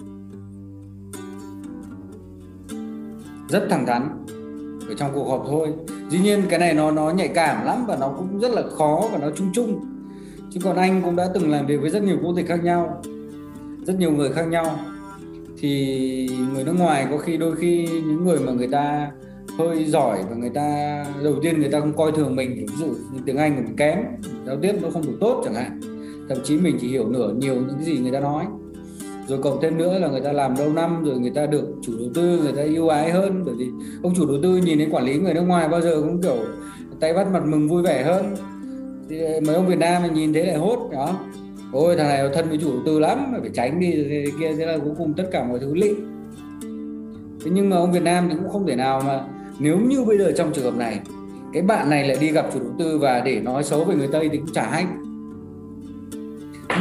[3.50, 4.26] Rất thẳng thắn.
[4.90, 5.74] Ở trong cuộc họp thôi.
[6.10, 9.10] Dĩ nhiên cái này nó nó nhạy cảm lắm và nó cũng rất là khó
[9.12, 9.86] và nó chung chung.
[10.50, 13.02] Chứ còn anh cũng đã từng làm việc với rất nhiều quốc tịch khác nhau,
[13.86, 14.80] rất nhiều người khác nhau.
[15.58, 19.12] Thì người nước ngoài có khi, đôi khi những người mà người ta
[19.58, 22.86] hơi giỏi và người ta, đầu tiên người ta không coi thường mình, ví dụ
[22.86, 23.98] như tiếng anh của mình kém,
[24.46, 25.80] giao tiếp nó không được tốt chẳng hạn
[26.30, 28.46] thậm chí mình chỉ hiểu nửa nhiều những cái gì người ta nói.
[29.28, 31.94] Rồi cộng thêm nữa là người ta làm lâu năm, rồi người ta được chủ
[32.00, 33.44] đầu tư, người ta yêu ái hơn.
[33.46, 33.70] Bởi vì
[34.04, 36.38] ông chủ đầu tư nhìn đến quản lý người nước ngoài bao giờ cũng kiểu
[37.00, 38.36] tay bắt mặt mừng vui vẻ hơn.
[39.10, 41.20] Thì ờ, mấy ông Việt Nam mình nhìn thế lại hốt, đó.
[41.72, 44.66] Ôi, thằng này thân với chủ đầu tư lắm phải tránh đi thế kia, thế
[44.66, 45.94] là cuối cùng tất cả mọi thứ lị
[47.46, 49.24] thế nhưng mà ông Việt Nam thì cũng không thể nào mà,
[49.60, 51.00] nếu như bây giờ trong trường hợp này,
[51.54, 54.08] cái bạn này lại đi gặp chủ đầu tư và để nói xấu về người
[54.12, 54.86] Tây thì cũng chả hay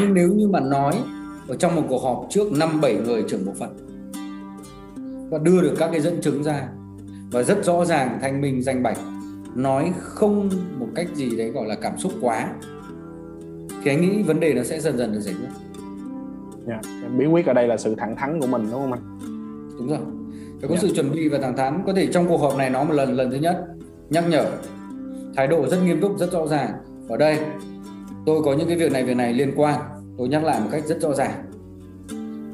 [0.00, 0.94] nhưng nếu như mà nói
[1.48, 3.76] ở trong một cuộc họp trước năm bảy người trưởng bộ phận
[5.30, 6.68] và đưa được các cái dẫn chứng ra
[7.30, 8.98] và rất rõ ràng thanh minh danh bạch
[9.54, 12.48] nói không một cách gì đấy gọi là cảm xúc quá
[13.82, 15.48] thì anh nghĩ vấn đề nó sẽ dần dần được giải quyết
[16.68, 16.84] yeah.
[16.84, 19.18] Dạ, bí quyết ở đây là sự thẳng thắn của mình đúng không anh
[19.78, 19.98] đúng rồi
[20.60, 20.82] phải có yeah.
[20.82, 20.88] Dạ.
[20.88, 23.16] sự chuẩn bị và thẳng thắn có thể trong cuộc họp này nó một lần
[23.16, 23.64] lần thứ nhất
[24.10, 24.46] nhắc nhở
[25.36, 26.70] thái độ rất nghiêm túc rất rõ ràng
[27.08, 27.38] ở đây
[28.26, 29.80] tôi có những cái việc này việc này liên quan.
[30.18, 31.44] Tôi nhắc lại một cách rất rõ ràng.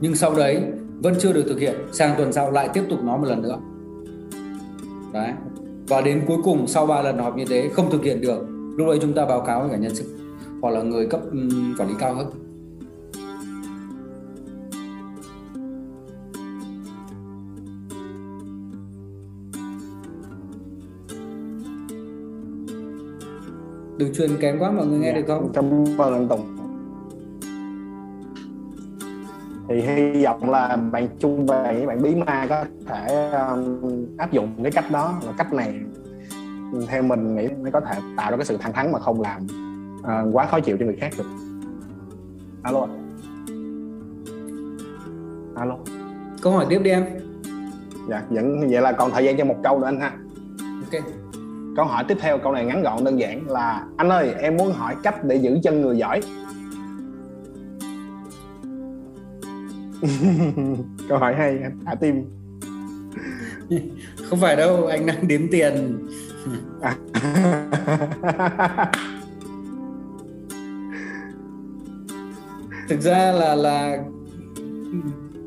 [0.00, 0.62] Nhưng sau đấy,
[1.02, 1.74] vẫn chưa được thực hiện.
[1.92, 3.58] Sang tuần sau lại tiếp tục nói một lần nữa.
[5.12, 5.32] Đấy.
[5.88, 8.46] Và đến cuối cùng, sau 3 lần họp như thế, không thực hiện được,
[8.76, 10.04] lúc đấy chúng ta báo cáo với cả nhân sự,
[10.60, 11.20] hoặc là người cấp
[11.78, 12.26] quản lý cao hơn.
[23.98, 25.52] Đường truyền kém quá mọi người nghe dạ, được không?
[25.54, 25.64] cảm
[25.98, 26.54] ơn anh Tùng
[29.68, 34.32] thì hy vọng là bạn trung về với bạn bí ma có thể um, áp
[34.32, 35.80] dụng cái cách đó và cách này
[36.88, 39.46] theo mình nghĩ mới có thể tạo ra cái sự thẳng thắn mà không làm
[40.00, 41.26] uh, quá khó chịu cho người khác được.
[42.62, 42.86] Alo
[45.54, 45.76] alo.
[46.42, 47.04] Câu hỏi tiếp đi em.
[48.08, 50.12] Dạ vẫn vậy là còn thời gian cho một câu nữa anh ha.
[50.60, 51.17] Ok
[51.78, 54.72] câu hỏi tiếp theo câu này ngắn gọn đơn giản là anh ơi em muốn
[54.72, 56.20] hỏi cách để giữ chân người giỏi?
[61.08, 62.24] Câu hỏi hay thả tim.
[64.30, 65.98] Không phải đâu anh đang đếm tiền.
[66.80, 66.96] À.
[72.88, 73.98] thực ra là là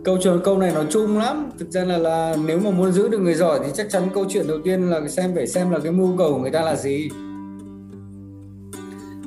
[0.03, 1.49] câu chuyện, câu này nó chung lắm.
[1.59, 4.25] Thực ra là là nếu mà muốn giữ được người giỏi thì chắc chắn câu
[4.29, 6.75] chuyện đầu tiên là xem, phải xem là cái mưu cầu của người ta là
[6.75, 7.09] gì.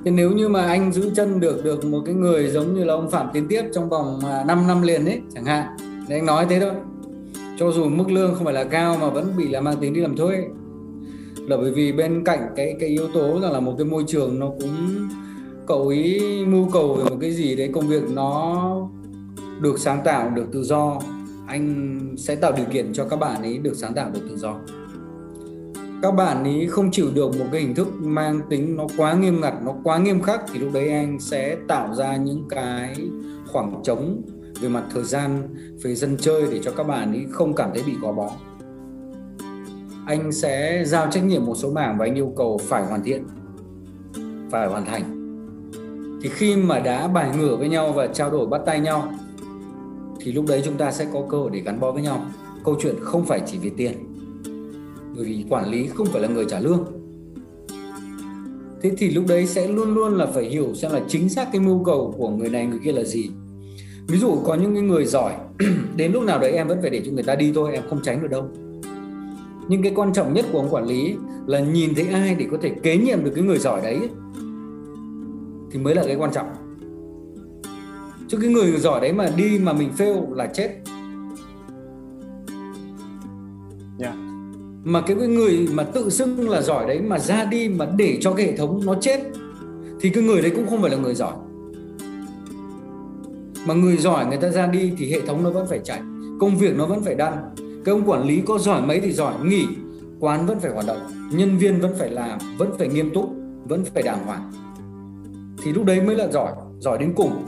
[0.05, 2.95] Thì nếu như mà anh giữ chân được được một cái người giống như là
[2.95, 5.77] ông Phạm Tiến Tiếp trong vòng à, 5 năm liền ấy, chẳng hạn,
[6.09, 6.71] thì anh nói thế thôi.
[7.59, 10.01] Cho dù mức lương không phải là cao mà vẫn bị là mang tính đi
[10.01, 10.45] làm thuê.
[11.49, 14.39] Là bởi vì bên cạnh cái cái yếu tố rằng là một cái môi trường
[14.39, 15.09] nó cũng
[15.67, 18.65] cậu ý mưu cầu về một cái gì đấy, công việc nó
[19.61, 20.99] được sáng tạo, được tự do,
[21.47, 24.55] anh sẽ tạo điều kiện cho các bạn ấy được sáng tạo, được tự do.
[26.03, 29.41] Các bạn ấy không chịu được một cái hình thức mang tính nó quá nghiêm
[29.41, 32.97] ngặt, nó quá nghiêm khắc thì lúc đấy anh sẽ tạo ra những cái
[33.53, 34.23] khoảng trống
[34.61, 35.43] về mặt thời gian,
[35.83, 38.31] về dân chơi để cho các bạn ấy không cảm thấy bị gò bó.
[40.07, 43.25] Anh sẽ giao trách nhiệm một số mảng và anh yêu cầu phải hoàn thiện,
[44.51, 45.21] phải hoàn thành.
[46.23, 49.13] Thì khi mà đã bài ngửa với nhau và trao đổi bắt tay nhau
[50.25, 52.27] thì lúc đấy chúng ta sẽ có cơ hội để gắn bó với nhau.
[52.65, 53.93] Câu chuyện không phải chỉ về tiền,
[55.17, 56.85] bởi vì quản lý không phải là người trả lương.
[58.83, 61.61] Thế thì lúc đấy sẽ luôn luôn là phải hiểu xem là chính xác cái
[61.61, 63.31] mưu cầu của người này, người kia là gì.
[64.09, 65.33] Ví dụ có những cái người giỏi,
[65.97, 68.03] đến lúc nào đấy em vẫn phải để cho người ta đi thôi, em không
[68.03, 68.45] tránh được đâu.
[69.69, 71.15] Nhưng cái quan trọng nhất của ông quản lý
[71.47, 73.99] là nhìn thấy ai để có thể kế nhiệm được cái người giỏi đấy
[75.71, 76.64] thì mới là cái quan trọng
[78.35, 80.69] chứ cái người giỏi đấy mà đi mà mình fail là chết
[83.99, 84.15] yeah.
[84.15, 84.15] Dạ.
[84.85, 88.33] mà cái người mà tự xưng là giỏi đấy mà ra đi mà để cho
[88.33, 89.21] cái hệ thống nó chết
[90.01, 91.33] thì cái người đấy cũng không phải là người giỏi
[93.67, 96.01] mà người giỏi người ta ra đi thì hệ thống nó vẫn phải chạy
[96.41, 97.55] công việc nó vẫn phải đăng
[97.85, 99.67] cái ông quản lý có giỏi mấy thì giỏi nghỉ
[100.21, 101.01] quán vẫn phải hoạt động
[101.33, 103.31] nhân viên vẫn phải làm vẫn phải nghiêm túc
[103.69, 104.53] vẫn phải đàng hoàng
[105.63, 107.45] thì lúc đấy mới là giỏi giỏi đến cùng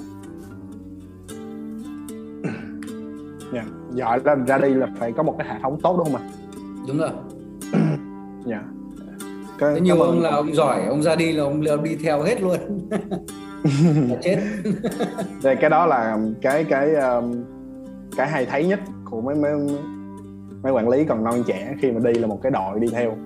[3.97, 6.29] giỏi là ra đi là phải có một cái hệ thống tốt đúng không ạ?
[6.89, 7.11] Đúng rồi.
[8.49, 8.63] Dạ.
[9.59, 12.23] Cái, Thế nhiều ông là ông giỏi ông ra đi là ông, ông đi theo
[12.23, 12.57] hết luôn.
[14.23, 14.39] Chết.
[15.43, 17.45] Thì cái đó là cái cái um,
[18.17, 19.53] cái hay thấy nhất của mấy mấy
[20.63, 23.17] mấy quản lý còn non trẻ khi mà đi là một cái đội đi theo.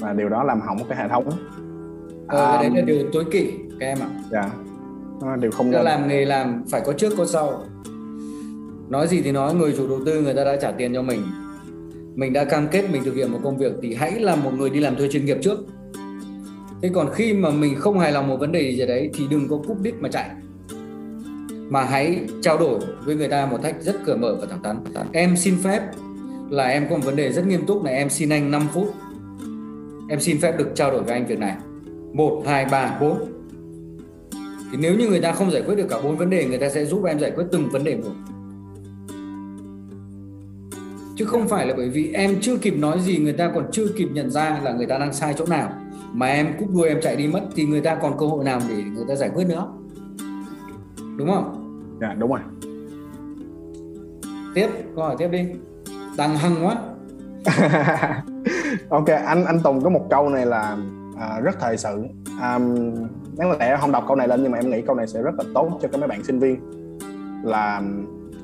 [0.00, 1.30] Và điều đó làm hỏng cái hệ thống.
[2.28, 4.08] Ờ, um, đấy là điều tối kỵ các em ạ.
[4.30, 4.50] Dạ.
[5.40, 5.82] Điều không nên.
[5.82, 7.60] làm nghề làm phải có trước có sau
[8.88, 11.22] nói gì thì nói, người chủ đầu tư người ta đã trả tiền cho mình.
[12.14, 14.70] Mình đã cam kết mình thực hiện một công việc thì hãy là một người
[14.70, 15.58] đi làm thuê chuyên nghiệp trước.
[16.82, 19.48] Thế còn khi mà mình không hài lòng một vấn đề gì đấy thì đừng
[19.48, 20.30] có cúp đít mà chạy.
[21.70, 25.06] Mà hãy trao đổi với người ta một cách rất cởi mở và thẳng thắn.
[25.12, 25.82] Em xin phép
[26.50, 28.94] là em có một vấn đề rất nghiêm túc này, em xin anh 5 phút.
[30.08, 31.56] Em xin phép được trao đổi với anh việc này.
[32.12, 33.18] Một, hai, ba, bốn.
[34.72, 36.68] Thì nếu như người ta không giải quyết được cả bốn vấn đề, người ta
[36.68, 38.12] sẽ giúp em giải quyết từng vấn đề một
[41.18, 43.86] chứ không phải là bởi vì em chưa kịp nói gì người ta còn chưa
[43.96, 45.70] kịp nhận ra là người ta đang sai chỗ nào.
[46.12, 48.60] Mà em cúp đuôi em chạy đi mất thì người ta còn cơ hội nào
[48.68, 49.68] để người ta giải quyết nữa?
[51.16, 51.64] Đúng không?
[52.00, 52.40] Dạ đúng rồi.
[54.54, 55.46] Tiếp câu hỏi tiếp đi.
[56.16, 56.76] Đang hăng quá.
[58.88, 60.76] Ok anh anh Tùng có một câu này là
[61.20, 62.02] à, rất thời sự.
[62.40, 62.58] À,
[63.36, 65.34] đáng lẽ không đọc câu này lên nhưng mà em nghĩ câu này sẽ rất
[65.38, 66.60] là tốt cho các mấy bạn sinh viên.
[67.44, 67.82] Là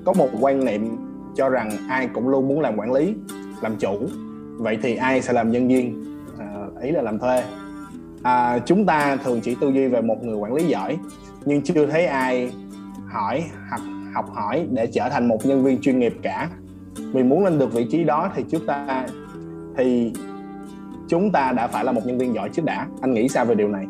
[0.04, 0.96] có một quan niệm
[1.36, 3.14] cho rằng ai cũng luôn muốn làm quản lý
[3.62, 4.08] làm chủ.
[4.56, 6.04] Vậy thì ai sẽ làm nhân viên?
[6.38, 7.42] À, ý là làm thuê.
[8.22, 10.98] À, chúng ta thường chỉ tư duy về một người quản lý giỏi
[11.44, 12.52] nhưng chưa thấy ai
[13.06, 13.82] hỏi hoặc
[14.14, 16.48] học hỏi để trở thành một nhân viên chuyên nghiệp cả.
[17.12, 19.06] Vì muốn lên được vị trí đó thì chúng ta
[19.76, 20.12] thì
[21.08, 22.86] chúng ta đã phải là một nhân viên giỏi trước đã.
[23.00, 23.86] Anh nghĩ sao về điều này?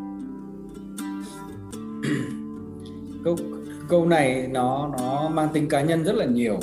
[3.23, 3.35] Câu
[3.89, 6.59] câu này nó nó mang tính cá nhân rất là nhiều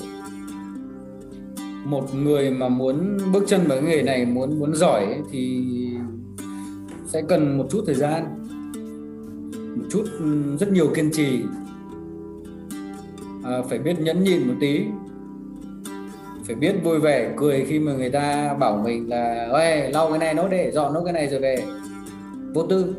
[1.85, 5.65] một người mà muốn bước chân vào cái nghề này muốn muốn giỏi ấy, thì
[7.07, 8.25] sẽ cần một chút thời gian
[9.77, 10.05] một chút
[10.61, 11.43] rất nhiều kiên trì.
[13.45, 14.81] À, phải biết nhẫn nhịn một tí
[16.45, 20.19] phải biết vui vẻ cười khi mà người ta bảo mình là ê lau cái
[20.19, 21.65] này nốt để dọn nốt cái này rồi về.
[22.55, 22.95] Vô tư.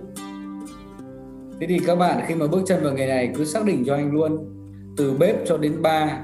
[1.60, 3.96] Thế thì các bạn khi mà bước chân vào nghề này cứ xác định cho
[3.96, 4.38] anh luôn
[4.98, 6.20] từ bếp cho đến ba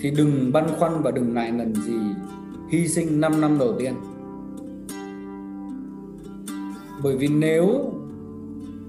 [0.00, 1.98] thì đừng băn khoăn và đừng ngại ngần gì.
[2.70, 3.94] Hy sinh 5 năm đầu tiên.
[7.02, 7.92] Bởi vì nếu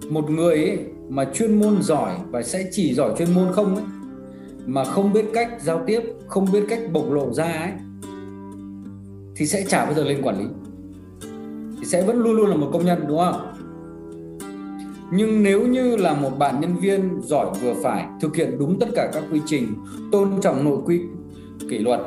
[0.10, 0.80] một người ấy
[1.10, 3.86] mà chuyên môn giỏi và sẽ chỉ giỏi chuyên môn không ấy,
[4.66, 7.72] mà không biết cách giao tiếp, không biết cách bộc lộ ra ấy,
[9.36, 10.46] thì sẽ chả bao giờ lên quản lý.
[11.80, 13.57] Thì sẽ vẫn luôn luôn là một công nhân, đúng không?
[15.12, 18.88] Nhưng nếu như là một bạn nhân viên giỏi vừa phải, thực hiện đúng tất
[18.96, 19.74] cả các quy trình,
[20.12, 21.02] tôn trọng nội quy,
[21.70, 22.02] kỷ luật,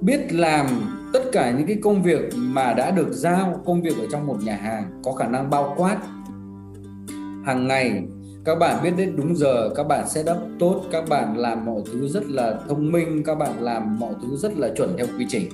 [0.00, 0.66] biết làm
[1.12, 4.36] tất cả những cái công việc mà đã được giao, công việc ở trong một
[4.44, 5.96] nhà hàng có khả năng bao quát.
[7.44, 8.02] Hàng ngày,
[8.44, 11.82] các bạn biết đến đúng giờ, các bạn sẽ đắp tốt, các bạn làm mọi
[11.92, 15.26] thứ rất là thông minh, các bạn làm mọi thứ rất là chuẩn theo quy
[15.28, 15.48] trình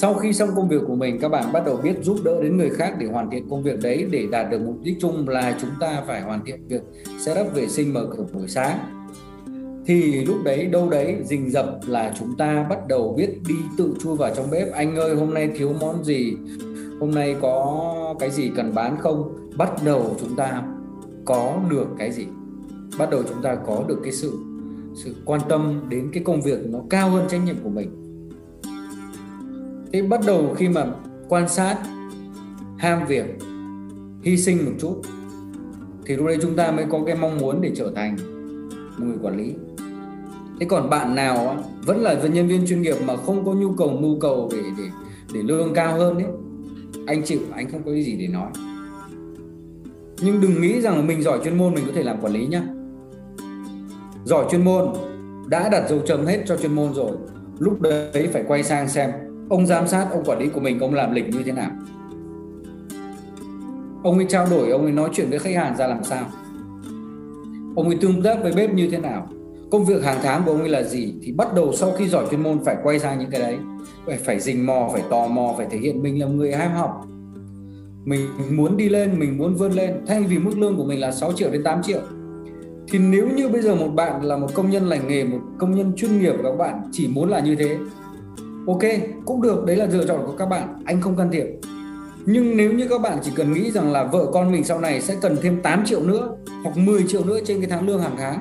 [0.00, 2.56] sau khi xong công việc của mình, các bạn bắt đầu biết giúp đỡ đến
[2.56, 4.06] người khác để hoàn thiện công việc đấy.
[4.10, 6.82] Để đạt được mục đích chung là chúng ta phải hoàn thiện việc
[7.18, 8.78] setup vệ sinh mở cửa buổi sáng.
[9.86, 13.94] Thì lúc đấy, đâu đấy, rình rập là chúng ta bắt đầu biết đi tự
[14.00, 14.72] chui vào trong bếp.
[14.72, 16.36] Anh ơi, hôm nay thiếu món gì?
[17.00, 19.48] Hôm nay có cái gì cần bán không?
[19.56, 20.62] Bắt đầu chúng ta
[21.24, 22.26] có được cái gì?
[22.98, 24.32] Bắt đầu chúng ta có được cái sự
[24.94, 28.07] sự quan tâm đến cái công việc nó cao hơn trách nhiệm của mình
[29.92, 30.86] thế bắt đầu khi mà
[31.28, 31.76] quan sát,
[32.78, 33.38] ham việc,
[34.22, 35.02] hy sinh một chút,
[36.06, 38.16] thì lúc đấy chúng ta mới có cái mong muốn để trở thành
[38.98, 39.54] một người quản lý.
[40.60, 43.90] Thế còn bạn nào vẫn là nhân viên chuyên nghiệp mà không có nhu cầu,
[44.00, 44.84] mưu cầu để để
[45.34, 46.28] để lương cao hơn đấy
[47.06, 48.50] anh chịu, anh không có cái gì để nói.
[50.20, 52.46] Nhưng đừng nghĩ rằng là mình giỏi chuyên môn mình có thể làm quản lý
[52.46, 52.62] nhá.
[54.24, 54.92] Giỏi chuyên môn
[55.46, 57.16] đã đặt dấu chấm hết cho chuyên môn rồi,
[57.58, 59.10] lúc đấy phải quay sang xem
[59.48, 61.70] ông giám sát, ông quản lý của mình, ông làm lịch như thế nào?
[64.02, 66.26] Ông ấy trao đổi, ông ấy nói chuyện với khách hàng ra làm sao?
[67.76, 69.28] Ông ấy tương tác với bếp như thế nào?
[69.70, 71.14] Công việc hàng tháng của ông ấy là gì?
[71.22, 73.56] Thì bắt đầu sau khi giỏi chuyên môn phải quay sang những cái đấy.
[74.06, 77.06] Phải phải rình mò, phải tò mò, phải thể hiện mình là người ham học.
[78.04, 78.20] Mình
[78.50, 81.32] muốn đi lên, mình muốn vươn lên, thay vì mức lương của mình là 6
[81.32, 82.00] triệu đến 8 triệu.
[82.90, 85.76] Thì nếu như bây giờ một bạn là một công nhân lành nghề, một công
[85.76, 87.78] nhân chuyên nghiệp, các bạn chỉ muốn là như thế
[88.68, 88.82] ok,
[89.24, 91.46] cũng được, đấy là lựa chọn của các bạn, anh không can thiệp.
[92.26, 95.00] Nhưng nếu như các bạn chỉ cần nghĩ rằng là vợ con mình sau này
[95.00, 98.14] sẽ cần thêm 8 triệu nữa hoặc 10 triệu nữa trên cái tháng lương hàng
[98.18, 98.38] tháng,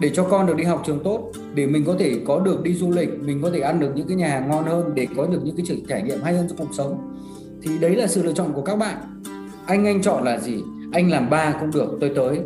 [0.00, 2.74] để cho con được đi học trường tốt, để mình có thể có được đi
[2.74, 5.26] du lịch, mình có thể ăn được những cái nhà hàng ngon hơn, để có
[5.26, 7.16] được những cái trải nghiệm hay hơn trong cuộc sống,
[7.62, 8.96] thì đấy là sự lựa chọn của các bạn.
[9.66, 10.62] Anh anh chọn là gì?
[10.92, 12.40] Anh làm ba cũng được tôi tới.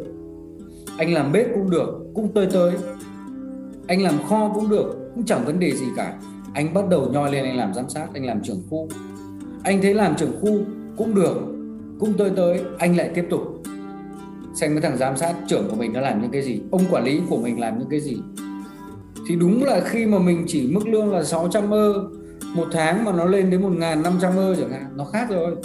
[0.98, 2.72] Anh làm bếp cũng được, cũng tôi tới.
[3.86, 6.18] Anh làm kho cũng được cũng chẳng vấn đề gì cả.
[6.54, 8.88] Anh bắt đầu nhoi lên anh làm giám sát, anh làm trưởng khu.
[9.62, 10.58] Anh thấy làm trưởng khu
[10.96, 11.36] cũng được,
[12.00, 13.62] cũng tới tới, anh lại tiếp tục
[14.54, 17.04] xem cái thằng giám sát trưởng của mình nó làm những cái gì, ông quản
[17.04, 18.16] lý của mình làm những cái gì.
[19.28, 22.08] Thì đúng là khi mà mình chỉ mức lương là 600 ơ,
[22.54, 25.56] một tháng mà nó lên đến 1.500 ơ chẳng hạn, nó khác rồi.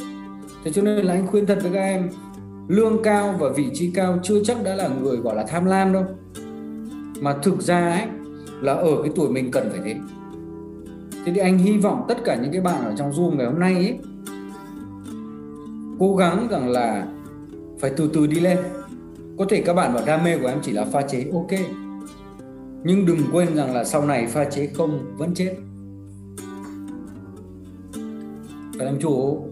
[0.64, 2.10] Thế cho nên là anh khuyên thật với các em,
[2.68, 5.94] lương cao và vị trí cao chưa chắc đã là người gọi là tham lam
[5.94, 6.04] đâu.
[7.22, 8.08] Mà thực ra ấy
[8.62, 9.96] là ở cái tuổi mình cần phải thế.
[11.26, 13.60] Thế thì anh hy vọng tất cả những cái bạn ở trong zoom ngày hôm
[13.60, 14.00] nay ấy
[16.00, 17.08] cố gắng rằng là
[17.80, 18.58] phải từ từ đi lên.
[19.38, 21.60] Có thể các bạn bảo đam mê của em chỉ là pha chế ok.
[22.84, 25.56] Nhưng đừng quên rằng là sau này pha chế không vẫn chết.
[28.78, 29.46] Phải làm chủ.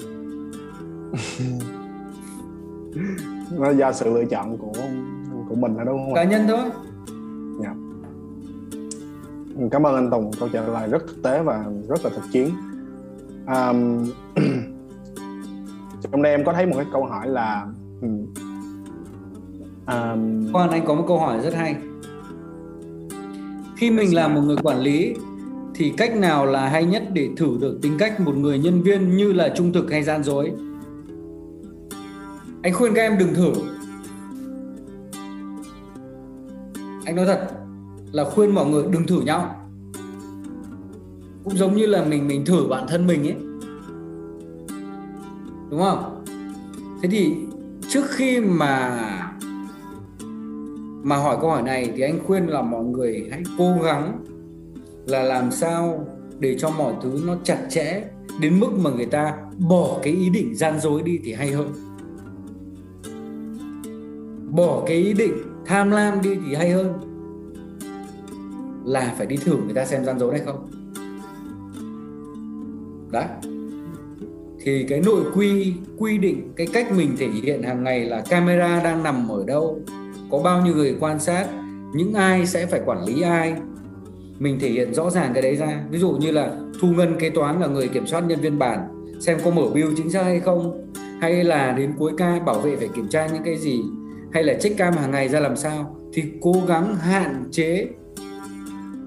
[3.58, 4.72] Nó do sự lựa chọn của
[5.50, 6.60] của mình là đúng không cá nhân thôi
[9.72, 12.50] cảm ơn anh Tùng câu trả lời rất thực tế và rất là thực chiến.
[13.48, 14.06] Um,
[16.02, 17.66] trong đây em có thấy một cái câu hỏi là
[18.02, 18.08] ừ,
[19.88, 21.76] um, Khoan anh có một câu hỏi rất hay.
[23.76, 25.16] Khi mình làm một người quản lý
[25.76, 29.18] thì cách nào là hay nhất để thử được tính cách một người nhân viên
[29.18, 30.52] như là trung thực hay gian dối?
[32.64, 33.54] Anh khuyên các em đừng thử.
[37.06, 37.67] Anh nói thật
[38.12, 39.56] là khuyên mọi người đừng thử nhau.
[41.44, 43.36] Cũng giống như là mình mình thử bản thân mình ấy.
[45.70, 46.26] Đúng không?
[47.02, 47.36] Thế thì
[47.90, 49.04] trước khi mà
[51.04, 54.24] mà hỏi câu hỏi này thì anh khuyên là mọi người hãy cố gắng
[55.06, 56.08] là làm sao
[56.40, 58.04] để cho mọi thứ nó chặt chẽ
[58.42, 61.74] đến mức mà người ta bỏ cái ý định gian dối đi thì hay hơn.
[64.50, 65.34] Bỏ cái ý định
[65.66, 66.94] tham lam đi thì hay hơn
[68.88, 70.68] là phải đi thử người ta xem gian dối hay không?
[73.12, 73.26] Đấy.
[74.64, 78.84] Thì cái nội quy quy định, cái cách mình thể hiện hàng ngày là camera
[78.84, 79.80] đang nằm ở đâu,
[80.32, 81.48] có bao nhiêu người quan sát,
[81.96, 83.56] những ai sẽ phải quản lý ai.
[84.40, 85.84] Mình thể hiện rõ ràng cái đấy ra.
[85.92, 88.88] Ví dụ như là thu ngân kế toán là người kiểm soát nhân viên bản,
[89.20, 92.76] xem có mở bill chính xác hay không, hay là đến cuối ca bảo vệ
[92.76, 93.84] phải kiểm tra những cái gì,
[94.34, 97.88] hay là check cam hàng ngày ra làm sao, thì cố gắng hạn chế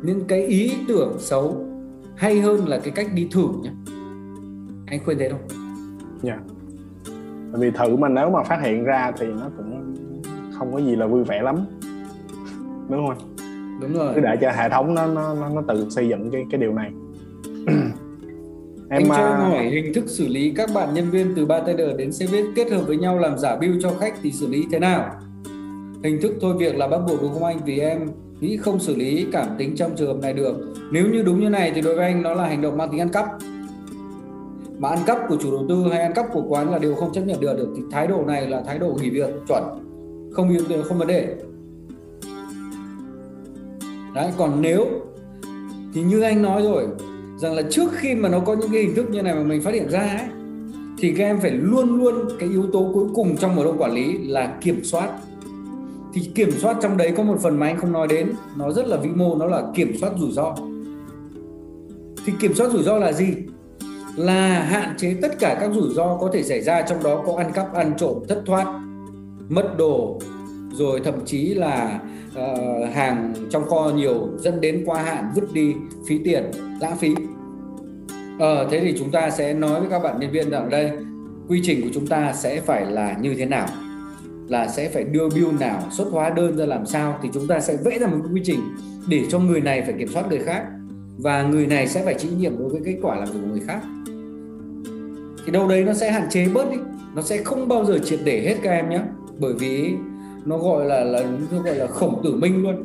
[0.02, 1.66] những cái ý tưởng xấu
[2.16, 3.70] hay hơn là cái cách đi thử nhé
[4.90, 5.40] anh khuyên thế không?
[6.22, 6.32] Dạ.
[6.32, 6.42] Yeah.
[7.52, 9.94] Vì thử mà nếu mà phát hiện ra thì nó cũng
[10.58, 11.56] không có gì là vui vẻ lắm,
[12.88, 13.36] đúng không?
[13.80, 14.12] Đúng rồi.
[14.14, 16.90] Cứ để cho hệ thống nó nó nó tự xây dựng cái cái điều này.
[18.90, 19.38] em cho uh...
[19.38, 22.82] hỏi hình thức xử lý các bạn nhân viên từ bartender đến service kết hợp
[22.86, 25.10] với nhau làm giả bill cho khách thì xử lý thế nào?
[26.04, 27.58] Hình thức thôi việc là bắt buộc đúng không anh?
[27.64, 28.08] Vì em
[28.40, 30.74] nghĩ không xử lý cảm tính trong trường hợp này được.
[30.90, 33.00] Nếu như đúng như này thì đối với anh nó là hành động mang tính
[33.00, 33.26] ăn cắp.
[34.78, 37.12] Mà ăn cắp của chủ đầu tư hay ăn cắp của quán là điều không
[37.12, 39.62] chấp nhận được được thì thái độ này là thái độ nghỉ việc, chuẩn.
[40.32, 41.36] Không yêu không vấn đề.
[44.14, 44.86] Đấy, còn nếu,
[45.94, 46.86] thì như anh nói rồi,
[47.36, 49.62] rằng là trước khi mà nó có những cái hình thức như này mà mình
[49.62, 50.26] phát hiện ra ấy,
[50.98, 53.92] thì các em phải luôn luôn cái yếu tố cuối cùng trong một đội quản
[53.92, 55.10] lý là kiểm soát
[56.14, 58.32] thì kiểm soát trong đấy có một phần mà anh không nói đến.
[58.56, 60.54] Nó rất là vĩ mô nó là kiểm soát rủi ro.
[62.24, 63.34] Thì kiểm soát rủi ro là gì?
[64.16, 67.36] Là hạn chế tất cả các rủi ro có thể xảy ra trong đó có
[67.36, 68.66] ăn cắp ăn trộm thất thoát
[69.48, 70.20] mất đồ
[70.72, 72.00] rồi thậm chí là
[72.30, 75.74] uh, hàng trong kho nhiều dẫn đến qua hạn vứt đi
[76.06, 76.50] phí tiền
[76.80, 77.14] lãng phí.
[78.38, 80.90] Ờ thế thì chúng ta sẽ nói với các bạn nhân viên rằng đây
[81.48, 83.68] quy trình của chúng ta sẽ phải là như thế nào
[84.50, 87.60] là sẽ phải đưa bill nào xuất hóa đơn ra làm sao thì chúng ta
[87.60, 88.60] sẽ vẽ ra một quy trình
[89.08, 90.64] để cho người này phải kiểm soát người khác
[91.18, 93.60] và người này sẽ phải chịu nhiệm đối với kết quả làm việc của người
[93.66, 93.80] khác.
[95.46, 96.76] Thì đâu đấy nó sẽ hạn chế bớt đi,
[97.14, 99.00] nó sẽ không bao giờ triệt để hết các em nhé.
[99.38, 99.94] Bởi vì
[100.44, 101.22] nó gọi là là,
[101.52, 102.76] nó gọi là khổng tử minh luôn.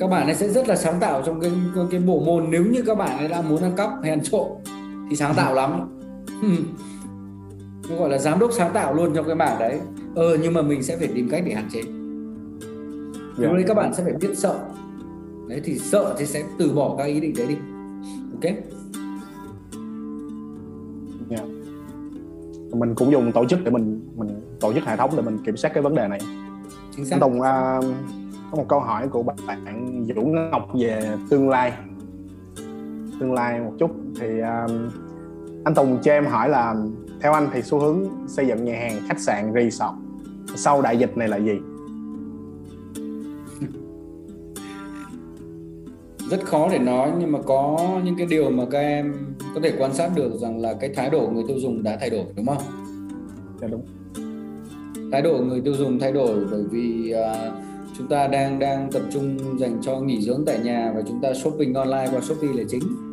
[0.00, 1.50] Các bạn ấy sẽ rất là sáng tạo trong cái
[1.90, 4.46] cái bộ môn nếu như các bạn ấy đã muốn ăn cắp hay ăn trộm
[5.10, 5.98] thì sáng tạo lắm.
[7.90, 9.80] Nó gọi là giám đốc sáng tạo luôn trong cái mảng đấy
[10.14, 11.82] ờ nhưng mà mình sẽ phải tìm cách để hạn chế.
[13.36, 13.54] Lúc yeah.
[13.54, 14.58] đấy các bạn sẽ phải biết sợ.
[15.48, 17.56] Đấy thì sợ thì sẽ từ bỏ các ý định đấy đi.
[18.32, 18.54] Ok?
[22.72, 24.28] Mình cũng dùng tổ chức để mình mình
[24.60, 26.20] tổ chức hệ thống để mình kiểm soát cái vấn đề này.
[26.96, 27.16] Chính xác.
[27.20, 27.44] Tùng uh,
[28.50, 31.72] có một câu hỏi của bạn Vũ Ngọc về tương lai.
[33.20, 33.90] Tương lai một chút.
[34.20, 34.70] Thì uh,
[35.64, 36.74] anh Tùng cho em hỏi là
[37.20, 39.92] theo anh thì xu hướng xây dựng nhà hàng khách sạn resort
[40.56, 41.58] sau đại dịch này là gì
[46.30, 49.14] rất khó để nói nhưng mà có những cái điều mà các em
[49.54, 52.10] có thể quan sát được rằng là cái thái độ người tiêu dùng đã thay
[52.10, 52.62] đổi đúng không?
[53.60, 53.82] Dạ đúng.
[55.12, 57.52] Thái độ người tiêu dùng thay đổi bởi vì uh,
[57.98, 61.34] chúng ta đang đang tập trung dành cho nghỉ dưỡng tại nhà và chúng ta
[61.34, 63.07] shopping online qua Shopee là chính.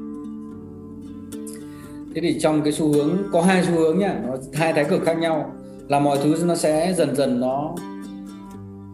[2.15, 5.03] Thế thì trong cái xu hướng có hai xu hướng nhá, nó hai thái cực
[5.05, 5.53] khác nhau.
[5.87, 7.75] Là mọi thứ nó sẽ dần dần nó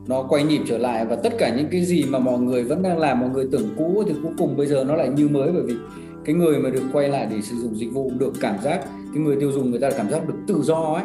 [0.07, 2.81] nó quay nhịp trở lại và tất cả những cái gì mà mọi người vẫn
[2.83, 5.51] đang làm mọi người tưởng cũ thì cuối cùng bây giờ nó lại như mới.
[5.51, 5.73] Bởi vì
[6.25, 8.79] cái người mà được quay lại để sử dụng dịch vụ được cảm giác
[9.13, 11.03] cái người tiêu dùng người ta cảm giác được tự do ấy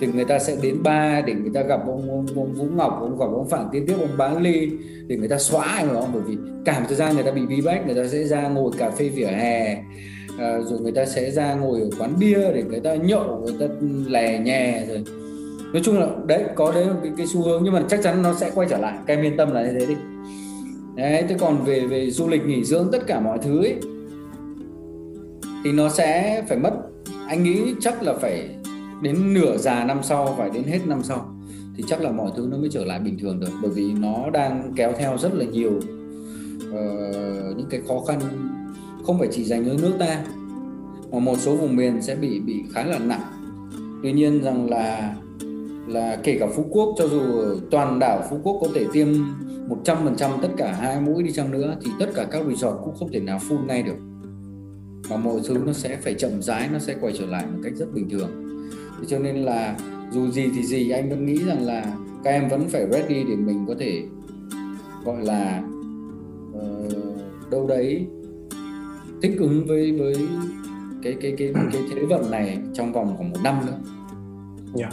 [0.00, 2.98] thì người ta sẽ đến ba để người ta gặp ông, ông, ông Vũ Ngọc,
[3.00, 4.70] ông gặp ông Phạm Tiến Tiếp, ông Bán Ly
[5.06, 6.10] để người ta xóa anh không?
[6.12, 8.72] Bởi vì cả thời gian người ta bị bí bách, người ta sẽ ra ngồi
[8.78, 9.82] cà phê vỉa hè,
[10.38, 13.54] à, rồi người ta sẽ ra ngồi ở quán bia để người ta nhậu, người
[13.60, 13.74] ta
[14.06, 15.04] lè nhè rồi.
[15.72, 18.34] Nói chung là đấy có đấy cái, cái xu hướng nhưng mà chắc chắn nó
[18.34, 18.98] sẽ quay trở lại.
[19.06, 19.94] Các em yên tâm là như thế đi.
[20.96, 23.74] Đấy thế còn về về du lịch nghỉ dưỡng tất cả mọi thứ ấy,
[25.64, 26.72] thì nó sẽ phải mất
[27.26, 28.48] anh nghĩ chắc là phải
[29.02, 31.34] đến nửa già năm sau phải đến hết năm sau
[31.76, 33.50] thì chắc là mọi thứ nó mới trở lại bình thường được.
[33.62, 35.72] Bởi vì nó đang kéo theo rất là nhiều
[36.68, 38.20] uh, những cái khó khăn
[39.04, 40.24] không phải chỉ dành cho nước ta
[41.12, 43.20] mà một số vùng miền sẽ bị bị khá là nặng.
[44.02, 45.14] Tuy nhiên rằng là
[45.86, 47.20] là kể cả Phú Quốc cho dù
[47.70, 49.08] toàn đảo Phú Quốc có thể tiêm
[49.84, 53.12] 100% tất cả hai mũi đi chăng nữa thì tất cả các resort cũng không
[53.12, 53.96] thể nào full ngay được.
[55.10, 57.72] Mà mọi thứ nó sẽ phải chậm rãi nó sẽ quay trở lại một cách
[57.76, 58.30] rất bình thường.
[58.98, 59.76] Thế cho nên là
[60.12, 63.36] dù gì thì gì anh vẫn nghĩ rằng là các em vẫn phải ready để
[63.36, 64.02] mình có thể
[65.04, 65.62] gọi là
[66.58, 68.06] uh, đâu đấy
[69.22, 70.14] thích ứng với với
[71.02, 73.78] cái cái cái cái thế vận này trong vòng khoảng một năm nữa.
[74.78, 74.92] Yeah.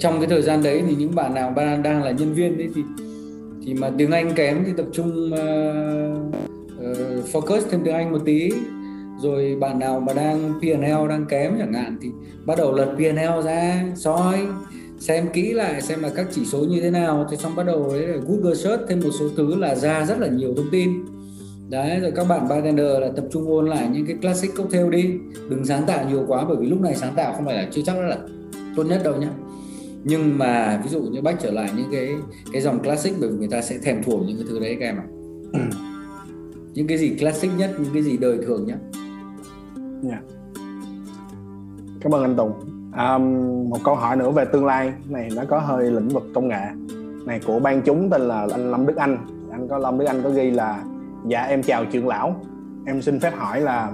[0.00, 2.68] trong cái thời gian đấy thì những bạn nào đang đang là nhân viên đấy
[2.74, 2.82] thì
[3.66, 6.34] thì mà tiếng Anh kém thì tập trung uh,
[6.74, 8.50] uh, focus thêm tiếng Anh một tí
[9.22, 12.10] rồi bạn nào mà đang PNL đang kém chẳng hạn thì
[12.46, 14.38] bắt đầu lật PNL ra soi
[14.98, 17.88] xem kỹ lại xem là các chỉ số như thế nào thì xong bắt đầu
[17.92, 20.90] đấy là Google search thêm một số thứ là ra rất là nhiều thông tin
[21.70, 25.14] đấy rồi các bạn bartender là tập trung ôn lại những cái classic cocktail đi.
[25.48, 27.82] Đừng sáng tạo nhiều quá bởi vì lúc này sáng tạo không phải là chưa
[27.86, 28.18] chắc là
[28.76, 29.28] tốt nhất đâu nhé
[30.04, 32.08] nhưng mà ví dụ như bách trở lại những cái
[32.52, 34.86] cái dòng classic bởi vì người ta sẽ thèm thuồng những cái thứ đấy các
[34.86, 35.06] em ạ.
[36.74, 38.78] Những cái gì classic nhất những cái gì đời thường nhất.
[38.94, 40.02] Yeah.
[40.02, 40.20] Dạ.
[42.00, 42.52] cảm ơn anh Tùng.
[42.96, 44.92] Um, một câu hỏi nữa về tương lai.
[45.08, 46.66] Này nó có hơi lĩnh vực công nghệ.
[47.26, 49.26] Này của ban chúng tên là anh Lâm Đức Anh.
[49.52, 50.84] Anh có Lâm Đức Anh có ghi là
[51.28, 52.40] dạ em chào trưởng lão
[52.86, 53.92] em xin phép hỏi là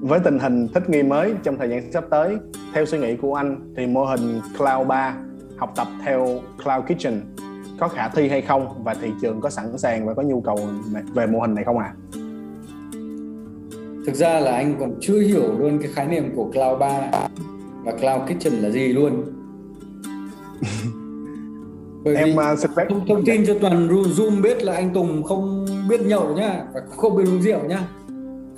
[0.00, 2.36] với tình hình thích nghi mới trong thời gian sắp tới
[2.74, 5.16] theo suy nghĩ của anh thì mô hình Cloud 3
[5.56, 7.20] học tập theo Cloud Kitchen
[7.80, 10.58] có khả thi hay không và thị trường có sẵn sàng và có nhu cầu
[11.14, 11.94] về mô hình này không ạ?
[11.94, 11.94] À?
[14.06, 17.10] Thực ra là anh còn chưa hiểu luôn cái khái niệm của Cloud 3
[17.84, 19.24] và Cloud Kitchen là gì luôn.
[22.04, 24.94] Bởi em vì uh, xin phép thông, thông tin cho toàn Zoom biết là anh
[24.94, 27.80] Tùng không biết nhậu nhá và không biết uống rượu nhá.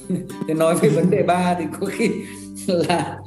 [0.48, 2.10] Thế nói về vấn đề ba thì có khi
[2.66, 3.18] là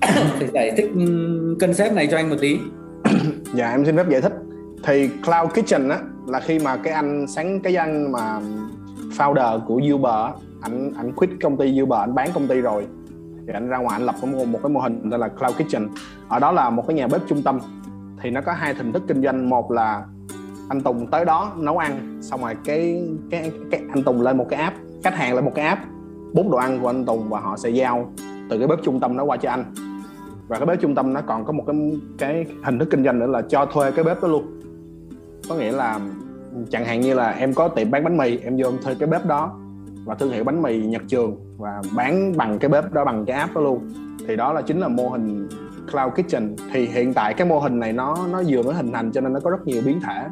[0.38, 2.58] phải giải thích ừ, concept này cho anh một tí.
[3.54, 4.32] Dạ em xin phép giải thích.
[4.84, 8.40] Thì cloud kitchen á là khi mà cái anh sáng cái anh mà
[9.18, 12.86] founder của Uber anh anh quit công ty Uber anh bán công ty rồi.
[13.46, 15.88] Thì anh ra ngoài anh lập một, một cái mô hình tên là cloud kitchen.
[16.28, 17.58] Ở đó là một cái nhà bếp trung tâm.
[18.22, 19.50] Thì nó có hai hình thức kinh doanh.
[19.50, 20.04] Một là
[20.68, 24.46] anh Tùng tới đó nấu ăn xong rồi cái cái, cái anh Tùng lên một
[24.48, 25.82] cái app khách hàng lên một cái app
[26.32, 28.12] bút đồ ăn của anh Tùng và họ sẽ giao
[28.50, 29.64] từ cái bếp trung tâm đó qua cho anh.
[30.48, 31.76] Và cái bếp trung tâm nó còn có một cái
[32.18, 34.60] cái hình thức kinh doanh nữa là cho thuê cái bếp đó luôn.
[35.48, 36.00] Có nghĩa là
[36.70, 39.08] chẳng hạn như là em có tiệm bán bánh mì em vô em thuê cái
[39.08, 39.58] bếp đó
[40.04, 43.36] và thương hiệu bánh mì Nhật Trường và bán bằng cái bếp đó bằng cái
[43.36, 43.88] app đó luôn.
[44.26, 45.48] Thì đó là chính là mô hình
[45.92, 46.56] cloud kitchen.
[46.72, 49.32] Thì hiện tại cái mô hình này nó nó vừa mới hình thành cho nên
[49.32, 50.24] nó có rất nhiều biến thể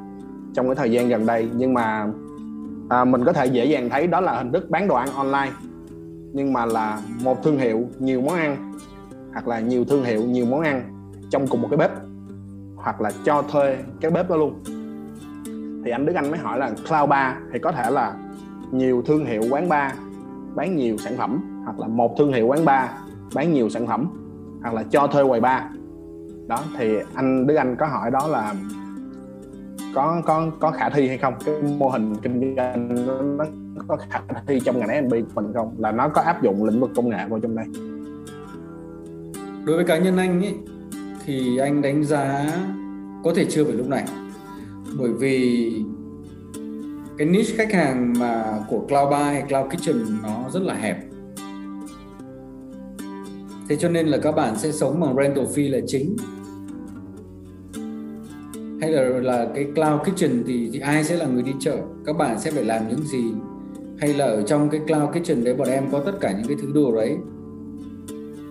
[0.57, 1.49] trong cái thời gian gần đây.
[1.57, 2.07] Nhưng mà
[2.89, 5.53] à, mình có thể dễ dàng thấy đó là hình thức bán đồ ăn online.
[6.33, 8.73] Nhưng mà là một thương hiệu nhiều món ăn
[9.33, 10.83] hoặc là nhiều thương hiệu nhiều món ăn
[11.31, 11.91] trong cùng một cái bếp
[12.77, 14.63] hoặc là cho thuê cái bếp đó luôn.
[15.85, 18.15] Thì anh Đức Anh mới hỏi là cloud bar thì có thể là
[18.73, 19.93] nhiều thương hiệu quán bar
[20.55, 22.91] bán nhiều sản phẩm hoặc là một thương hiệu quán bar
[23.35, 24.09] bán nhiều sản phẩm
[24.63, 25.63] hoặc là cho thuê quầy bar.
[26.47, 28.55] Đó thì anh Đức Anh có hỏi đó là
[29.97, 31.35] có có có khả thi hay không?
[31.45, 33.07] Cái mô hình kinh doanh
[33.75, 35.75] nó có khả thi trong ngành F&B của mình không?
[35.79, 37.67] Là nó có áp dụng lĩnh vực công nghệ vào trong đây?
[39.65, 40.55] Đối với cá nhân anh ấy
[41.25, 42.47] thì anh đánh giá
[43.25, 44.05] có thể chưa phải lúc này.
[44.99, 45.73] Bởi vì
[47.19, 50.97] cái niche khách hàng mà của Cloud Buy hay Cloud Kitchen nó rất là hẹp.
[53.69, 56.17] Thế cho nên là các bạn sẽ sống bằng rental fee là chính
[58.81, 61.77] hay là là cái cloud kitchen thì, thì ai sẽ là người đi chợ?
[62.05, 63.25] Các bạn sẽ phải làm những gì?
[63.99, 66.57] Hay là ở trong cái cloud kitchen đấy bọn em có tất cả những cái
[66.63, 67.17] thứ đồ đấy?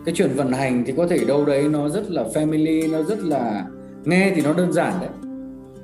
[0.05, 3.19] Cái chuyện vận hành thì có thể đâu đấy nó rất là family nó rất
[3.23, 3.65] là
[4.05, 5.09] nghe thì nó đơn giản đấy.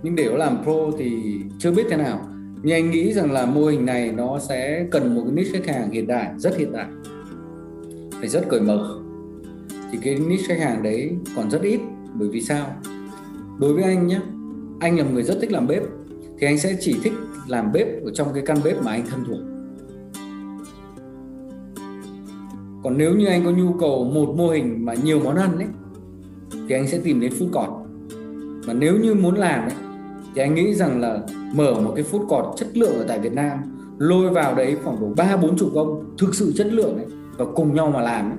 [0.03, 2.27] Nhưng để nó làm pro thì chưa biết thế nào.
[2.63, 5.75] Nhưng anh nghĩ rằng là mô hình này nó sẽ cần một cái niche khách
[5.75, 6.87] hàng hiện đại rất hiện đại.
[8.19, 8.99] Phải rất cởi mở.
[9.91, 11.79] Thì cái niche khách hàng đấy còn rất ít
[12.13, 12.75] bởi vì sao?
[13.59, 14.19] Đối với anh nhé
[14.79, 15.83] anh là một người rất thích làm bếp
[16.39, 17.13] thì anh sẽ chỉ thích
[17.47, 19.39] làm bếp ở trong cái căn bếp mà anh thân thuộc.
[22.83, 25.67] Còn nếu như anh có nhu cầu một mô hình mà nhiều món ăn ấy
[26.67, 27.89] thì anh sẽ tìm đến food court.
[28.67, 29.75] Mà nếu như muốn làm ấy
[30.35, 31.19] thì anh nghĩ rằng là
[31.53, 33.57] mở một cái food court chất lượng ở tại Việt Nam
[33.97, 37.05] lôi vào đấy khoảng độ ba bốn chục công thực sự chất lượng ấy
[37.37, 38.37] và cùng nhau mà làm ấy,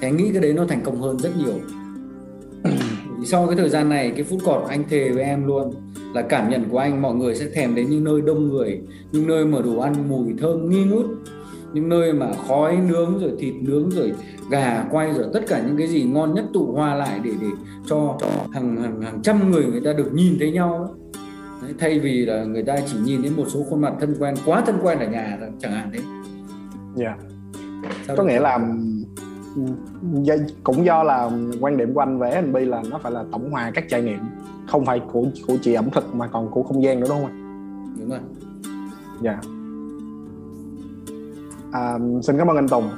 [0.00, 1.54] thì anh nghĩ cái đấy nó thành công hơn rất nhiều
[3.24, 5.70] sau cái thời gian này cái food court anh thề với em luôn
[6.14, 8.80] là cảm nhận của anh mọi người sẽ thèm đến những nơi đông người
[9.12, 11.06] những nơi mà đồ ăn mùi thơm nghi ngút
[11.72, 14.12] những nơi mà khói nướng rồi thịt nướng rồi
[14.50, 17.48] gà quay rồi tất cả những cái gì ngon nhất tụ hoa lại để để
[17.86, 18.18] cho
[18.52, 20.96] hàng hàng hàng trăm người người ta được nhìn thấy nhau
[21.64, 24.34] Đấy, thay vì là người ta chỉ nhìn đến một số khuôn mặt thân quen
[24.46, 26.00] quá thân quen ở nhà chẳng hạn thế.
[26.94, 27.16] Dạ.
[28.08, 28.16] Yeah.
[28.16, 28.58] Có nghĩa là
[30.62, 33.70] cũng do là quan điểm của anh về F&B là nó phải là tổng hòa
[33.74, 34.18] các trải nghiệm
[34.66, 37.26] không phải của của chỉ ẩm thực mà còn của không gian nữa đúng không
[37.26, 37.94] anh?
[37.98, 38.20] Đúng rồi.
[39.22, 39.30] Dạ.
[39.30, 39.44] Yeah.
[41.72, 42.88] À, xin cảm ơn anh Tùng.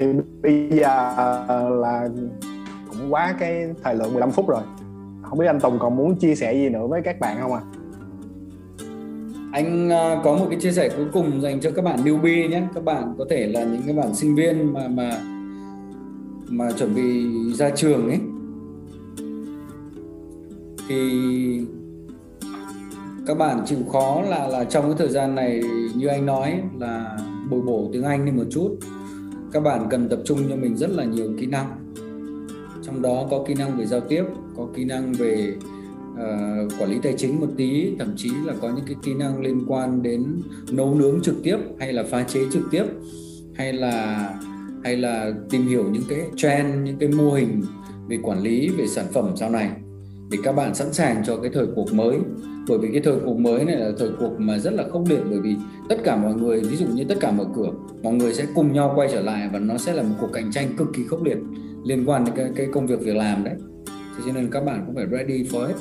[0.00, 0.06] Thì
[0.42, 1.14] bây giờ
[1.70, 2.08] là
[2.90, 4.62] cũng quá cái thời lượng 15 phút rồi
[5.22, 7.60] không biết anh Tùng còn muốn chia sẻ gì nữa với các bạn không ạ
[7.60, 7.72] à?
[9.52, 12.62] anh à, có một cái chia sẻ cuối cùng dành cho các bạn newbie nhé
[12.74, 15.10] các bạn có thể là những cái bạn sinh viên mà mà
[16.48, 18.18] mà chuẩn bị ra trường ấy
[20.88, 21.60] thì
[23.26, 25.62] các bạn chịu khó là là trong cái thời gian này
[25.94, 27.18] như anh nói là
[27.50, 28.78] bồi bổ tiếng Anh đi một chút
[29.56, 31.94] các bạn cần tập trung cho mình rất là nhiều kỹ năng.
[32.82, 34.24] Trong đó có kỹ năng về giao tiếp
[34.56, 35.54] có kỹ năng về
[36.12, 39.40] uh, quản lý tài chính một tí thậm chí là có những cái kỹ năng
[39.40, 42.84] liên quan đến nấu nướng trực tiếp hay là pha chế trực tiếp
[43.54, 44.34] hay là
[44.84, 47.62] hay là tìm hiểu những cái trend những cái mô hình
[48.08, 49.70] về quản lý về sản phẩm sau này.
[50.30, 52.18] Để các bạn sẵn sàng cho cái thời cuộc mới.
[52.68, 55.20] Bởi vì cái thời cuộc mới này là thời cuộc mà rất là khốc liệt
[55.30, 55.56] bởi vì
[55.88, 57.70] tất cả mọi người ví dụ như tất cả mở cửa
[58.02, 60.50] mọi người sẽ cùng nhau quay trở lại và nó sẽ là một cuộc cạnh
[60.52, 61.38] tranh cực kỳ khốc liệt
[61.84, 63.54] liên quan đến cái, cái công việc việc làm đấy.
[63.86, 65.76] Thế cho nên các bạn cũng phải ready for it.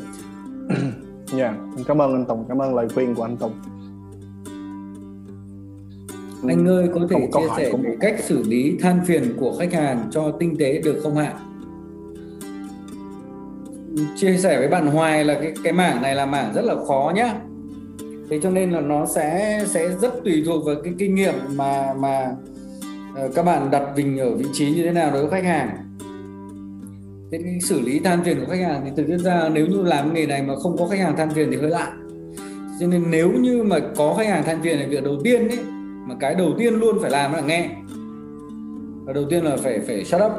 [1.31, 1.55] Dạ yeah.
[1.87, 3.51] cảm ơn anh Tùng cảm ơn lời khuyên của anh Tùng
[6.47, 10.09] anh ơi có thể chia sẻ về cách xử lý than phiền của khách hàng
[10.11, 11.33] cho tinh tế được không ạ?
[14.15, 17.11] Chia sẻ với bạn Hoài là cái cái mảng này là mảng rất là khó
[17.15, 17.33] nhá.
[18.29, 21.93] Thế cho nên là nó sẽ sẽ rất tùy thuộc vào cái kinh nghiệm mà
[21.99, 22.35] mà
[23.25, 25.69] uh, các bạn đặt mình ở vị trí như thế nào đối với khách hàng.
[27.31, 30.13] Thế cái xử lý than phiền của khách hàng thì thực ra nếu như làm
[30.13, 31.93] nghề này mà không có khách hàng than phiền thì hơi lạ.
[32.79, 35.59] Cho nên nếu như mà có khách hàng than phiền thì việc đầu tiên ấy
[36.05, 37.69] mà cái đầu tiên luôn phải làm là nghe.
[39.05, 40.31] Và đầu tiên là phải phải shut up.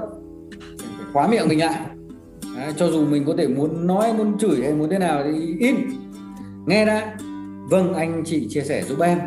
[0.78, 1.80] Phải khóa miệng mình lại.
[2.56, 5.56] Đấy, cho dù mình có thể muốn nói muốn chửi hay muốn thế nào thì
[5.58, 5.76] im
[6.66, 7.16] nghe đã.
[7.70, 9.18] Vâng anh chị chia sẻ giúp em.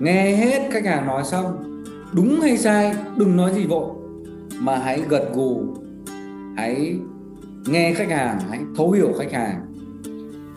[0.00, 1.82] Nghe hết khách hàng nói xong.
[2.12, 3.90] Đúng hay sai đừng nói gì vội.
[4.60, 5.62] Mà hãy gật gù.
[6.56, 6.96] Hãy
[7.66, 9.66] nghe khách hàng hãy thấu hiểu khách hàng.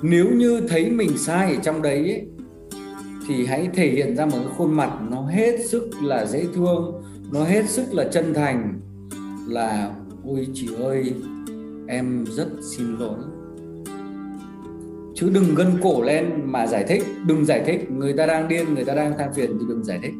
[0.02, 2.28] Nếu như thấy mình sai ở trong đấy ấy,
[3.28, 7.04] thì hãy thể hiện ra một cái khuôn mặt nó hết sức là dễ thương,
[7.32, 8.80] nó hết sức là chân thành,
[9.48, 9.92] là,
[10.24, 11.14] ôi chị ơi,
[11.88, 13.20] em rất xin lỗi.
[15.16, 17.92] Chứ đừng gân cổ lên mà giải thích, đừng giải thích.
[17.92, 20.14] Người ta đang điên, người ta đang than phiền thì đừng giải thích.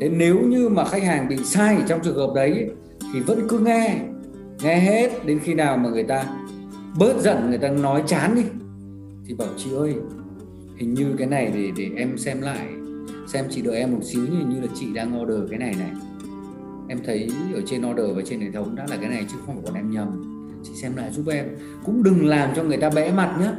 [0.00, 2.70] Thế nếu như mà khách hàng bị sai trong trường hợp đấy,
[3.12, 4.00] thì vẫn cứ nghe
[4.62, 6.24] nghe hết đến khi nào mà người ta
[6.98, 8.42] bớt giận, người ta nói chán đi,
[9.26, 9.94] thì bảo, chị ơi
[10.76, 12.66] hình như cái này để để em xem lại,
[13.28, 15.90] xem chị đợi em một xíu như như là chị đang order cái này này.
[16.88, 19.54] Em thấy ở trên order và trên hệ thống đã là cái này chứ không
[19.54, 20.32] phải còn em nhầm.
[20.62, 21.46] Chị xem lại giúp em.
[21.84, 23.50] Cũng đừng làm cho người ta bẽ mặt nhé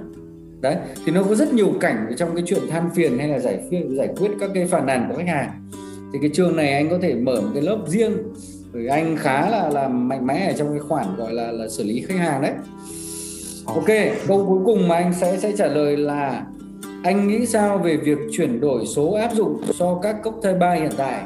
[0.61, 0.75] đấy,
[1.05, 3.79] thì nó có rất nhiều cảnh trong cái chuyện than phiền hay là giải quyết
[3.89, 5.69] giải quyết các cái phản nàn của khách hàng.
[6.13, 8.13] Thì cái chương này anh có thể mở một cái lớp riêng.
[8.73, 11.83] Bởi anh khá là là mạnh mẽ ở trong cái khoản gọi là là xử
[11.83, 12.53] lý khách hàng đấy.
[13.65, 13.87] Ok,
[14.27, 16.45] câu cuối cùng mà anh sẽ sẽ trả lời là
[17.07, 20.73] anh nghĩ sao về việc chuyển đổi số áp dụng cho các cấp thay ba
[20.73, 21.23] hiện tại?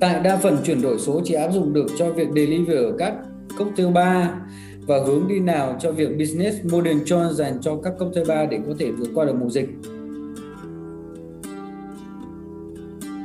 [0.00, 3.14] Tại đa phần chuyển đổi số chỉ áp dụng được cho việc deliver ở các
[3.58, 4.30] cocktail ba
[4.86, 8.44] và hướng đi nào cho việc business model cho dành cho các cấp thay ba
[8.44, 9.68] để có thể vượt qua được mùa dịch?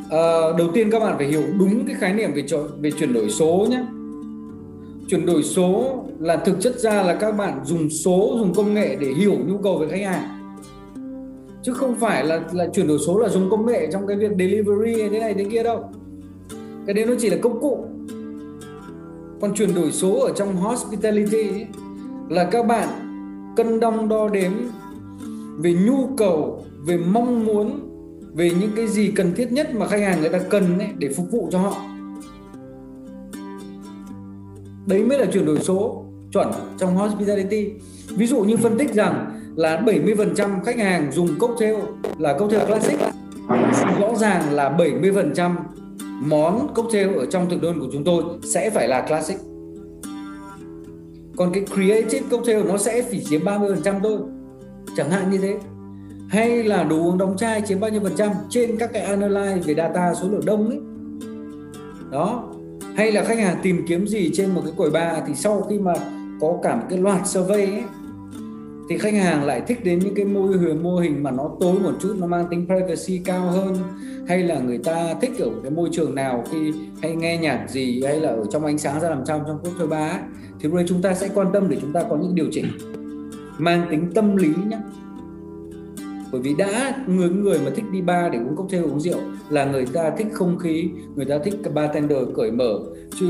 [0.10, 2.44] À, đầu tiên các bạn phải hiểu đúng cái khái niệm về
[2.82, 3.86] về chuyển đổi số nhé.
[5.08, 8.98] Chuyển đổi số là thực chất ra là các bạn dùng số dùng công nghệ
[9.00, 10.37] để hiểu nhu cầu về khách hàng
[11.68, 14.32] chứ không phải là là chuyển đổi số là dùng công nghệ trong cái việc
[14.40, 15.84] delivery thế này thế kia đâu.
[16.86, 17.86] Cái đấy nó chỉ là công cụ.
[19.42, 21.66] Còn chuyển đổi số ở trong hospitality ấy,
[22.30, 22.90] là các bạn
[23.56, 24.52] cân đong đo đếm
[25.58, 27.80] về nhu cầu về mong muốn
[28.34, 31.10] về những cái gì cần thiết nhất mà khách hàng người ta cần ấy, để
[31.18, 31.82] phục vụ cho họ.
[34.86, 37.72] Đấy mới là chuyển đổi số chuẩn trong hospitality.
[38.10, 41.76] Ví dụ như phân tích rằng là 70% khách hàng dùng cocktail
[42.18, 43.00] là cocktail classic.
[44.00, 45.56] Rõ ràng là 70%
[46.22, 49.38] món cocktail ở trong thực đơn của chúng tôi sẽ phải là classic.
[51.38, 54.18] Còn cái creative cocktail nó sẽ chỉ chiếm 30% thôi.
[54.98, 55.58] Chẳng hạn như thế.
[56.30, 59.62] Hay là đồ uống đóng chai chiếm bao nhiêu phần trăm trên các cái analyze
[59.62, 60.80] về data số lượng đông ấy.
[62.12, 62.54] Đó.
[62.96, 65.80] Hay là khách hàng tìm kiếm gì trên một cái quầy bar thì sau khi
[65.80, 65.94] mà
[66.42, 67.84] có cả một cái loạt survey ấy
[68.90, 71.80] thì khách hàng lại thích đến những cái mô hình mô hình mà nó tối
[71.80, 73.76] một chút, nó mang tính privacy cao hơn?
[74.28, 78.04] Hay là người ta thích ở cái môi trường nào khi hay nghe nhạc gì,
[78.04, 80.20] hay là ở trong ánh sáng ra làm sao trong cốt thuê ba
[80.60, 82.66] thì lúc chúng ta sẽ quan tâm để chúng ta có những điều chỉnh,
[83.58, 84.78] mang tính tâm lý nhé
[86.32, 89.66] bởi vì đã người người mà thích đi bar để uống cocktail uống rượu là
[89.66, 92.80] người ta thích không khí người ta thích bartender cởi mở.
[93.20, 93.28] Chứ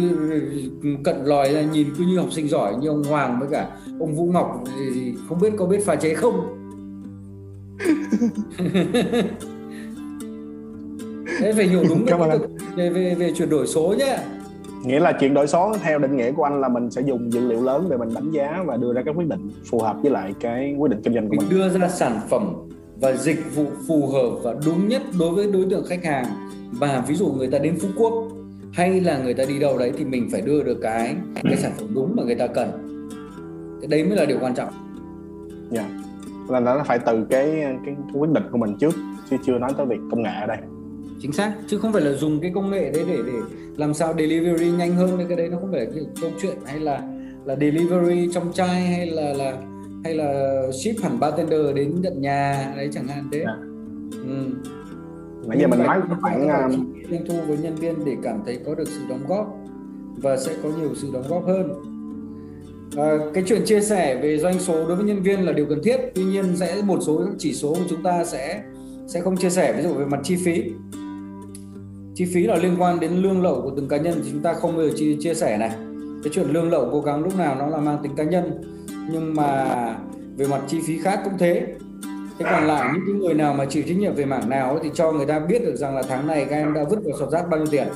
[1.03, 3.69] cận lòi ra nhìn cứ như học sinh giỏi như ông Hoàng với cả
[3.99, 6.53] ông Vũ Ngọc thì không biết có biết pha chế không.
[11.40, 12.41] Thế phải hiểu đúng Cảm ơn
[12.76, 14.18] về về về chuyển đổi số nhé
[14.84, 17.48] nghĩa là chuyển đổi số theo định nghĩa của anh là mình sẽ dùng dữ
[17.48, 20.11] liệu lớn để mình đánh giá và đưa ra các quyết định phù hợp với
[20.11, 21.60] lại cái quyết định kinh doanh của mình mình.
[21.60, 22.56] đưa ra sản phẩm
[23.02, 26.26] và dịch vụ phù hợp và đúng nhất đối với đối tượng khách hàng.
[26.72, 28.28] Và ví dụ người ta đến Phú Quốc
[28.74, 31.72] hay là người ta đi đâu đấy thì mình phải đưa được cái cái sản
[31.78, 32.69] phẩm đúng mà người ta cần.
[33.82, 34.69] Cái đấy mới là điều quan trọng.
[35.72, 35.82] Dạ.
[35.82, 35.91] Yeah.
[36.49, 38.95] là nó phải từ cái, cái cái quyết định của mình trước
[39.30, 40.57] chứ chưa nói tới việc công nghệ ở đây.
[41.22, 43.40] Chính xác chứ không phải là dùng cái công nghệ đấy để để
[43.78, 46.80] làm sao delivery nhanh hơn cái đấy nó không phải là cái câu chuyện hay
[46.80, 47.02] là
[47.45, 49.53] là delivery trong chai hay là là
[50.03, 53.41] hay là ship hẳn bartender đến tận nhà đấy chẳng hạn thế.
[53.41, 53.57] À.
[54.11, 54.49] ừ.
[55.48, 56.69] nãy giờ mình nói khoảng à,
[57.10, 59.57] doanh thu với nhân viên để cảm thấy có được sự đóng góp
[60.22, 61.74] và sẽ có nhiều sự đóng góp hơn.
[62.98, 65.84] À, cái chuyện chia sẻ về doanh số đối với nhân viên là điều cần
[65.84, 65.98] thiết.
[66.15, 68.64] Tuy nhiên sẽ một số chỉ số của chúng ta sẽ
[69.07, 69.74] sẽ không chia sẻ.
[69.78, 70.64] Ví dụ về mặt chi phí.
[72.15, 74.53] Chi phí là liên quan đến lương lậu của từng cá nhân thì chúng ta
[74.53, 75.72] không bao giờ chia, chia sẻ này.
[76.24, 78.61] Cái chuyện lương lậu cố gắng lúc nào nó là mang tính cá nhân
[79.11, 79.65] nhưng mà
[80.38, 81.67] về mặt chi phí khác cũng thế.
[82.39, 84.89] Thế còn lại những cái người nào mà chịu trách nhiệm về mảng nào thì
[84.93, 87.29] cho người ta biết được rằng là tháng này các em đã vứt vào sọt
[87.29, 87.88] rác bao nhiêu tiền.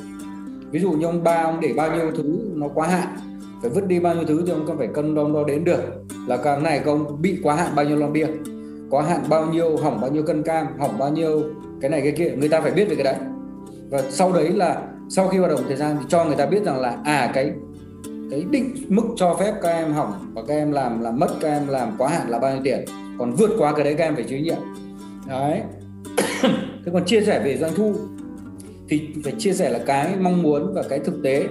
[0.71, 3.07] Ví dụ như ông ba, ông để bao nhiêu thứ nó quá hạn,
[3.61, 5.81] phải vứt đi bao nhiêu thứ thì ông cần phải cân đo đo đến được
[6.27, 8.27] là cái này công bị quá hạn bao nhiêu lon bia
[8.89, 11.43] quá hạn bao nhiêu, hỏng bao nhiêu cân cam, hỏng bao nhiêu
[11.81, 13.15] cái này cái kia, người ta phải biết về cái đấy.
[13.89, 16.63] Và sau đấy là sau khi hoạt động thời gian thì cho người ta biết
[16.63, 17.51] rằng là à cái
[18.31, 21.47] cái định mức cho phép các em hỏng và các em làm là mất, các
[21.47, 22.85] em làm quá hạn là bao nhiêu tiền.
[23.19, 24.57] Còn vượt qua cái đấy các em phải chịu nhiệm.
[25.27, 25.61] Đấy.
[26.85, 27.95] Thế còn chia sẻ về doanh thu
[28.89, 31.47] thì phải chia sẻ là cái mong muốn và cái thực tế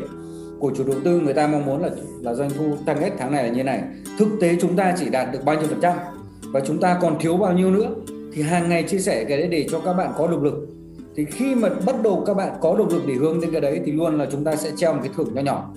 [0.59, 1.91] của chủ đầu tư, người ta mong muốn là
[2.21, 3.83] là doanh thu tăng hết tháng này là như này.
[4.19, 5.97] Thực tế chúng ta chỉ đạt được bao nhiêu phần trăm
[6.53, 7.95] và chúng ta còn thiếu bao nhiêu nữa
[8.33, 10.69] thì hàng ngày chia sẻ cái đấy để cho các bạn có động lực.
[11.17, 13.81] Thì khi mà bắt đầu các bạn có động lực để hướng đến cái đấy
[13.85, 15.73] thì luôn là chúng ta sẽ treo một cái thưởng nho nhỏ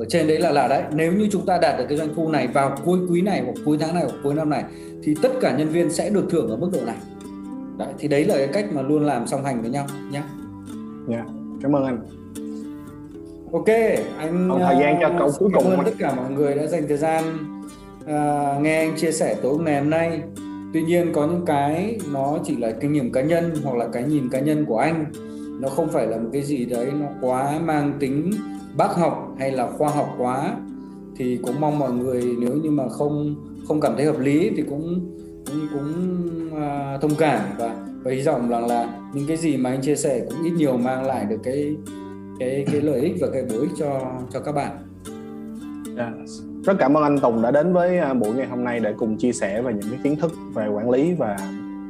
[0.00, 0.82] ở trên đấy là là đấy.
[0.92, 3.54] Nếu như chúng ta đạt được cái doanh thu này vào cuối quý này hoặc
[3.64, 4.64] cuối tháng này hoặc cuối năm này
[5.02, 6.96] thì tất cả nhân viên sẽ được thưởng ở mức độ này.
[7.78, 10.22] Đấy thì đấy là cái cách mà luôn làm song hành với nhau nhé
[11.08, 11.26] dạ yeah,
[11.62, 11.98] cảm ơn anh.
[13.52, 13.66] Ok
[14.18, 16.54] anh Còn thời gian cho uh, câu cuối cùng cảm ơn tất cả mọi người
[16.54, 17.24] đã dành thời gian
[18.02, 20.22] uh, nghe anh chia sẻ tối ngày hôm nay.
[20.72, 24.02] Tuy nhiên có những cái nó chỉ là kinh nghiệm cá nhân hoặc là cái
[24.02, 25.04] nhìn cá nhân của anh.
[25.60, 28.30] Nó không phải là một cái gì đấy nó quá mang tính
[28.76, 30.56] bác học hay là khoa học quá
[31.16, 33.34] thì cũng mong mọi người nếu như mà không
[33.68, 35.16] không cảm thấy hợp lý thì cũng
[35.46, 35.92] cũng cũng
[36.60, 39.96] à, thông cảm và và hy vọng rằng là những cái gì mà anh chia
[39.96, 41.76] sẻ cũng ít nhiều mang lại được cái
[42.38, 44.76] cái cái lợi ích và cái bổ ích cho cho các bạn.
[45.96, 46.40] Yes.
[46.64, 49.16] Rất cảm ơn anh Tùng đã đến với à, buổi ngày hôm nay để cùng
[49.16, 51.36] chia sẻ về những cái kiến thức về quản lý và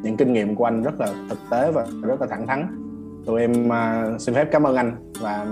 [0.02, 2.66] những kinh nghiệm của anh rất là thực tế và rất là thẳng thắn
[3.26, 5.46] tụi em uh, xin phép cảm ơn anh và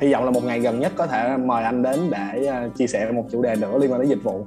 [0.00, 2.86] hy vọng là một ngày gần nhất có thể mời anh đến để ờ, chia
[2.86, 4.46] sẻ một chủ đề nữa liên quan đến dịch vụ.